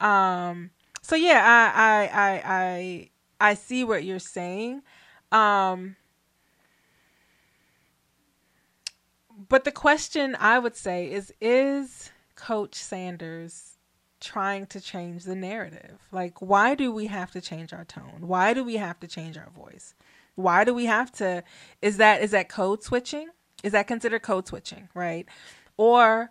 [0.00, 0.70] Um.
[1.02, 3.10] So yeah, I I I I,
[3.50, 4.82] I see what you're saying.
[5.32, 5.96] Um.
[9.48, 13.78] But the question I would say is is Coach Sanders
[14.20, 15.98] trying to change the narrative?
[16.12, 18.20] Like why do we have to change our tone?
[18.28, 19.94] Why do we have to change our voice?
[20.34, 21.42] Why do we have to
[21.80, 23.28] is that is that code switching?
[23.62, 25.26] Is that considered code switching, right?
[25.76, 26.30] Or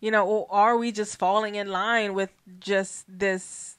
[0.00, 3.78] you know, or are we just falling in line with just this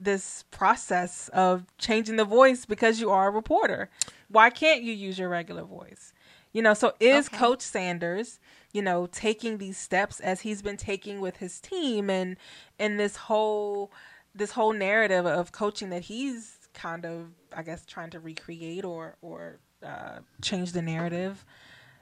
[0.00, 3.90] this process of changing the voice because you are a reporter?
[4.28, 6.12] Why can't you use your regular voice?
[6.58, 7.36] You know, so is Okay.
[7.38, 8.40] Coach Sanders,
[8.72, 12.36] you know, taking these steps as he's been taking with his team and
[12.80, 13.92] and this whole
[14.34, 19.14] this whole narrative of coaching that he's kind of I guess trying to recreate or
[19.22, 21.44] or uh, change the narrative.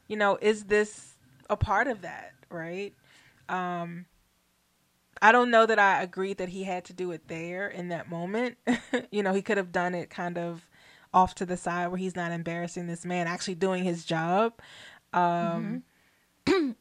[0.08, 1.16] You know, is this
[1.50, 2.94] a part of that, right?
[3.50, 4.06] Um
[5.20, 8.08] I don't know that I agreed that he had to do it there in that
[8.08, 8.56] moment.
[9.10, 10.66] you know, he could have done it kind of
[11.12, 14.54] off to the side where he's not embarrassing this man, actually doing his job.
[15.12, 15.82] Um,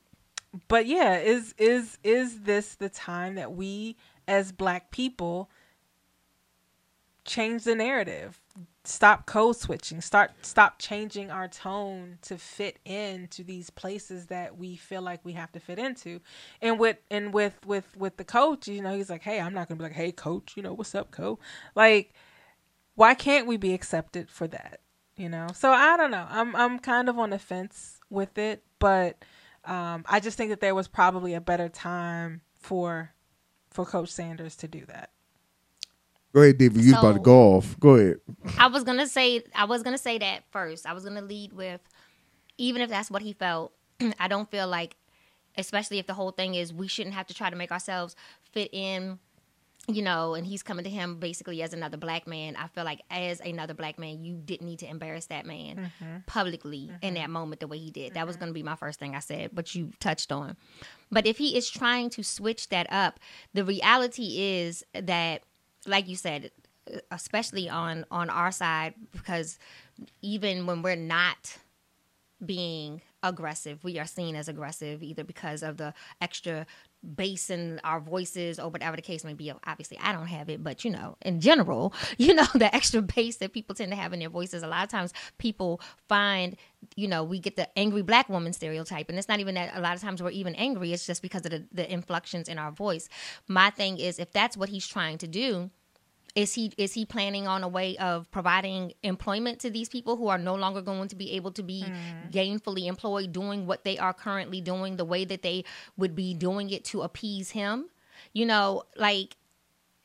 [0.67, 3.97] but yeah, is is is this the time that we
[4.27, 5.49] as black people
[7.25, 8.39] change the narrative?
[8.83, 9.99] Stop code switching.
[9.99, 15.33] Start stop changing our tone to fit into these places that we feel like we
[15.33, 16.21] have to fit into.
[16.61, 19.67] And with and with with with the coach, you know, he's like, "Hey, I'm not
[19.69, 21.39] to be like, "Hey, coach, you know, what's up, co?"
[21.73, 22.13] Like
[22.95, 24.79] why can't we be accepted for that?
[25.17, 25.47] You know?
[25.53, 26.25] So I don't know.
[26.29, 29.23] I'm I'm kind of on the fence with it, but
[29.65, 33.11] um, I just think that there was probably a better time for
[33.69, 35.11] for Coach Sanders to do that.
[36.33, 36.81] Go ahead, David.
[36.83, 37.79] You was about to So- go off.
[37.79, 38.17] Go ahead.
[38.57, 40.85] I was gonna say I was gonna say that first.
[40.85, 41.81] I was gonna lead with
[42.57, 43.73] even if that's what he felt,
[44.19, 44.95] I don't feel like
[45.57, 48.15] especially if the whole thing is we shouldn't have to try to make ourselves
[48.51, 49.19] fit in,
[49.87, 52.55] you know, and he's coming to him basically as another black man.
[52.55, 56.17] I feel like as another black man, you didn't need to embarrass that man mm-hmm.
[56.25, 57.31] publicly in that mm-hmm.
[57.31, 58.15] moment the way he did.
[58.15, 58.45] That was mm-hmm.
[58.45, 60.57] gonna be my first thing I said, but you touched on.
[61.11, 63.19] But if he is trying to switch that up,
[63.53, 65.43] the reality is that
[65.85, 66.51] like you said,
[67.11, 69.59] especially on on our side because
[70.21, 71.57] even when we're not
[72.45, 73.83] being aggressive.
[73.83, 76.65] We are seen as aggressive either because of the extra
[77.03, 79.51] bass in our voices or whatever the case may be.
[79.67, 83.37] Obviously i don't have it but you know in general you know the extra bass
[83.37, 86.55] that people tend to have in their voices a lot of times people find
[86.95, 89.81] you know we get the angry black woman stereotype and it's not even that a
[89.81, 90.93] lot of times we're even angry.
[90.93, 93.09] It's just because of the, the inflections in our voice.
[93.47, 95.69] My thing is if that's what he's trying to do
[96.35, 100.27] is he is he planning on a way of providing employment to these people who
[100.27, 102.31] are no longer going to be able to be mm.
[102.31, 105.63] gainfully employed doing what they are currently doing the way that they
[105.97, 107.89] would be doing it to appease him?
[108.33, 109.37] You know like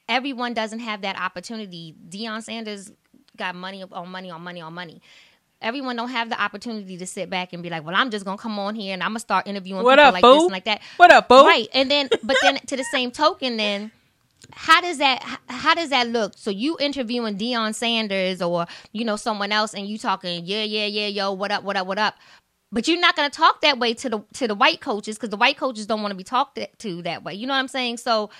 [0.09, 1.97] everyone doesn't have that opportunity.
[2.09, 2.93] Deion Sanders
[3.37, 5.03] got money on money on money on money.
[5.61, 8.39] Everyone don't have the opportunity to sit back and be like well I'm just gonna
[8.39, 10.65] come on here and I'm gonna start interviewing What people up, like this and like
[10.67, 10.81] that.
[10.97, 11.45] What up, boo?
[11.45, 13.91] right and then but then to the same token then
[14.53, 19.17] how does that how does that look so you interviewing Deion Sanders or you know
[19.17, 22.15] someone else and you talking yeah yeah yeah yo what up what up what up
[22.73, 25.31] But you're not going to talk that way to the to the white coaches because
[25.31, 27.35] the white coaches don't want to be talked to that way.
[27.35, 27.99] You know what I'm saying?
[27.99, 28.31] So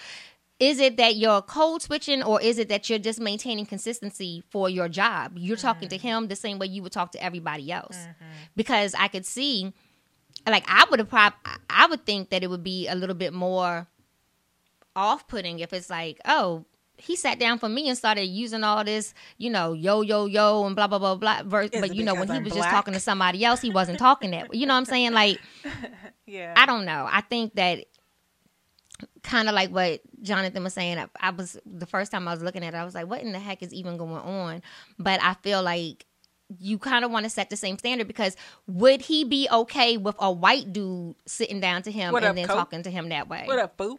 [0.61, 4.69] is it that you're code switching or is it that you're just maintaining consistency for
[4.69, 5.33] your job?
[5.37, 6.07] You're talking to mm-hmm.
[6.07, 7.97] him the same way you would talk to everybody else.
[7.97, 8.25] Mm-hmm.
[8.57, 9.73] Because I could see
[10.47, 13.33] like I would have probably I would think that it would be a little bit
[13.33, 13.89] more
[15.01, 16.65] off putting if it's like, oh,
[16.97, 20.67] he sat down for me and started using all this, you know, yo yo yo
[20.67, 21.43] and blah blah blah blah.
[21.45, 22.65] Verse, but you know, when he I'm was black?
[22.65, 24.55] just talking to somebody else, he wasn't talking that.
[24.55, 25.13] You know what I'm saying?
[25.13, 25.41] Like,
[26.27, 26.53] Yeah.
[26.57, 27.09] I don't know.
[27.11, 27.87] I think that
[29.23, 30.99] kind of like what Jonathan was saying.
[30.99, 33.23] I, I was the first time I was looking at it, I was like, what
[33.23, 34.63] in the heck is even going on?
[34.99, 36.05] But I feel like
[36.59, 38.37] you kind of want to set the same standard because
[38.67, 42.37] would he be okay with a white dude sitting down to him What and up,
[42.37, 42.57] then Coke?
[42.57, 43.45] talking to him that way?
[43.47, 43.99] What up, boo?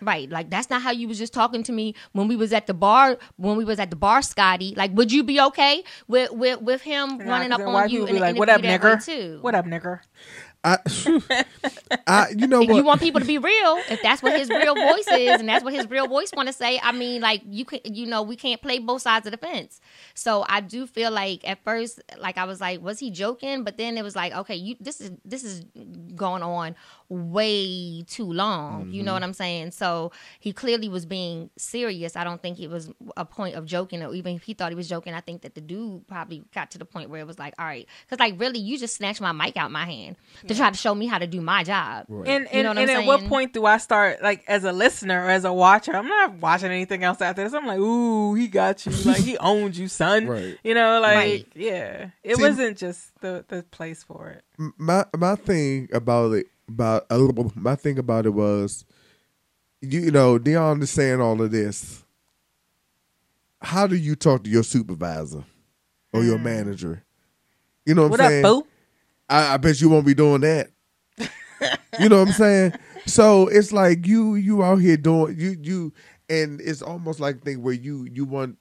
[0.00, 0.28] Right.
[0.30, 2.74] Like that's not how you was just talking to me when we was at the
[2.74, 4.74] bar when we was at the bar, Scotty.
[4.76, 7.90] Like, would you be okay with with, with him running up Nah, 'cause then on
[7.90, 9.40] you be like, "What up, nigger?
[9.42, 10.00] What up, nigger?
[10.66, 10.78] I,
[12.08, 12.76] I, you know If what?
[12.76, 15.62] you want people to be real, if that's what his real voice is, and that's
[15.62, 18.34] what his real voice want to say, I mean, like you can, you know, we
[18.34, 19.80] can't play both sides of the fence.
[20.14, 23.62] So I do feel like at first, like I was like, was he joking?
[23.62, 25.64] But then it was like, okay, you this is this is
[26.16, 26.74] going on
[27.08, 28.90] way too long.
[28.90, 29.14] You know mm-hmm.
[29.14, 29.70] what I'm saying?
[29.70, 30.10] So
[30.40, 32.16] he clearly was being serious.
[32.16, 34.76] I don't think it was a point of joking, or even if he thought he
[34.76, 37.38] was joking, I think that the dude probably got to the point where it was
[37.38, 40.16] like, all right, because like really, you just snatched my mic out my hand
[40.48, 42.06] to try to show me how to do my job.
[42.08, 42.28] Right.
[42.28, 44.72] And You and, know what and at what point do I start like as a
[44.72, 45.94] listener or as a watcher?
[45.94, 47.52] I'm not watching anything else after this.
[47.54, 48.92] I'm like, ooh, he got you.
[49.04, 50.26] Like he owned you, son.
[50.26, 50.58] Right.
[50.64, 51.46] You know, like Right.
[51.54, 52.10] yeah.
[52.24, 54.42] It See- wasn't just the the place for it.
[54.78, 58.84] my my thing about it about a little my thing about it was
[59.80, 62.02] you, you know Deion is saying all of this.
[63.62, 65.44] How do you talk to your supervisor
[66.12, 66.42] or your mm.
[66.42, 67.02] manager?
[67.84, 68.42] You know what, What I'm up, saying?
[68.42, 68.66] boo?
[69.28, 70.70] I, I bet you won't be doing that.
[71.98, 72.74] you know what I'm saying?
[73.06, 75.92] So it's like you you out here doing you you
[76.28, 78.58] and it's almost like thing where you you want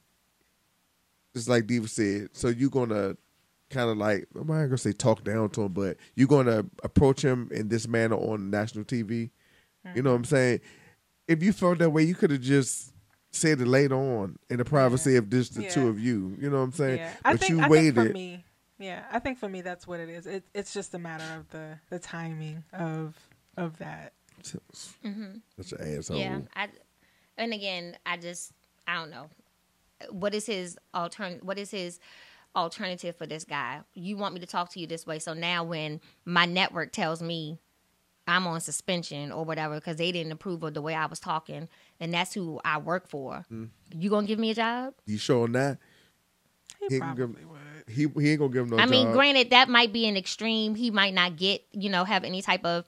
[1.34, 3.18] it's like Diva said, so you're gonna
[3.70, 7.22] kind of like I'm not gonna say talk down to him, but you're gonna approach
[7.24, 9.32] him in this manner on national TV.
[9.94, 10.62] You know what I'm saying?
[11.28, 12.92] If you felt that way, you could have just
[13.32, 16.36] said it later on in the privacy of just the two of you.
[16.40, 16.98] You know what I'm saying?
[16.98, 17.12] Yeah.
[17.24, 18.14] I but think you waited.
[18.14, 18.45] me,
[18.80, 20.26] yeah, I think for me that's what it is.
[20.26, 23.16] It, it's just a matter of the the timing of
[23.58, 24.14] of that.
[24.44, 26.18] Such an asshole.
[26.18, 26.68] Yeah, I,
[27.38, 28.52] and again, I just
[28.88, 29.30] I don't know
[30.12, 32.00] what is his altern what is his
[32.56, 33.82] alternative for this guy.
[33.94, 37.22] You want me to talk to you this way, so now when my network tells
[37.22, 37.60] me
[38.28, 41.70] I'm on suspension or whatever because they didn't approve of the way I was talking,
[42.00, 43.70] and that's who I work for, Mm.
[43.94, 44.94] you gonna give me a job?
[45.06, 45.78] You showing that?
[46.80, 47.55] He, He probably give- would.
[47.88, 50.76] He he ain't gonna give him no I mean, granted, that might be an extreme.
[50.76, 52.86] He might not get, you know, have any type of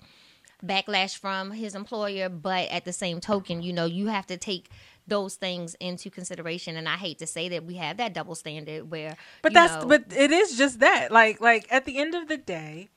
[0.65, 4.69] backlash from his employer, but at the same token, you know, you have to take
[5.07, 6.76] those things into consideration.
[6.76, 9.88] And I hate to say that we have that double standard where, But that's know,
[9.88, 11.11] but it is just that.
[11.11, 12.90] Like like at the end of the day,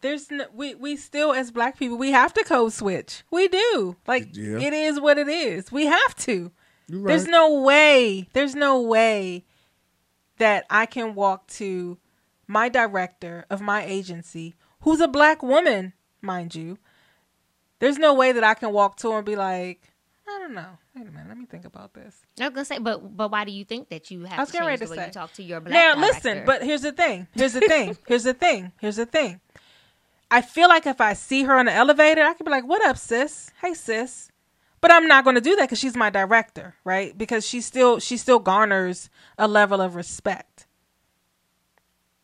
[0.00, 3.24] there's no, we we still as black people we have to code switch.
[3.30, 3.96] We do.
[4.06, 4.58] Like Yeah.
[4.58, 5.72] it is what it is.
[5.72, 6.52] We have to.
[6.86, 8.28] You There's no way.
[8.32, 9.44] There's no way
[10.38, 11.98] that I can walk to
[12.46, 16.78] my director of my agency, who's a black woman, mind you.
[17.80, 19.92] There's no way that I can walk to her and be like,
[20.26, 20.78] I don't know.
[20.94, 21.28] Wait a minute.
[21.28, 22.16] Let me think about this.
[22.40, 24.50] I was gonna say, but but why do you think that you have I was
[24.50, 25.06] to change the way say.
[25.06, 26.00] you talk to your black woman?
[26.00, 26.30] now director?
[26.30, 29.40] listen but here's the thing here's the thing here's the thing here's the thing
[30.30, 32.84] i feel like if i see her on the elevator i could be like what
[32.84, 34.30] up sis hey sis
[34.80, 37.98] but i'm not going to do that because she's my director right because she still
[37.98, 40.66] she still garners a level of respect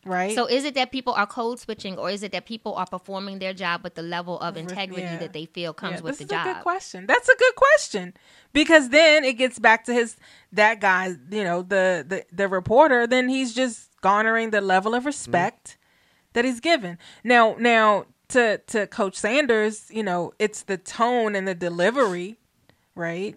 [0.04, 2.86] right So is it that people are code switching, or is it that people are
[2.86, 5.16] performing their job with the level of integrity yeah.
[5.18, 6.44] that they feel comes Yeah, with the job?
[6.44, 7.06] good question.
[7.06, 8.12] That's a good question
[8.52, 10.16] because then it gets back to his
[10.52, 13.06] that guy, you know, the the the reporter.
[13.06, 16.30] Then he's just garnering the level of respect mm-hmm.
[16.34, 16.98] that he's given.
[17.22, 22.36] Now, now to to Coach Sanders, you know, it's the tone and the delivery,
[22.94, 23.36] right?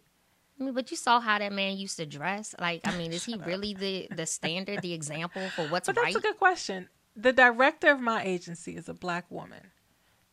[0.60, 2.56] I mean, but you saw how that man used to dress.
[2.60, 6.06] Like, I mean, is he really the the standard, the example for what's But that's
[6.06, 6.16] right?
[6.16, 6.90] a good question.
[7.16, 9.72] The director of my agency is a black woman.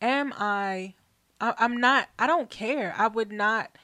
[0.01, 0.93] Am I?
[1.41, 2.09] I I'm not.
[2.17, 2.93] I don't care.
[2.97, 3.75] I would not.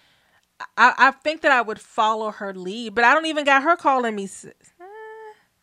[0.77, 3.76] I, I think that I would follow her lead, but I don't even got her
[3.76, 4.53] calling me sis.
[4.80, 4.84] Eh,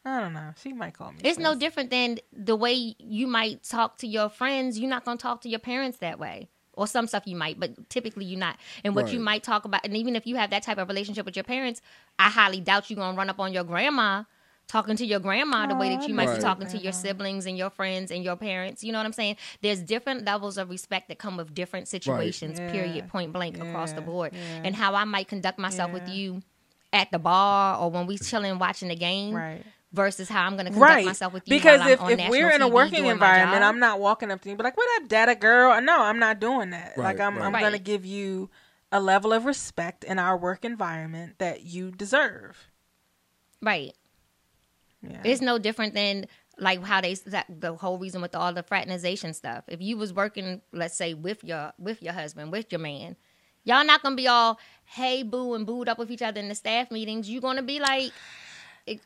[0.04, 0.52] I don't know.
[0.60, 1.18] She might call me.
[1.22, 4.76] It's no different than the way you might talk to your friends.
[4.78, 6.48] You're not going to talk to your parents that way.
[6.78, 8.56] Or some stuff you might, but typically you're not.
[8.84, 11.26] And what you might talk about, and even if you have that type of relationship
[11.26, 11.82] with your parents,
[12.18, 14.22] I highly doubt you're going to run up on your grandma
[14.68, 17.46] talking to your grandma the way that you might love be talking to your siblings
[17.46, 18.84] and your friends and your parents.
[18.84, 19.36] You know what I'm saying?
[19.62, 22.70] There's different levels of respect that come with different situations, Yeah.
[22.70, 24.32] period, point blank across the board.
[24.34, 24.60] yeah.
[24.64, 26.42] And how I might conduct myself with you
[26.92, 29.64] at the bar or when we chilling watching the game Right.
[29.92, 31.06] Versus how I'm going to conduct Right.
[31.06, 33.62] myself with you because while I'm if, on if we're in a working environment.
[33.64, 36.18] I'm not walking up to you and be like, "What up, data girl?" No, I'm
[36.18, 36.98] not doing that.
[36.98, 38.50] like I'm, I'm gonna give you
[38.92, 42.68] a level of respect in our work environment that you deserve.
[43.62, 43.94] right.
[45.02, 45.20] Yeah.
[45.24, 46.26] It's no different than
[46.58, 49.62] like how they that the whole reason with all the fraternization stuff.
[49.68, 53.14] If you was working, let's say with your with your husband, with your man,
[53.64, 56.54] y'all not gonna be all hey boo and booed up with each other in the
[56.56, 57.30] staff meetings.
[57.30, 58.12] You're gonna be like, it-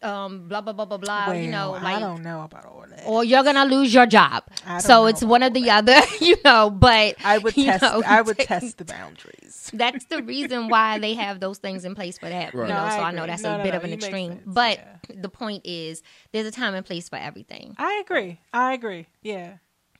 [0.03, 1.33] um, blah blah blah blah blah.
[1.33, 3.03] you know, like I don't know about all that.
[3.07, 4.45] or you're gonna lose your job.
[4.67, 5.89] I don't So know it's about one or the that.
[5.89, 6.71] other, you know.
[6.71, 7.83] But I would test.
[7.83, 9.71] know, I would take- test the boundaries.
[9.75, 12.55] That's the reason why they have those things in place for that.
[12.55, 12.69] Right.
[12.69, 13.93] You No, know, I so I know that's No, a no, bit no, of an
[13.93, 14.31] extreme.
[14.33, 15.17] sense, But yeah.
[15.23, 16.03] the point is,
[16.33, 17.75] there's a time and place for everything.
[17.79, 18.41] I agree.
[18.53, 19.07] I agree.
[19.23, 19.55] Yeah.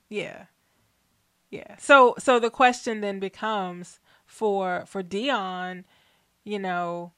[0.09, 0.45] Yeah.
[1.51, 1.77] Yeah.
[1.79, 5.85] So so the question then becomes for for Deion,
[6.45, 7.13] you know,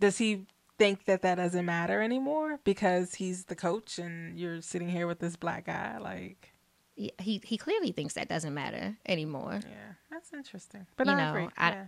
[0.00, 0.46] does he
[0.78, 5.18] think that that doesn't matter anymore because he's the coach and you're sitting here with
[5.18, 6.52] this black guy like
[6.94, 9.60] he he he clearly thinks that doesn't matter anymore.
[9.68, 10.86] yeah, that's interesting.
[10.96, 11.48] But You I know, agree.
[11.56, 11.86] I- yeah.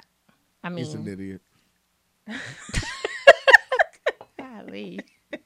[0.63, 1.41] I He's an idiot.
[4.39, 5.01] golly.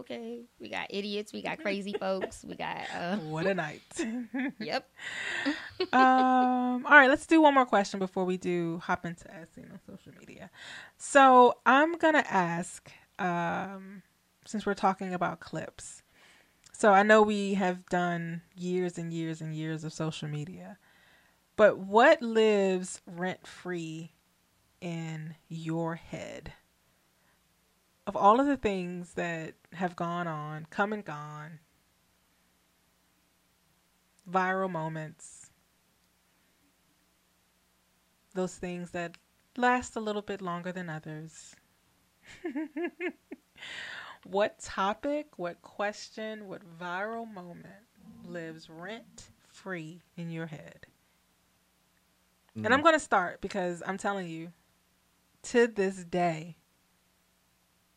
[0.00, 3.82] okay, we got idiots, we got crazy folks, we got uh, What a night.
[4.58, 4.88] yep.
[5.92, 9.68] um, all right, let's do one more question before we do hop into as seen
[9.70, 10.50] on social media.
[10.98, 14.02] So I'm gonna ask, um,
[14.46, 16.02] since we're talking about clips.
[16.72, 20.78] So I know we have done years and years and years of social media,
[21.56, 24.12] but what lives rent free
[24.80, 26.54] in your head?
[28.10, 31.60] Of all of the things that have gone on, come and gone,
[34.28, 35.52] viral moments,
[38.34, 39.16] those things that
[39.56, 41.54] last a little bit longer than others.
[44.24, 47.86] what topic, what question, what viral moment
[48.24, 50.88] lives rent free in your head?
[52.56, 52.82] And I'm mm.
[52.82, 54.50] going to start because I'm telling you,
[55.44, 56.56] to this day,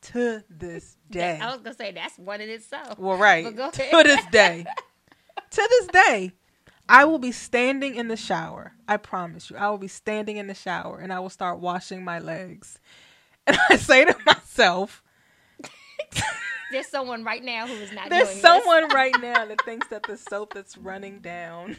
[0.03, 2.97] to this day, I was gonna say that's one in itself.
[2.99, 3.45] well, right.
[3.45, 4.65] To this day.
[5.51, 6.31] to this day.
[6.89, 8.73] I will be standing in the shower.
[8.87, 9.55] I promise you.
[9.57, 12.79] I will be standing in the shower and I will start washing my legs.
[13.45, 15.03] And I say to myself,
[16.71, 18.09] There's someone right now who is not.
[18.09, 18.41] there's doing this.
[18.41, 21.75] someone right now that thinks that the soap that's running down.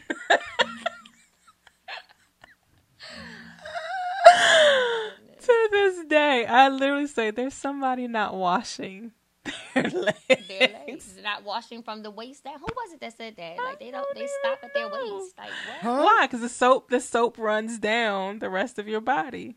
[5.46, 9.12] to this day, I literally say there's somebody not washing
[9.74, 10.48] their legs.
[10.48, 12.58] Their legs not washing from the waist down.
[12.58, 13.58] Who was it that said that?
[13.58, 15.34] Like they don't, don't they even stop at their waist.
[15.38, 15.78] Like what?
[15.80, 16.02] Huh?
[16.02, 16.26] Why?
[16.26, 19.56] Because the soap, the soap runs down the rest of your body.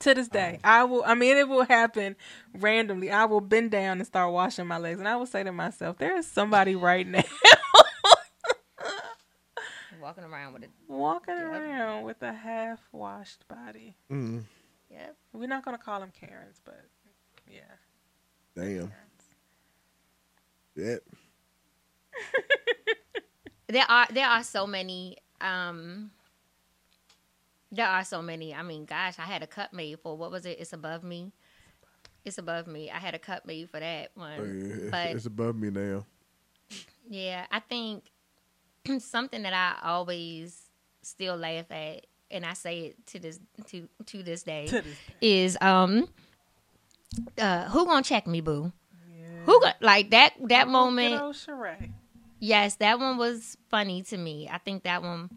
[0.00, 0.68] To this day, oh.
[0.68, 1.04] I will.
[1.06, 2.16] I mean, it will happen
[2.52, 3.12] randomly.
[3.12, 5.98] I will bend down and start washing my legs, and I will say to myself,
[5.98, 7.22] "There is somebody right now
[10.02, 10.70] Walking around with it.
[10.88, 11.46] walking Yep.
[11.46, 14.44] around with a half-washed body." Mm,
[14.90, 15.16] Yep.
[15.32, 16.84] We're not gonna call them Karens, but
[17.48, 17.60] yeah.
[18.56, 18.92] damn.
[20.74, 21.02] Yep.
[23.68, 26.10] there are there are so many um
[27.70, 30.44] there are so many i mean gosh i had a cut made for what was
[30.44, 31.32] it it's above me
[32.24, 34.88] it's above me i had a cut made for that one Oh, yeah.
[34.90, 36.04] but It's above me now.
[37.08, 38.04] yeah i think
[38.98, 40.62] something that i always
[41.02, 44.96] still laugh at and i say it to this to to this day To this
[45.20, 46.08] is um
[47.38, 48.72] uh who gonna check me boo
[49.08, 49.26] Yeah.
[49.46, 51.90] who got like that that Oh, moment Good old Sheree.
[52.44, 54.48] Yes, that one was funny to me.
[54.50, 55.30] I think that one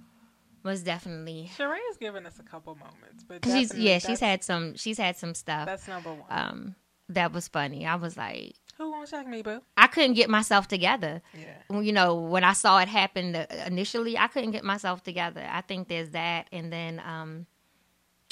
[0.64, 1.52] was definitely.
[1.56, 4.74] Sheree has given us a couple moments, but She's yeah, she's had some.
[4.76, 5.68] She's had some stuff.
[5.68, 6.26] That's number one.
[6.30, 6.76] Um,
[7.10, 7.86] that was funny.
[7.86, 9.62] I was like, Who won't check me, boo?
[9.78, 11.22] I couldn't get myself together.
[11.34, 11.80] Yeah.
[11.80, 13.36] You know, when I saw it happen
[13.66, 15.48] initially, I couldn't get myself together.
[15.50, 17.46] I think there's that, and then um,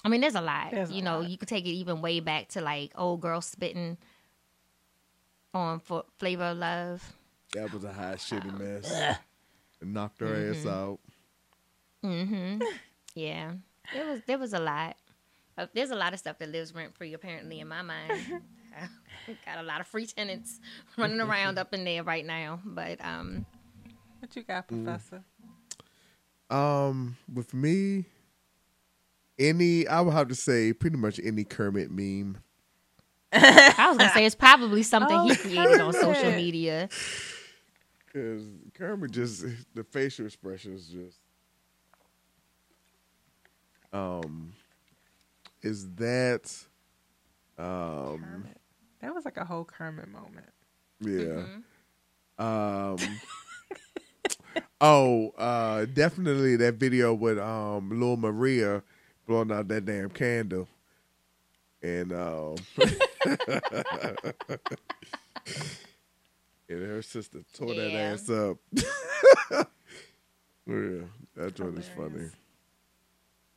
[0.03, 0.72] I mean, there's a lot.
[0.72, 1.30] There's a you know, lot.
[1.30, 3.98] you could take it even way back to like old girl spitting
[5.53, 7.14] on for flavor of love.
[7.53, 8.91] That was a hot shitty mess.
[9.82, 10.99] It knocked her ass out.
[12.03, 12.61] Mm-hmm.
[13.15, 13.53] Yeah,
[13.94, 14.98] there was there was a lot.
[15.57, 18.41] Uh, there's a lot of stuff that lives rent free apparently in my mind.
[19.45, 20.60] Got a lot of free tenants
[20.98, 23.45] running around up in there right now, but um,
[24.20, 24.84] What you got, Mm.
[24.84, 25.24] Professor?
[26.50, 28.06] Um, with me,
[29.40, 32.38] any I would have to say pretty much any Kermit meme.
[33.32, 36.90] I was gonna say it's probably something Oh, he created on social media.
[38.06, 38.44] Because
[38.76, 41.18] Kermit just the facial expression is just
[43.91, 44.54] um
[45.64, 46.56] is that
[47.58, 48.58] um Kermit.
[49.03, 50.47] That was like a whole Kermit moment.
[51.01, 51.43] yeah.
[52.39, 52.43] Mm-hmm.
[52.43, 52.97] Um
[54.81, 58.81] Oh, uh definitely that video with um Lil Maria
[59.27, 60.69] blowing out that damn candle.
[61.81, 62.55] And um
[66.69, 68.57] and her sister tore that ass up.
[70.65, 71.03] yeah,
[71.35, 72.30] that joint is funny.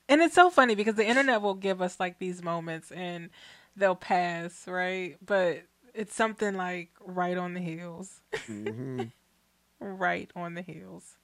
[0.09, 3.31] And it's so funny because the internet will give us like these moments and
[3.77, 5.17] they'll pass, right?
[5.25, 5.63] But
[5.95, 8.21] it's something like right on the heels.
[8.47, 9.05] hmm
[9.81, 11.17] right on the heels.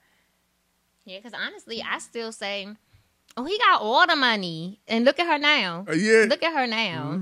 [1.04, 2.68] Yeah, because honestly, I still say,
[3.36, 5.84] oh, he got all the money, and look at her now.
[5.88, 6.26] Uh, yeah.
[6.28, 7.20] Look at her now.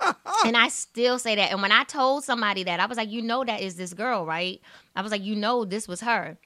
[0.46, 1.52] and I still say that.
[1.52, 4.24] And when I told somebody that, I was like, you know, that is this girl,
[4.24, 4.60] right?
[4.96, 6.38] I was like, you know, this was her.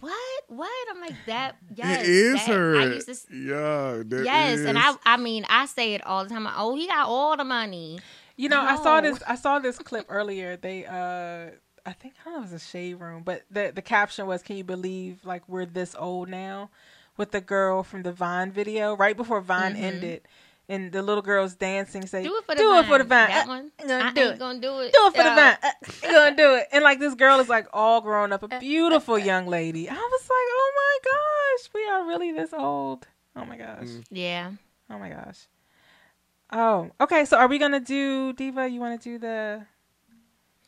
[0.00, 0.42] What?
[0.48, 0.88] What?
[0.90, 1.56] I'm like that.
[1.74, 2.76] Yes, it is that- her.
[2.80, 3.14] I used to.
[3.36, 4.02] yeah.
[4.06, 4.78] that Yes, and.
[4.78, 4.94] I.
[5.04, 6.48] I mean, I say it all the time.
[6.56, 7.98] Oh, he got all the money.
[8.36, 10.56] You know, I saw this I saw this clip earlier.
[10.56, 11.50] They uh
[11.86, 14.42] I think I don't know it was a shade room, but the the caption was
[14.42, 16.70] Can you believe like we're this old now?
[17.18, 19.82] With the girl from the Vine video, right before Vine Mhm.
[19.82, 20.22] ended.
[20.70, 22.84] And the little girl's dancing, say, Do it for the do vine.
[22.84, 23.28] it for the vine.
[23.28, 23.72] That Uh, one.
[23.80, 24.38] I'm gonna I do it.
[24.38, 24.92] gonna do it.
[24.92, 25.56] do it for the Uh, vine.
[25.64, 25.70] Uh,
[26.02, 26.68] gonna do it.
[26.72, 29.88] And like this girl is like all grown up, a beautiful young lady.
[29.88, 33.08] I was like, oh my gosh, we are really this old.
[33.34, 33.88] Oh my gosh.
[33.88, 34.04] Mm.
[34.12, 34.52] Yeah.
[34.88, 35.48] Oh my gosh.
[36.52, 37.24] Oh, okay.
[37.24, 38.68] So are we gonna do Diva?
[38.68, 39.66] You want to do the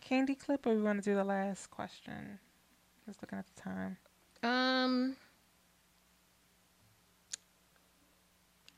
[0.05, 2.41] Kandi clip, or we want to do the last question?
[3.07, 3.97] Just looking at the time.
[4.43, 5.17] Um.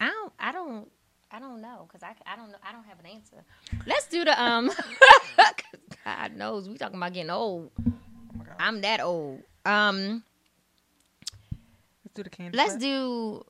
[0.00, 0.32] I don't.
[0.38, 0.88] I don't.
[1.34, 2.58] I don't know because I, I don't know.
[2.62, 3.44] I don't have an answer.
[3.86, 4.70] Let's do the um.
[6.04, 7.72] God knows we talking about getting old.
[7.84, 7.92] Oh.
[8.60, 9.42] I'm that old.
[9.66, 10.22] Um.
[12.04, 12.54] Let's do the Kandi.
[12.54, 12.82] Let's clip.
[12.82, 13.44] do.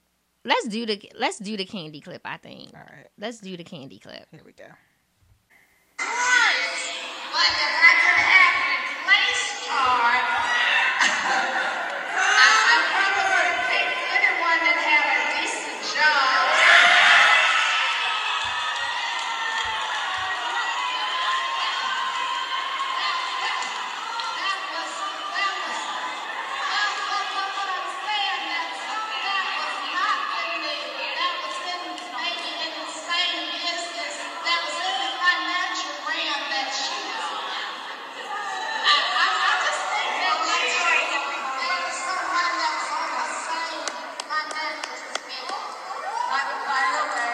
[0.46, 1.12] Let's do the.
[1.18, 2.22] Let's do the Kandi clip.
[2.24, 2.72] I think.
[2.74, 3.08] All right.
[3.18, 4.28] Let's do the Kandi clip.
[4.30, 4.64] Here we go.
[5.98, 6.06] But
[7.52, 10.24] if I could have replaced Todd,
[12.24, 16.48] I, I probably would have picked anyone that had a decent job.
[23.24, 24.92] That was,
[25.34, 25.80] that was,
[26.60, 28.68] well, what, what, what I'm saying, that,
[29.24, 30.76] that was not in the,
[31.18, 31.80] that was in,
[32.12, 37.70] maybe in the same business, that was in the financial realm that she was in.
[38.84, 43.88] I, I, I just think that like, there was someone that was on the same
[44.28, 45.58] financial scale.
[46.28, 47.32] By, by the way,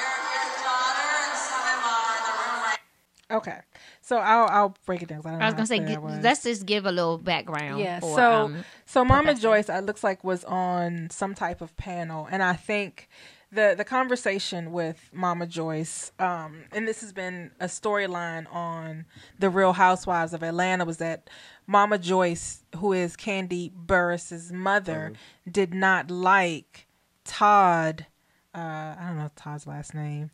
[0.00, 2.86] your, your daughter and son-in-law are the roommates.
[3.32, 3.60] Okay.
[4.04, 5.22] So I'll I'll break it down.
[5.22, 5.76] 'cause I, don't I was know gonna say.
[5.78, 6.24] clear Get, that was.
[6.24, 7.80] let's just give a little background.
[7.80, 8.00] Yeah.
[8.00, 9.42] for, so um, so Mama Professor.
[9.42, 13.08] Joyce, it looks like was on some type of panel, and I think
[13.50, 19.04] the the conversation with Mama Joyce, um, and this has been a storyline on
[19.38, 21.28] the Real Housewives of Atlanta, was that
[21.66, 25.12] Mama Joyce, who is Kandi Burruss's mother,
[25.50, 26.86] did not like
[27.24, 28.06] Todd.
[28.54, 28.58] Uh,
[28.98, 30.30] I don't know Todd's last name.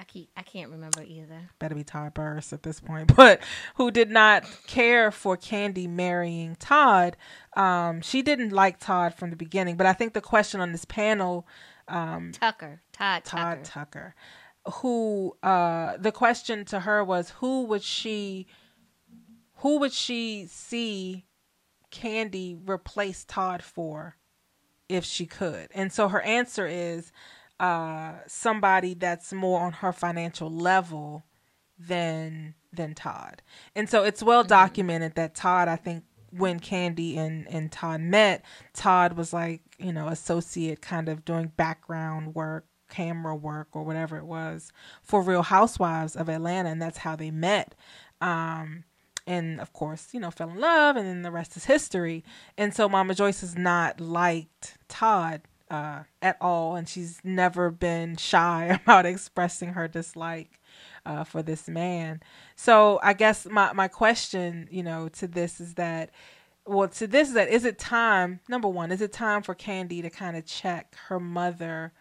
[0.00, 0.30] I keep.
[0.34, 1.50] I can't remember either.
[1.58, 3.42] better be Todd Burruss at this point, but
[3.74, 7.18] who did not care for Kandi marrying Todd.
[7.54, 10.86] Um, she didn't like Todd from the beginning, but I think the question on this
[10.86, 11.46] panel,
[11.86, 12.32] Tucker.
[12.32, 12.32] Todd.
[12.32, 13.64] Tucker Todd Tucker.
[13.64, 14.14] Tucker,
[14.76, 18.46] who uh, the question to her was, who would she,
[19.56, 21.26] who would she see
[21.92, 24.16] Kandi replace Todd for,
[24.88, 25.68] if she could?
[25.74, 27.12] And so her answer is
[27.60, 31.24] uh, somebody that's more on her financial level
[31.78, 33.42] than than Todd.
[33.76, 38.44] And so it's well documented that Todd, I think when Kandi and, and Todd met,
[38.72, 44.16] Todd was like, you know, associate kind of doing background work, camera work or whatever
[44.16, 44.72] it was
[45.02, 47.74] for Real Housewives of Atlanta and that's how they met.
[48.20, 48.84] Um
[49.26, 52.24] and of course, you know, fell in love and then the rest is history.
[52.56, 58.16] And so Mama Joyce has not liked Todd uh, at all, and she's never been
[58.16, 60.60] shy about expressing her dislike
[61.06, 62.20] uh, for this man.
[62.56, 66.10] So I guess my my question, you know, to this is that,
[66.66, 68.40] well, to this is that is it time?
[68.48, 71.92] Number one, is it time for Kandi to kind of check her mother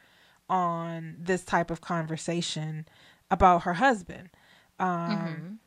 [0.50, 2.88] on this type of conversation
[3.32, 4.30] about her husband?
[4.80, 5.60] Um,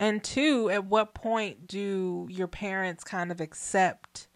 [0.00, 4.26] And two, at what point do your parents kind of accept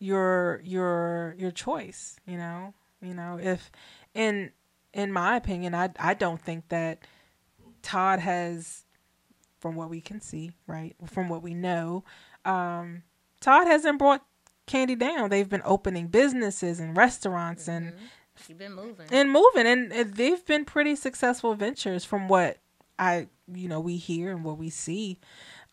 [0.00, 2.16] your your your choice?
[2.26, 3.70] You know, you know if
[4.14, 4.50] in
[4.92, 7.06] in my opinion, I I don't think that
[7.82, 8.84] Todd has,
[9.60, 12.04] from what we can see, right, from what we know,
[12.44, 13.02] um,
[13.40, 14.24] Todd hasn't brought
[14.66, 15.30] Kandi down.
[15.30, 17.94] They've been opening businesses and restaurants and
[18.46, 19.06] She been moving.
[19.10, 22.58] and moving, and uh, they've been pretty successful ventures from what
[22.98, 25.18] I you know we hear and what we see.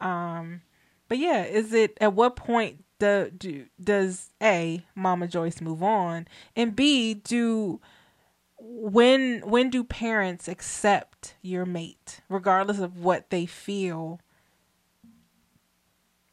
[0.02, 0.62] Um,
[1.08, 6.28] but yeah, is it at what point do, do does a Mama Joyce move on,
[6.56, 7.80] and b do
[8.60, 14.20] when when do parents accept your mate regardless of what they feel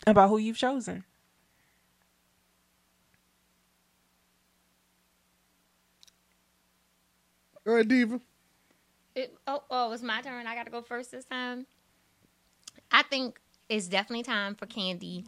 [0.06, 1.04] about who you've chosen?
[7.66, 8.20] All right, Diva.
[9.14, 10.46] It, oh, oh, it's my turn.
[10.46, 11.66] I got to go first this time.
[12.90, 15.24] I think it's definitely time for Kandi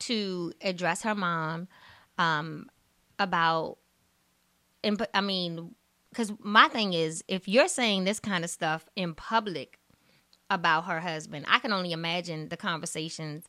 [0.00, 1.68] to address her mom
[2.18, 2.68] um,
[3.18, 3.78] about,
[4.84, 5.74] and I mean,
[6.10, 9.78] because my thing is, if you're saying this kind of stuff in public
[10.50, 13.46] about her husband, I can only imagine the conversations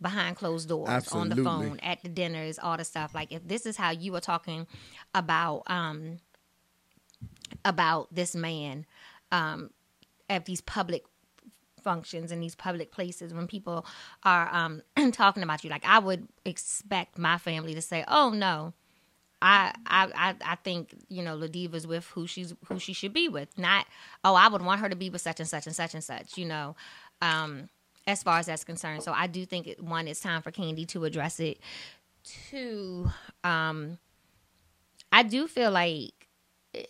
[0.00, 3.14] behind closed doors on the phone at the dinners all the stuff.
[3.14, 4.66] Like if this is how you were talking
[5.14, 6.18] about um
[7.64, 8.86] about this man
[9.32, 9.70] um,
[10.28, 11.04] at these public
[11.86, 13.86] functions in these public places when people
[14.24, 14.82] are um,
[15.12, 15.70] talking about you.
[15.70, 18.74] Like I would expect my family to say, "Oh no,
[19.40, 23.56] I I I, think you know Ladiva's with who she's who she should be with.
[23.56, 23.86] Not
[24.24, 26.36] oh I would want her to be with such and such and such and such.
[26.36, 26.74] You know."
[27.22, 27.70] Um,
[28.08, 30.86] as far as that's concerned, so I do think it, one, it's time for Kandi
[30.88, 31.58] to address it.
[32.22, 33.10] Two,
[33.42, 33.98] um,
[35.10, 36.12] I do feel like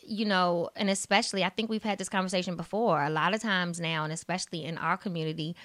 [0.03, 3.03] you know, and especially I think we've had this conversation before.
[3.03, 5.57] A lot of times now, and especially in our community,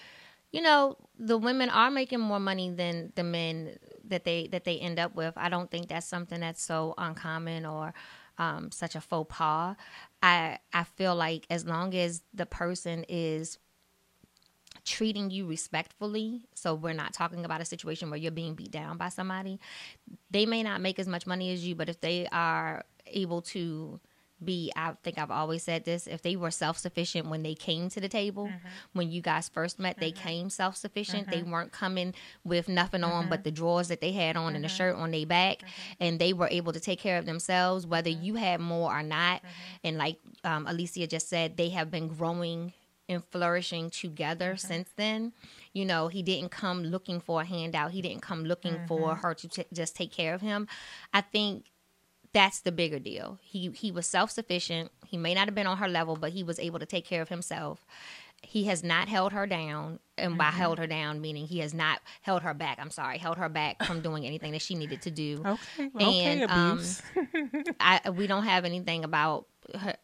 [0.52, 4.80] you know, the women are making more money than the men that they that they
[4.80, 5.34] end up with.
[5.38, 7.93] I don't think that's something that's so uncommon or
[8.38, 9.76] um, such a faux pas.
[10.22, 13.57] I I feel like as long as the person is
[14.84, 18.98] treating you respectfully so we're not talking about a situation where you're being beat down
[18.98, 19.60] by somebody
[20.31, 23.99] they may not make as much money as you but if they are able to
[24.43, 27.99] be i think i've always said this if they were self-sufficient when they came to
[27.99, 28.68] the table mm-hmm.
[28.93, 30.27] when you guys first met they mm-hmm.
[30.27, 31.30] came self-sufficient.
[31.30, 31.51] They mm-hmm.
[31.51, 32.13] weren't coming
[32.43, 35.26] with nothing on but the drawers that they had on and the shirt on their
[35.26, 35.61] back
[35.99, 39.41] and they were able to take care of themselves whether you had more or not.
[39.84, 42.73] And like um, alicia just said they have been growing
[43.09, 45.34] and flourishing together since then.
[45.73, 47.91] You know, he didn't come looking for a handout.
[47.91, 50.68] He didn't come looking for her to t- just take care of him.
[51.13, 51.65] I think
[52.33, 53.39] that's the bigger deal.
[53.41, 54.91] He he was self sufficient.
[55.05, 57.21] He may not have been on her level, but he was able to take care
[57.21, 57.85] of himself.
[58.43, 61.99] He has not held her down, and by held her down meaning he has not
[62.21, 62.79] held her back.
[62.81, 65.43] I'm sorry, held her back from doing anything that she needed to do.
[65.45, 67.01] Okay, okay, And, um, abuse.
[67.79, 69.45] I we don't have anything about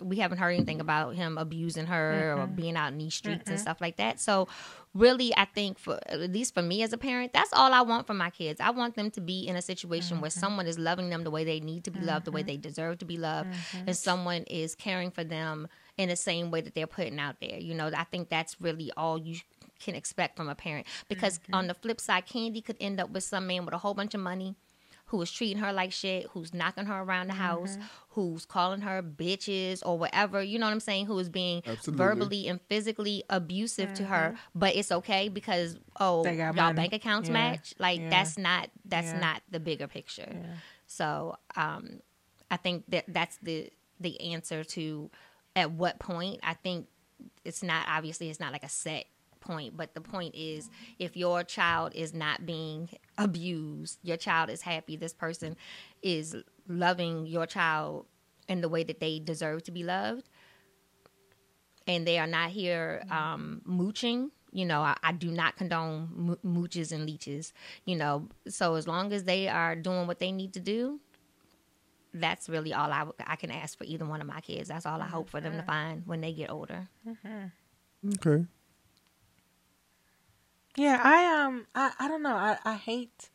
[0.01, 3.59] we haven't heard anything about him abusing her or being out in these streets and
[3.59, 4.19] stuff like that.
[4.19, 4.47] So
[4.93, 8.07] really I think for at least for me as a parent, that's all I want
[8.07, 8.59] for my kids.
[8.61, 10.39] I want them to be in a situation where mm-hmm.
[10.39, 12.47] someone is loving them the way they need to be loved, the way mm-hmm.
[12.47, 13.91] they deserve to be loved, and mm-hmm.
[13.91, 15.67] someone is caring for them
[15.97, 17.57] in the same way that they're putting out there.
[17.57, 19.38] You know, I think that's really all you
[19.79, 20.88] can expect from a parent.
[21.07, 23.93] Because on the flip side Kandi could end up with some man with a whole
[23.93, 24.55] bunch of money
[25.07, 27.77] who is treating her like shit, who's knocking her around the house,
[28.09, 32.05] who's calling her bitches or whatever, you know what I'm saying, who is being Absolutely.
[32.05, 36.75] verbally and physically abusive to her, but it's okay because oh, They y'all money.
[36.75, 37.34] bank accounts Yeah.
[37.34, 37.73] match.
[37.79, 38.09] Like Yeah.
[38.09, 39.19] that's not that's Yeah.
[39.19, 40.57] not the bigger picture.
[40.88, 42.01] So, um
[42.49, 43.69] I think that that's the
[43.99, 45.09] the answer to
[45.55, 46.39] at what point.
[46.43, 46.88] I think
[47.43, 49.05] it's not obviously it's not like a set
[49.48, 50.69] point, but the point is
[50.99, 55.56] if your child is not being abused, your child is happy, this person
[56.02, 56.36] is
[56.68, 58.06] loving your child
[58.48, 60.30] in the way that they deserve to be loved,
[61.86, 64.32] and they are not here um, mooching.
[64.52, 67.53] You know, I, I do not condone mo- mooches and leeches.
[67.86, 70.99] You know, so as long as they are doing what they need to do,
[72.14, 74.69] that's really all I, I can ask for either one of my kids.
[74.69, 76.88] That's all I hope for them to find when they get older.
[78.15, 78.45] Okay.
[80.77, 82.35] Yeah, I um I, I don't know.
[82.35, 83.29] I, I hate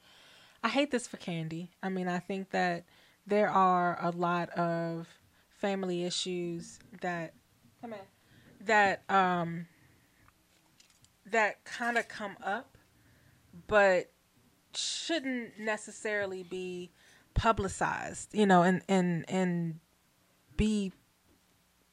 [0.63, 1.69] I hate this for Kandi.
[1.83, 2.85] I mean, I think that
[3.27, 5.09] there are a lot of
[5.51, 7.35] family issues that
[7.81, 7.99] come in
[8.65, 9.67] that um
[11.27, 12.79] that kind of come up
[13.67, 14.11] but
[14.75, 16.91] shouldn't necessarily be
[17.35, 19.81] publicized, you know, and and and
[20.57, 20.93] be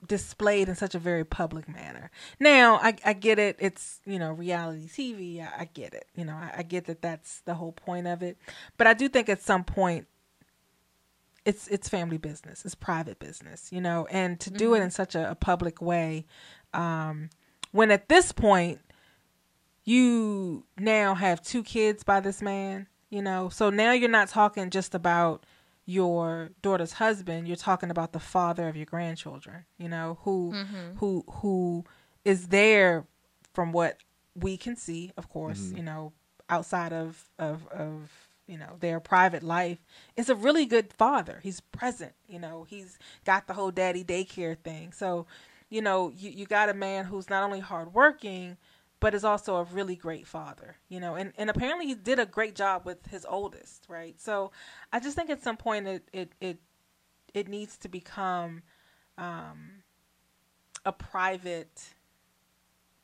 [0.07, 2.11] displayed in such a very public manner.
[2.39, 3.57] Now, I, I get it.
[3.59, 5.41] It's, you know, reality TV.
[5.41, 6.05] I, I get it.
[6.15, 8.37] You know, I, I get that that's the whole point of it.
[8.77, 10.07] But I do think at some point
[11.45, 15.15] it's it's family business, it's private business, you know, and to do it in such
[15.15, 16.25] a, a public way,
[16.73, 17.29] um,
[17.71, 18.79] when at this point
[19.83, 24.69] you now have two kids by this man, you know, so now you're not talking
[24.69, 25.45] just about
[25.89, 30.97] your daughter's husband, you're talking about the father of your grandchildren, you know, who mm-hmm.
[30.97, 31.83] who who
[32.23, 33.07] is there
[33.55, 33.97] from what
[34.35, 35.77] we can see, of course, mm-hmm.
[35.77, 36.13] you know,
[36.47, 38.11] outside of of of
[38.45, 39.79] you know their private life
[40.15, 41.39] is a really good father.
[41.41, 44.91] He's present, you know, he's got the whole daddy daycare thing.
[44.91, 45.25] So,
[45.71, 48.57] you know, you, you got a man who's not only hardworking,
[48.99, 52.25] but is also a really great father, you know, and, and apparently he did a
[52.25, 54.19] great job with his oldest, right?
[54.19, 54.51] So
[54.91, 56.57] I just think at some point it it it,
[57.33, 58.63] it needs to become
[59.17, 59.83] um,
[60.85, 61.93] a private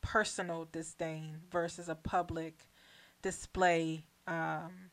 [0.02, 2.68] personal disdain versus a public
[3.22, 4.92] display um,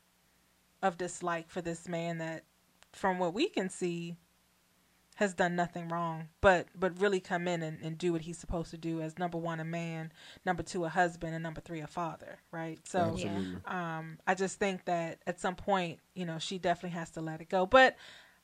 [0.81, 2.45] of dislike for this man that
[2.91, 4.15] from what we can see
[5.15, 8.71] has done nothing wrong but but really come in and, and do what he's supposed
[8.71, 10.11] to do as number one a man
[10.45, 13.57] number two a husband and number three a father right so Absolutely.
[13.67, 17.41] um, I just think that at some point, you know, she definitely has to let
[17.41, 17.65] it go.
[17.65, 17.95] But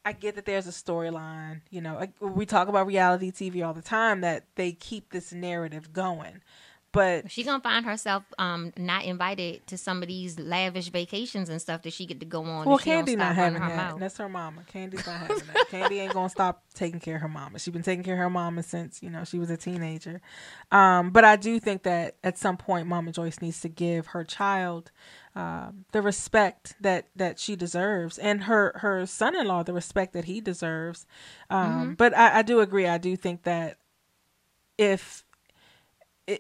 [0.06, 1.62] I get that there's a storyline.
[1.70, 5.94] You know, we talk about reality TV all the time that they keep this narrative
[5.94, 6.42] going.
[6.92, 11.62] But She gonna find herself um not invited to some of these lavish vacations and
[11.62, 12.66] stuff that she get to go on.
[12.66, 13.76] well, if she don't Kandi not having that.
[13.76, 14.00] mouth.
[14.00, 14.62] That's her mama.
[14.74, 15.68] Kandi's not having that.
[15.70, 17.60] Kandi ain't gonna stop taking care of her mama.
[17.60, 20.20] She's been taking care of her mama since you know she was a teenager.
[20.72, 24.24] Um, but I do think that at some point, Mama Joyce needs to give her
[24.24, 24.92] child
[25.36, 30.14] um, the respect that that she deserves, and her her son in law the respect
[30.14, 31.06] that he deserves.
[31.52, 32.88] Um, But I, I do agree.
[32.88, 33.78] I do think that
[34.78, 35.24] if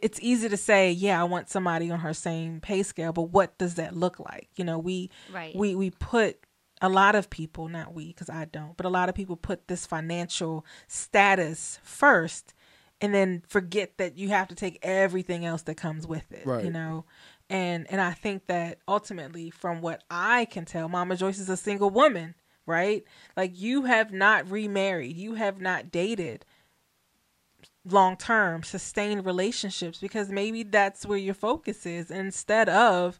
[0.01, 3.57] it's easy to say, yeah, I want somebody on her same pay scale, but what
[3.57, 4.49] does that look like?
[4.55, 5.55] You know, we Right.
[5.55, 6.39] we we put
[6.81, 9.67] a lot of people, not we, because I don't, but a lot of people put
[9.67, 12.53] this financial status first,
[13.01, 16.45] and then forget that you have to take everything else that comes with it.
[16.63, 17.05] You know,
[17.49, 21.57] and and I think that ultimately, from what I can tell, Mama Joyce is a
[21.57, 22.35] single woman,
[22.65, 23.03] right?
[23.35, 26.45] Like you have not remarried, you have not dated
[27.85, 33.19] long term sustained relationships because maybe that's where your focus is instead of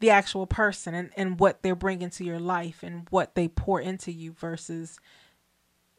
[0.00, 3.80] the actual person and, and what they're bringing to your life and what they pour
[3.80, 4.98] into you versus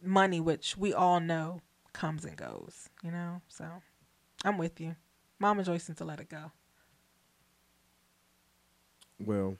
[0.03, 1.59] money which we all know
[1.93, 3.65] comes and goes you know so
[4.45, 4.95] i'm with you
[5.39, 6.51] mama joyce needs to let it go
[9.19, 9.55] Well,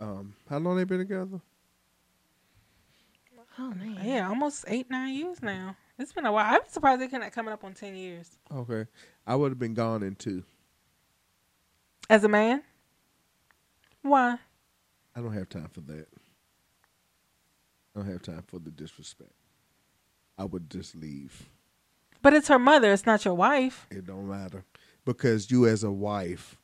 [0.00, 1.40] um, how long they been together?
[3.58, 4.00] Oh man.
[4.02, 6.54] yeah almost eight nine years now it's been a while.
[6.54, 8.38] I'm surprised they cannot coming up on 10 years.
[8.54, 8.86] Okay,
[9.26, 10.42] I would have been gone in two.
[12.08, 12.62] as a man?
[14.02, 14.38] Why?
[15.14, 16.06] I don't have time for that.
[17.94, 19.32] I don't have time for the disrespect.
[20.38, 21.50] I would just leave.
[22.22, 22.92] but it's her mother.
[22.92, 23.86] It's not your wife.
[23.90, 24.64] It don't matter.
[25.04, 26.56] Because you, as a wife,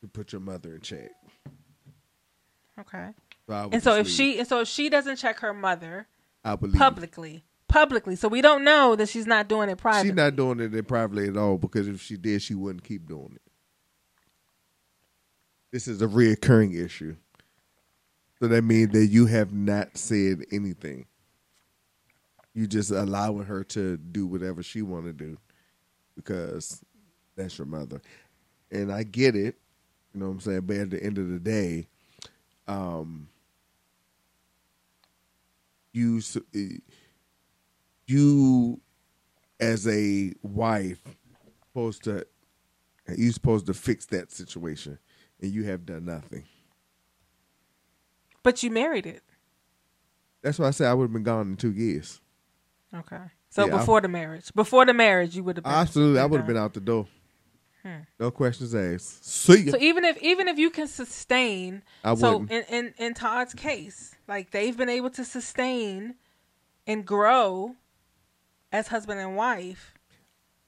[0.00, 1.10] you put your mother in check.
[2.78, 3.10] okay.
[3.48, 6.06] So and so just if she and so if she doesn't check her mother
[6.44, 10.16] I believe publicly publicly so we don't know that she's not doing it privately she's
[10.16, 13.42] not doing it privately at all because if she did, she wouldn't keep doing it.
[15.72, 17.16] This is a reoccurring issue.
[18.38, 21.06] So that means that you have not said anything.
[22.52, 25.38] You just allowing her to do whatever she want to do
[26.14, 26.84] because
[27.36, 28.02] that's your mother.
[28.70, 29.56] And I get it,
[30.12, 30.60] you know what I'm saying?
[30.62, 31.86] But at the end of the day,
[32.68, 33.28] um,
[35.94, 36.20] you
[36.54, 36.78] eh,
[38.06, 38.80] you
[39.60, 41.00] as a wife
[41.68, 42.26] supposed to
[43.16, 44.98] you supposed to fix that situation
[45.40, 46.44] and you have done nothing.
[48.42, 49.22] But you married it.
[50.42, 52.20] That's why i said i would have been gone in two years.
[52.94, 53.20] Okay.
[53.50, 56.26] So Yeah, I- before the marriage, before the marriage, you would have been absolutely i
[56.26, 57.06] would have been out the door.
[57.82, 58.02] Hmm.
[58.20, 59.24] No questions asked.
[59.24, 59.72] See ya.
[59.72, 62.52] So even if even if you can sustain, I so wouldn't.
[62.70, 66.14] in, in in Todd's case, like they've been able to sustain
[66.86, 67.74] and grow
[68.72, 69.94] as husband and wife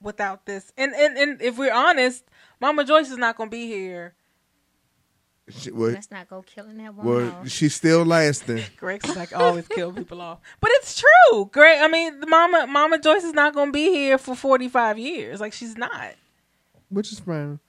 [0.01, 0.71] without this.
[0.77, 2.23] And and and if we're honest,
[2.61, 4.15] Mama Joyce is not going to be here.
[5.47, 7.49] She- well, Let's not go killing that one well, off.
[7.49, 11.49] she's still lasting Greg's like always kill people off, but it's true.
[11.51, 14.67] Greg, I mean, the Mama Mama Joyce is not going to be here for forty
[14.69, 15.39] five years.
[15.39, 16.15] Like she's not.
[16.89, 17.59] which is fine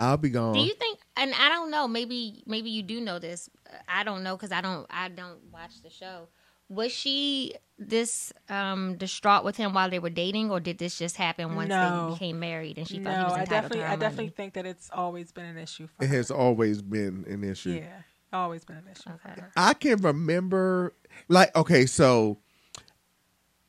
[0.00, 0.98] i'll be gone Do you think?
[1.16, 1.86] And I don't know.
[1.86, 3.48] Maybe maybe you do know this.
[3.88, 6.28] I don't know because I don't I don't watch the show.
[6.74, 11.16] Was she this um distraught with him while they were dating, or did this just
[11.16, 12.06] happen once No.
[12.06, 13.96] they became married and she no, thought he was I entitled definitely to her I
[13.96, 14.34] definitely money?
[14.36, 16.16] think that it's always been an issue for it her.
[16.16, 18.02] has always been an issue Yeah.
[18.32, 19.40] Always been an issue for Okay.
[19.40, 19.52] her.
[19.56, 20.94] I can remember
[21.28, 22.38] like okay, so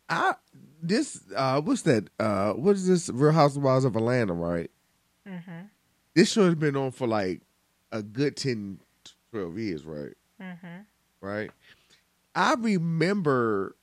[0.09, 0.35] I
[0.81, 4.69] this uh what's that uh what is this Real Housewives of Atlanta, right?
[5.27, 5.69] Mhm.
[6.15, 7.41] This show has been on for like
[7.91, 8.79] a good 10
[9.31, 10.13] 12 years, right?
[10.41, 10.85] Mhm.
[11.21, 11.51] Right?
[12.35, 13.75] I remember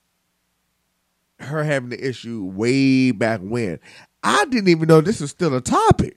[1.39, 3.79] her having the issue way back when.
[4.23, 6.17] I didn't even know this was still a topic.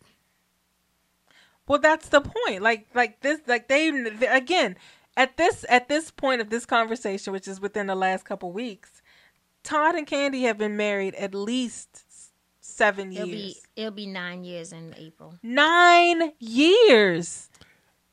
[1.68, 2.62] Well, that's the point.
[2.62, 3.88] Like, like this, like they
[4.30, 4.76] again
[5.16, 9.02] at this at this point of this conversation, which is within the last couple weeks,
[9.64, 13.54] Todd and Kandi have been married at least s- seven It'll years.
[13.54, 15.36] be it'll be nine years in April.
[15.42, 17.50] Nine years.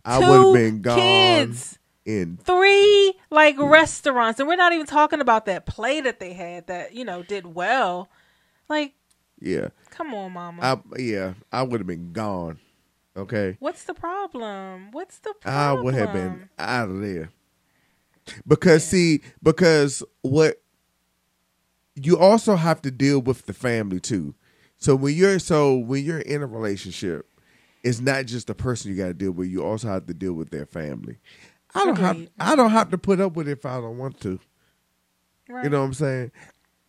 [0.05, 1.79] I would have been gone kids.
[2.05, 6.67] In Three like restaurants, and we're not even talking about that play that they had
[6.67, 8.09] that you know did well.
[8.69, 8.95] Like,
[9.41, 9.69] yeah.
[9.91, 10.63] come on, Mama.
[10.63, 12.59] I yeah, I would have been gone.
[13.17, 13.57] Okay.
[13.61, 14.93] What's the problem?
[14.93, 15.79] What's the problem?
[15.79, 17.31] I would have been out of there.
[18.47, 20.63] Because see, because what
[21.95, 24.35] you also have to deal with the family too.
[24.79, 27.27] So when you're so when you're in a relationship,
[27.83, 29.49] it's not just the person you got to deal with.
[29.49, 31.19] You also have to deal with their family.
[31.75, 34.21] I don't have I don't have to put up with it if I don't want
[34.21, 34.39] to.
[35.49, 35.65] Right.
[35.65, 36.33] You know what I'm saying?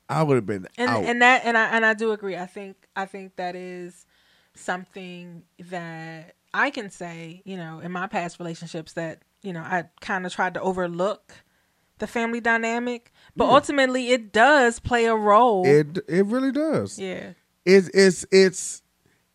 [0.09, 1.03] I would have been and out.
[1.05, 2.35] and that and I and I do agree.
[2.35, 4.05] I think I think that is
[4.53, 9.85] something that I can say, you know, in my past relationships that, you know, I
[10.01, 11.33] kind of tried to overlook
[11.99, 15.65] the family dynamic, but ultimately it does play a role.
[15.65, 16.99] it it really does.
[16.99, 17.33] yeah.
[17.65, 18.81] it's it's it's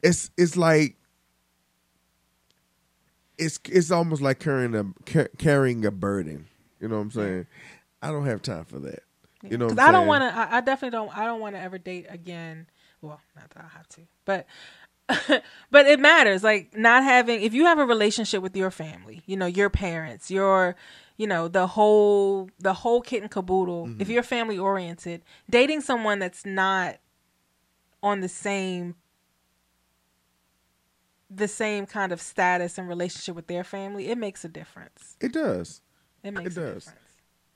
[0.03, 0.97] it's it's like
[3.39, 6.47] it's it's almost like carrying a ca- carrying a burden.
[6.81, 7.47] You know what I'm saying?
[8.03, 9.03] I don't have time for that.
[9.43, 11.61] You know, Cuz I'm don't want to I, I definitely don't I don't want to
[11.61, 12.67] ever date again.
[13.01, 14.03] Well, not that I have to.
[14.25, 14.47] But
[15.71, 19.37] but it matters like not having if you have a relationship with your family you
[19.37, 20.75] know your parents your
[21.17, 24.01] you know the whole the whole kit and caboodle Mm-hmm.
[24.01, 26.97] if you're family oriented dating someone that's not
[28.03, 28.97] on the same
[31.29, 35.33] the same kind of status and relationship with their family it makes a difference It
[35.33, 35.81] does.
[36.23, 36.85] it makes a does.
[36.85, 37.01] difference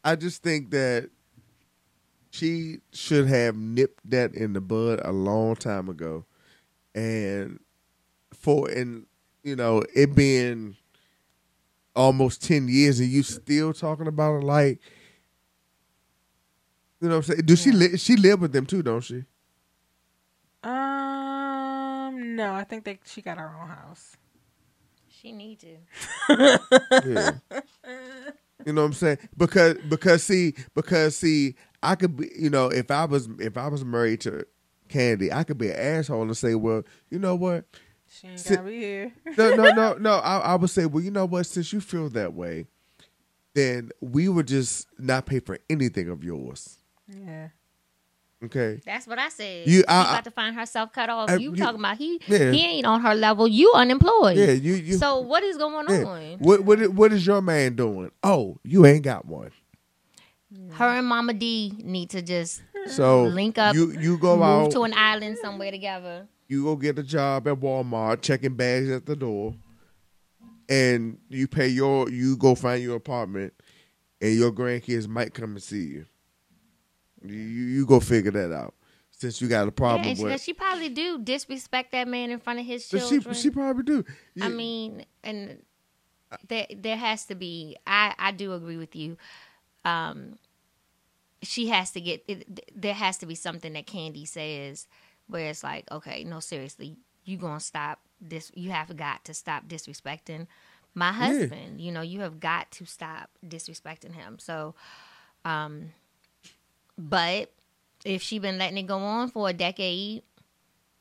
[0.02, 1.10] I just think that
[2.30, 6.24] she should have nipped that in the bud a long time ago,
[6.94, 7.58] and
[8.32, 9.06] for and
[9.42, 10.76] you know it being
[11.94, 14.78] almost ten years and you still talking about it like
[17.00, 17.46] you know what I'm saying?
[17.46, 18.82] Do she li- she live with them too?
[18.82, 19.24] Don't she?
[20.62, 24.16] um no i think that she got her own house
[25.08, 25.76] She need to.
[27.06, 27.32] Yeah.
[28.64, 29.18] you know what I'm saying?
[29.36, 33.68] Because because see because see I could be you know if I was if I
[33.68, 34.46] was married to
[34.88, 37.64] Kandi I could be an asshole and say well you know what
[38.08, 41.02] she ain't Sit- gotta be here no no no no I, I would say well
[41.04, 42.66] you know what since you feel that way
[43.54, 47.48] then we would just not pay for anything of yours yeah
[48.44, 49.66] okay That's what I said.
[49.68, 51.30] You- I- she I- to find herself cut off.
[51.30, 52.20] I- you, you- talking about he?
[52.26, 52.50] Yeah.
[52.52, 53.46] He ain't on her level.
[53.48, 54.36] You unemployed.
[54.36, 56.04] yeah you you so what is going yeah.
[56.04, 56.38] on?
[56.38, 59.50] what what what is your man doing oh you ain't got one
[60.72, 64.70] Her and Mama D need to just so Link up, you you go move out
[64.72, 66.26] to an island somewhere together.
[66.48, 69.54] you go get a job at Walmart, checking bags at the door,
[70.68, 73.52] and you pay your you go find your apartment,
[74.20, 76.06] and your grandkids might come and see you.
[77.22, 78.74] You you go figure that out.
[79.10, 82.30] Since you got a Yeah, problem and she, with, she probably do disrespect that man
[82.30, 84.04] in front of his But she she probably do.
[84.40, 85.62] I mean, and
[86.48, 87.76] there there has to be.
[87.86, 89.16] I I do agree with you.
[89.84, 90.38] Um,
[91.42, 92.24] she has to get.
[92.28, 94.86] It, there has to be something that Kandi says
[95.26, 98.50] where it's like, okay, no, seriously, you gonna stop this?
[98.54, 100.46] You have got to stop disrespecting
[100.94, 101.80] my husband.
[101.80, 104.38] You know, you have got to stop disrespecting him.
[104.38, 104.74] So,
[105.44, 105.92] um,
[107.08, 107.50] but
[108.04, 110.22] if she been letting it go on for a decade,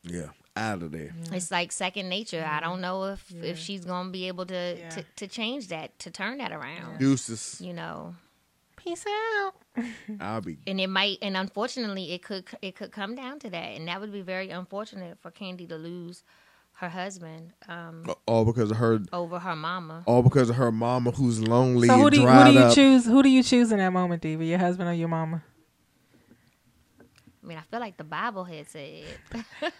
[0.04, 1.14] yeah, out of there.
[1.32, 2.46] it's like second nature.
[2.50, 4.90] I don't know if if she's gonna be able to, Yeah.
[4.90, 7.00] to to change that to turn that around.
[7.00, 7.60] Deuces.
[7.62, 8.16] You know,
[8.76, 9.54] peace out
[10.20, 13.76] I'll be and it might, and unfortunately, it could it could come down to that,
[13.78, 16.24] and that would be very unfortunate for Kandi to lose
[16.74, 19.02] her husband um, all because of her.
[19.12, 20.02] over her mama.
[20.06, 22.74] All because of her mama, who's lonely so who and do you, who do you
[22.74, 25.44] choose who do you choose in that moment diva your husband or your mama
[27.42, 29.04] I mean, I feel like the Bible had said.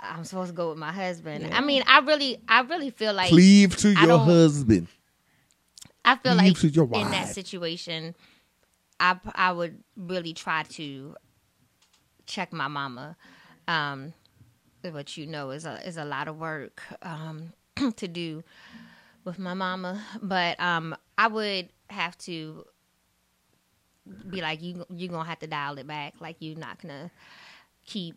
[0.00, 1.48] I'm supposed to go with my husband.
[1.52, 4.88] I mean, I really, I really feel like Cleave to I your husband.
[6.04, 8.16] I feel Cleave like in that situation,
[8.98, 11.14] I I would really try to
[12.26, 13.16] check my mama,
[13.68, 14.12] um,
[14.82, 17.52] which you know is a is a lot of work um,
[17.96, 18.42] to do.
[19.24, 22.64] with my mama, but um, I would have to
[24.30, 26.14] be like, you you gonna have to dial it back.
[26.20, 27.10] Like you're not gonna
[27.86, 28.16] keep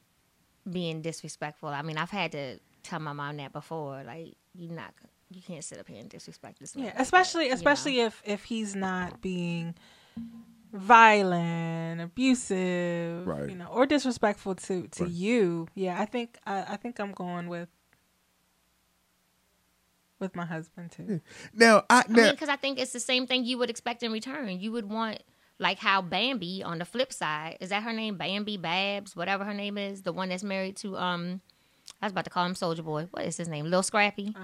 [0.69, 1.69] being disrespectful.
[1.69, 4.03] I mean, I've had to tell my mom that before.
[4.03, 4.93] Like you're not
[5.31, 6.75] you can't sit up here and disrespect this.
[6.75, 7.55] man Yeah, like that, especially you know?
[7.55, 9.75] especially if if he's not being
[10.73, 13.49] violent, abusive, Right.
[13.49, 15.11] you know, or disrespectful to to Right.
[15.11, 15.67] you.
[15.75, 17.69] Yeah, I think I, I think I'm going with
[20.19, 21.21] with my husband too.
[21.53, 24.03] Now, I I mean, now, because I think it's the same thing you would expect
[24.03, 24.59] in return.
[24.59, 25.19] You would want
[25.59, 29.53] like how Bambi on the flip side is that her name Bambi Babs, whatever her
[29.53, 31.41] name is, the one that's married to um,
[32.01, 33.07] I was about to call him Soldier Boy.
[33.11, 33.65] What is his name?
[33.65, 34.35] Lil Scrappy.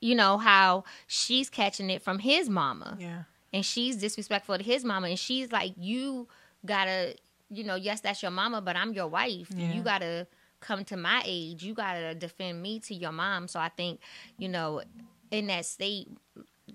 [0.00, 3.24] You know how she's catching it from his mama, Yeah.
[3.52, 6.26] and she's disrespectful to his mama, and she's like, you
[6.64, 7.16] gotta,
[7.50, 9.48] you know, yes, that's your mama, but I'm your wife.
[9.54, 9.72] Yeah.
[9.72, 10.26] You gotta
[10.60, 11.62] come to my age.
[11.64, 13.46] You gotta defend me to your mom.
[13.48, 14.00] So I think,
[14.38, 14.82] you know,
[15.30, 16.08] in that state,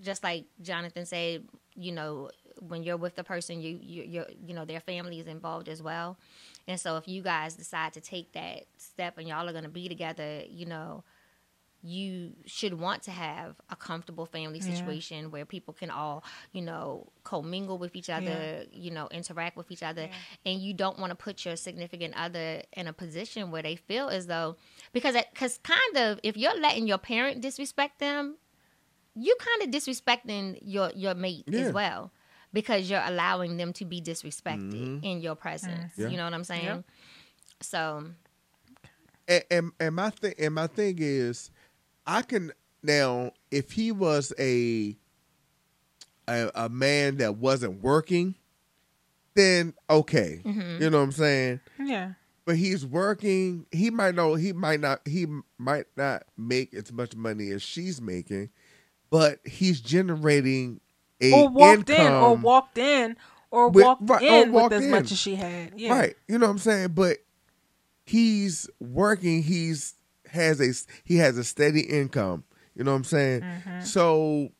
[0.00, 2.30] just like Jonathan said, you know,
[2.60, 5.82] when you're with the person, you you you you know their family is involved as
[5.82, 6.18] well,
[6.66, 9.88] and so if you guys decide to take that step and y'all are gonna be
[9.88, 11.04] together, you know,
[11.82, 14.74] you should want to have a comfortable family Yeah.
[14.74, 18.62] situation where people can all, you know, commingle with each other, Yeah.
[18.72, 20.08] you know, interact with each other.
[20.44, 24.08] And you don't want to put your significant other in a position where they feel
[24.08, 24.56] as though,
[24.92, 28.36] because, because kind of, if you're letting your parent disrespect them,
[29.14, 31.60] you kind of disrespecting your, your mate Yeah.
[31.60, 32.10] as well.
[32.56, 35.04] Because you're allowing them to be disrespected Mm-hmm.
[35.04, 35.92] in your presence.
[35.96, 36.08] Yeah.
[36.08, 36.64] You know what I'm saying?
[36.64, 36.84] Yep.
[37.60, 38.04] So,
[39.28, 41.50] and, and and my thing and my thing is,
[42.06, 42.52] I can
[42.82, 44.96] now if he was a
[46.28, 48.34] a, a man that wasn't working,
[49.34, 50.82] then okay, Mm-hmm.
[50.82, 51.60] you know what I'm saying.
[51.78, 52.12] Yeah.
[52.46, 53.66] But he's working.
[53.72, 54.34] He might know.
[54.34, 55.00] He might not.
[55.06, 55.26] He
[55.58, 58.48] might not make as much money as she's making,
[59.10, 60.80] but he's generating
[61.20, 63.16] a Or walked in, or walked in,
[63.50, 64.90] or with- walked right, or in walked with as in.
[64.90, 65.72] much as she had.
[65.78, 65.98] Yeah.
[65.98, 66.16] Right.
[66.28, 66.88] You know what I'm saying?
[66.88, 67.18] But
[68.04, 69.94] he's working, he's
[70.30, 70.72] has a
[71.04, 72.44] he has a steady income.
[72.74, 73.44] You know what I'm saying?
[73.84, 74.50] So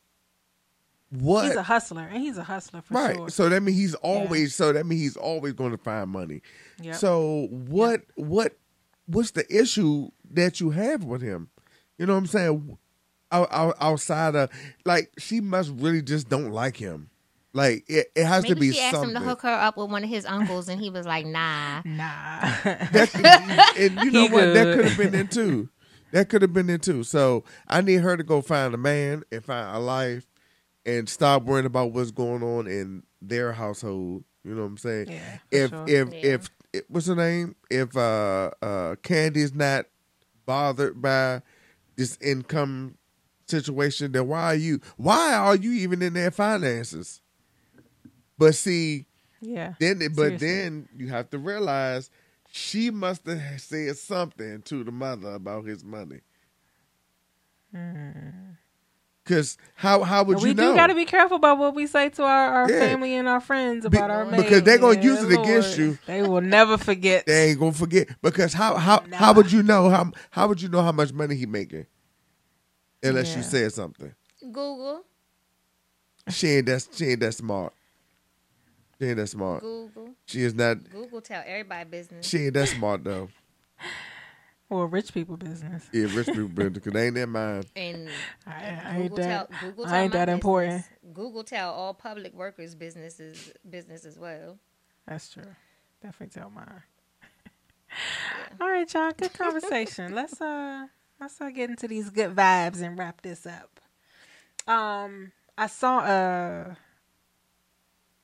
[1.10, 1.48] what Mm-hmm.
[1.48, 3.16] He's a hustler, and he's a hustler for right.
[3.16, 3.28] sure.
[3.28, 6.40] So that means he's always so that means he's always going to find money.
[6.82, 6.94] Yep.
[6.96, 8.56] So what what
[9.06, 11.48] what's the issue that you have with him?
[11.98, 12.78] You know what I'm saying?
[13.36, 14.50] Out, out, outside of
[14.84, 17.10] like she must really just don't like him.
[17.52, 19.16] Like it, it has to maybe be she asked something.
[19.16, 21.82] him to hook her up with one of his uncles, and he was like, nah.
[21.84, 22.40] Nah.
[22.92, 23.24] That could,
[23.82, 24.54] and you know He what?
[24.54, 25.68] That could have been it too.
[26.12, 27.02] That could have been it too.
[27.02, 30.26] So I need her to go find a man and find a life,
[30.84, 34.24] and stop worrying about what's going on in their household.
[34.44, 35.08] You know what I'm saying?
[35.08, 35.84] Yeah, If sure.
[35.88, 36.20] if Yeah.
[36.22, 37.56] if if what's her name?
[37.70, 39.86] If uh uh Kandi's not
[40.44, 41.42] bothered by
[41.96, 42.95] this income
[43.46, 44.80] situation, then why are you?
[44.96, 47.20] Why are you even in their finances?
[48.38, 49.06] But see,
[49.40, 49.74] yeah.
[49.80, 50.46] then but Seriously.
[50.48, 52.10] then you have to realize
[52.52, 56.20] she must have said something to the mother about his money.
[57.74, 58.56] Mm.
[59.24, 60.66] Cause how how would we you know?
[60.68, 62.78] We do got to be careful about what we say to our, our Yeah.
[62.78, 64.64] family and our friends Be- about our because mate.
[64.64, 65.98] they gonna Yeah, use it against you.
[66.06, 67.26] They will never forget.
[67.26, 68.08] they ain't gonna forget.
[68.22, 71.34] Because how how how would you know how how would you know how much money
[71.34, 71.86] he making?
[73.02, 73.48] Unless you Yeah.
[73.48, 74.14] said something.
[74.40, 75.02] Google,
[76.30, 77.72] She ain't that she ain't that smart.
[78.98, 79.60] She ain't that smart.
[79.60, 81.20] Google, She is not Google.
[81.20, 82.26] Tell everybody business.
[82.26, 83.28] she ain't that smart though.
[84.68, 85.88] Or rich people business.
[85.92, 87.66] Yeah, rich people business because they ain't that mind.
[87.76, 88.08] And
[88.44, 88.50] I,
[88.84, 89.48] I ain't Google that.
[89.48, 90.84] tell Google I ain't my that important.
[91.14, 94.58] Google tell all public workers businesses business as well.
[95.06, 95.44] That's true.
[96.02, 96.82] Definitely tell mine.
[98.60, 99.12] All right, y'all.
[99.16, 100.12] Good conversation.
[100.14, 100.86] let's uh
[101.20, 103.80] let's uh, get into these good vibes and wrap this up.
[104.66, 106.76] Um, I saw a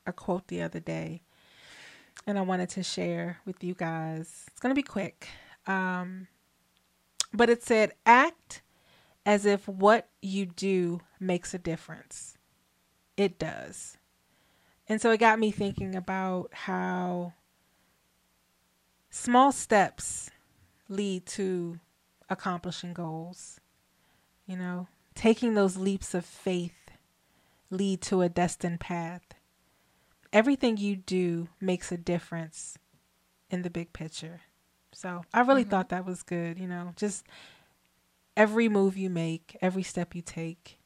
[0.05, 1.21] a quote the other day,
[2.27, 4.45] and I wanted to share with you guys.
[4.47, 5.27] It's gonna be quick.
[5.65, 6.27] Um,
[7.33, 8.61] but it said, "Act
[9.25, 12.37] as if what you do makes a difference.
[13.15, 13.97] It does."
[14.87, 17.33] And so it got me thinking about how
[19.09, 20.29] small steps
[20.89, 21.79] lead to
[22.29, 23.59] accomplishing goals.
[24.45, 26.91] You know, taking those leaps of faith
[27.69, 29.23] lead to a destined path.
[30.31, 32.77] Everything you do makes a difference
[33.49, 34.41] in the big picture.
[34.91, 36.59] So I really thought that was good.
[36.59, 37.25] You know, just
[38.35, 40.79] every move you make, every step you take.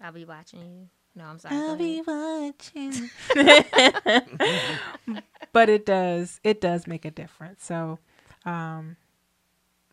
[0.00, 0.88] I'll be watching you.
[1.14, 1.56] No, I'm sorry.
[1.56, 3.10] I'll be watching.
[5.52, 7.64] but it does it does make a difference.
[7.64, 7.98] So
[8.44, 8.96] um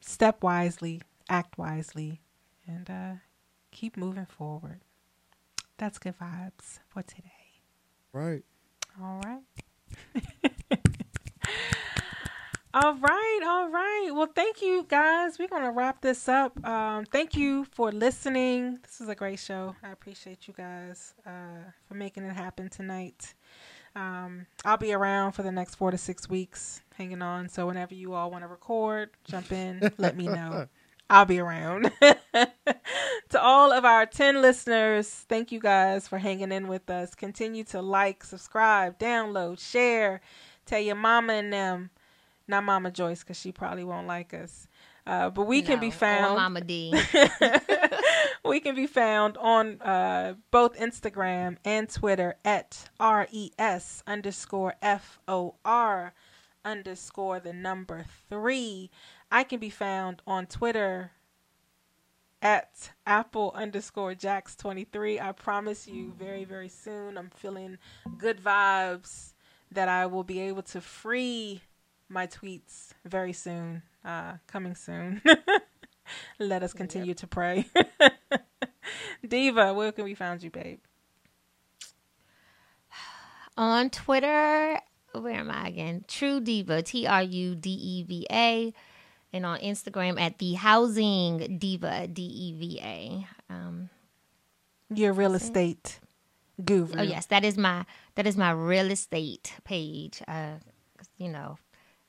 [0.04, 2.22] step wisely, act wisely,
[2.68, 3.14] and uh
[3.72, 4.82] keep moving forward.
[5.78, 7.62] That's good vibes for today.
[8.14, 8.44] Right.
[9.02, 9.42] All right.
[12.74, 14.10] all right, all right.
[14.14, 15.40] Well, thank you guys.
[15.40, 16.64] We're gonna wrap this up.
[16.66, 18.80] Um, thank you for listening.
[18.84, 19.76] This is a great show.
[19.84, 23.34] I appreciate you guys uh, for making it happen tonight.
[23.96, 27.50] Um, I'll be around for the next four to six weeks, hanging on.
[27.50, 30.68] So whenever you all want to record, jump in, let me know.
[31.10, 31.92] I'll be around.
[32.02, 37.14] to all of our 10 listeners, thank you guys for hanging in with us.
[37.14, 40.22] Continue to like, subscribe, download, share.
[40.66, 41.90] Tell your mama and them,
[42.48, 44.68] not Mama Joyce, because she probably won't like us.
[45.06, 46.94] Uh, but we can be found Mama D.
[48.46, 54.74] we can be found on uh, both Instagram and Twitter at res underscore
[55.26, 56.14] for
[56.66, 58.90] underscore the number three.
[59.32, 61.12] I can be found on Twitter
[62.42, 67.78] at apple underscore jacks 23 i promise you very very soon i'm feeling
[68.18, 69.32] good vibes
[69.72, 71.62] that i will be able to free
[72.10, 75.22] my tweets very soon uh coming soon.
[76.40, 77.66] Let us continue to pray
[79.28, 80.80] diva where can we find you babe
[83.58, 84.80] on Twitter,
[85.14, 86.06] where am I again?
[86.08, 88.74] True Diva, T R U D E V A,
[89.32, 93.28] and on Instagram at the Housing Diva, D E V A.
[93.50, 93.90] Um,
[94.94, 96.00] your real estate
[96.64, 97.86] guru oh yes, that is my
[98.16, 100.22] that is my real estate page.
[100.28, 100.56] Uh,
[101.18, 101.58] you know,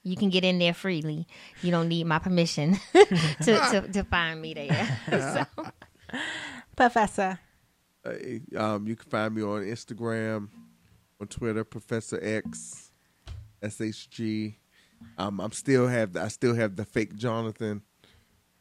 [0.02, 1.26] you can get in there freely.
[1.62, 3.06] You don't need my permission to,
[3.44, 4.98] to to find me there.
[5.56, 5.64] so,
[6.76, 7.38] professor
[8.05, 10.51] Hey, um, you can find me on Instagram,
[11.18, 12.92] on Twitter, Professor X,
[13.62, 14.56] SHG.
[15.16, 17.80] Um, I'm still have I still have the fake Jonathan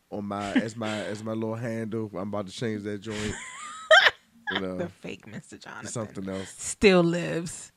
[0.09, 2.09] on my as my as my little handle.
[2.13, 3.17] I'm about to change that joint.
[4.51, 7.71] you know, the fake mr jonathan something else, still lives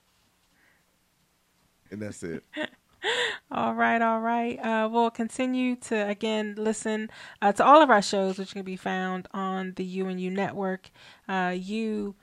[1.91, 2.45] and that's it.
[3.51, 4.59] All right, all right.
[4.59, 7.09] Uh, we'll continue to again listen
[7.41, 10.91] uh, to all of our shows, which can be found on the UNU network.
[11.29, 12.17] Uh, U,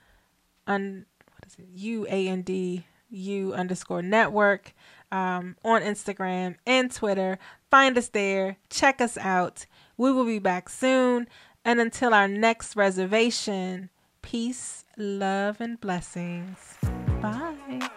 [0.68, 1.66] un, what is it?
[1.76, 4.74] U A N D U underscore network
[5.12, 7.38] um, on Instagram and Twitter.
[7.70, 8.58] Find us there.
[8.70, 9.66] Check us out.
[9.96, 11.28] We will be back soon.
[11.64, 13.90] And until our next reservation,
[14.22, 16.76] peace, love, and blessings.
[17.22, 17.90] Bye.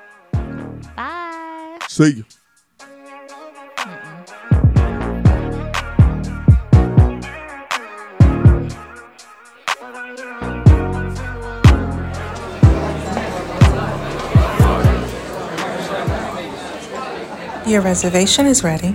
[0.95, 1.79] bye.
[1.89, 2.25] See you.
[17.67, 18.95] Your reservation is ready.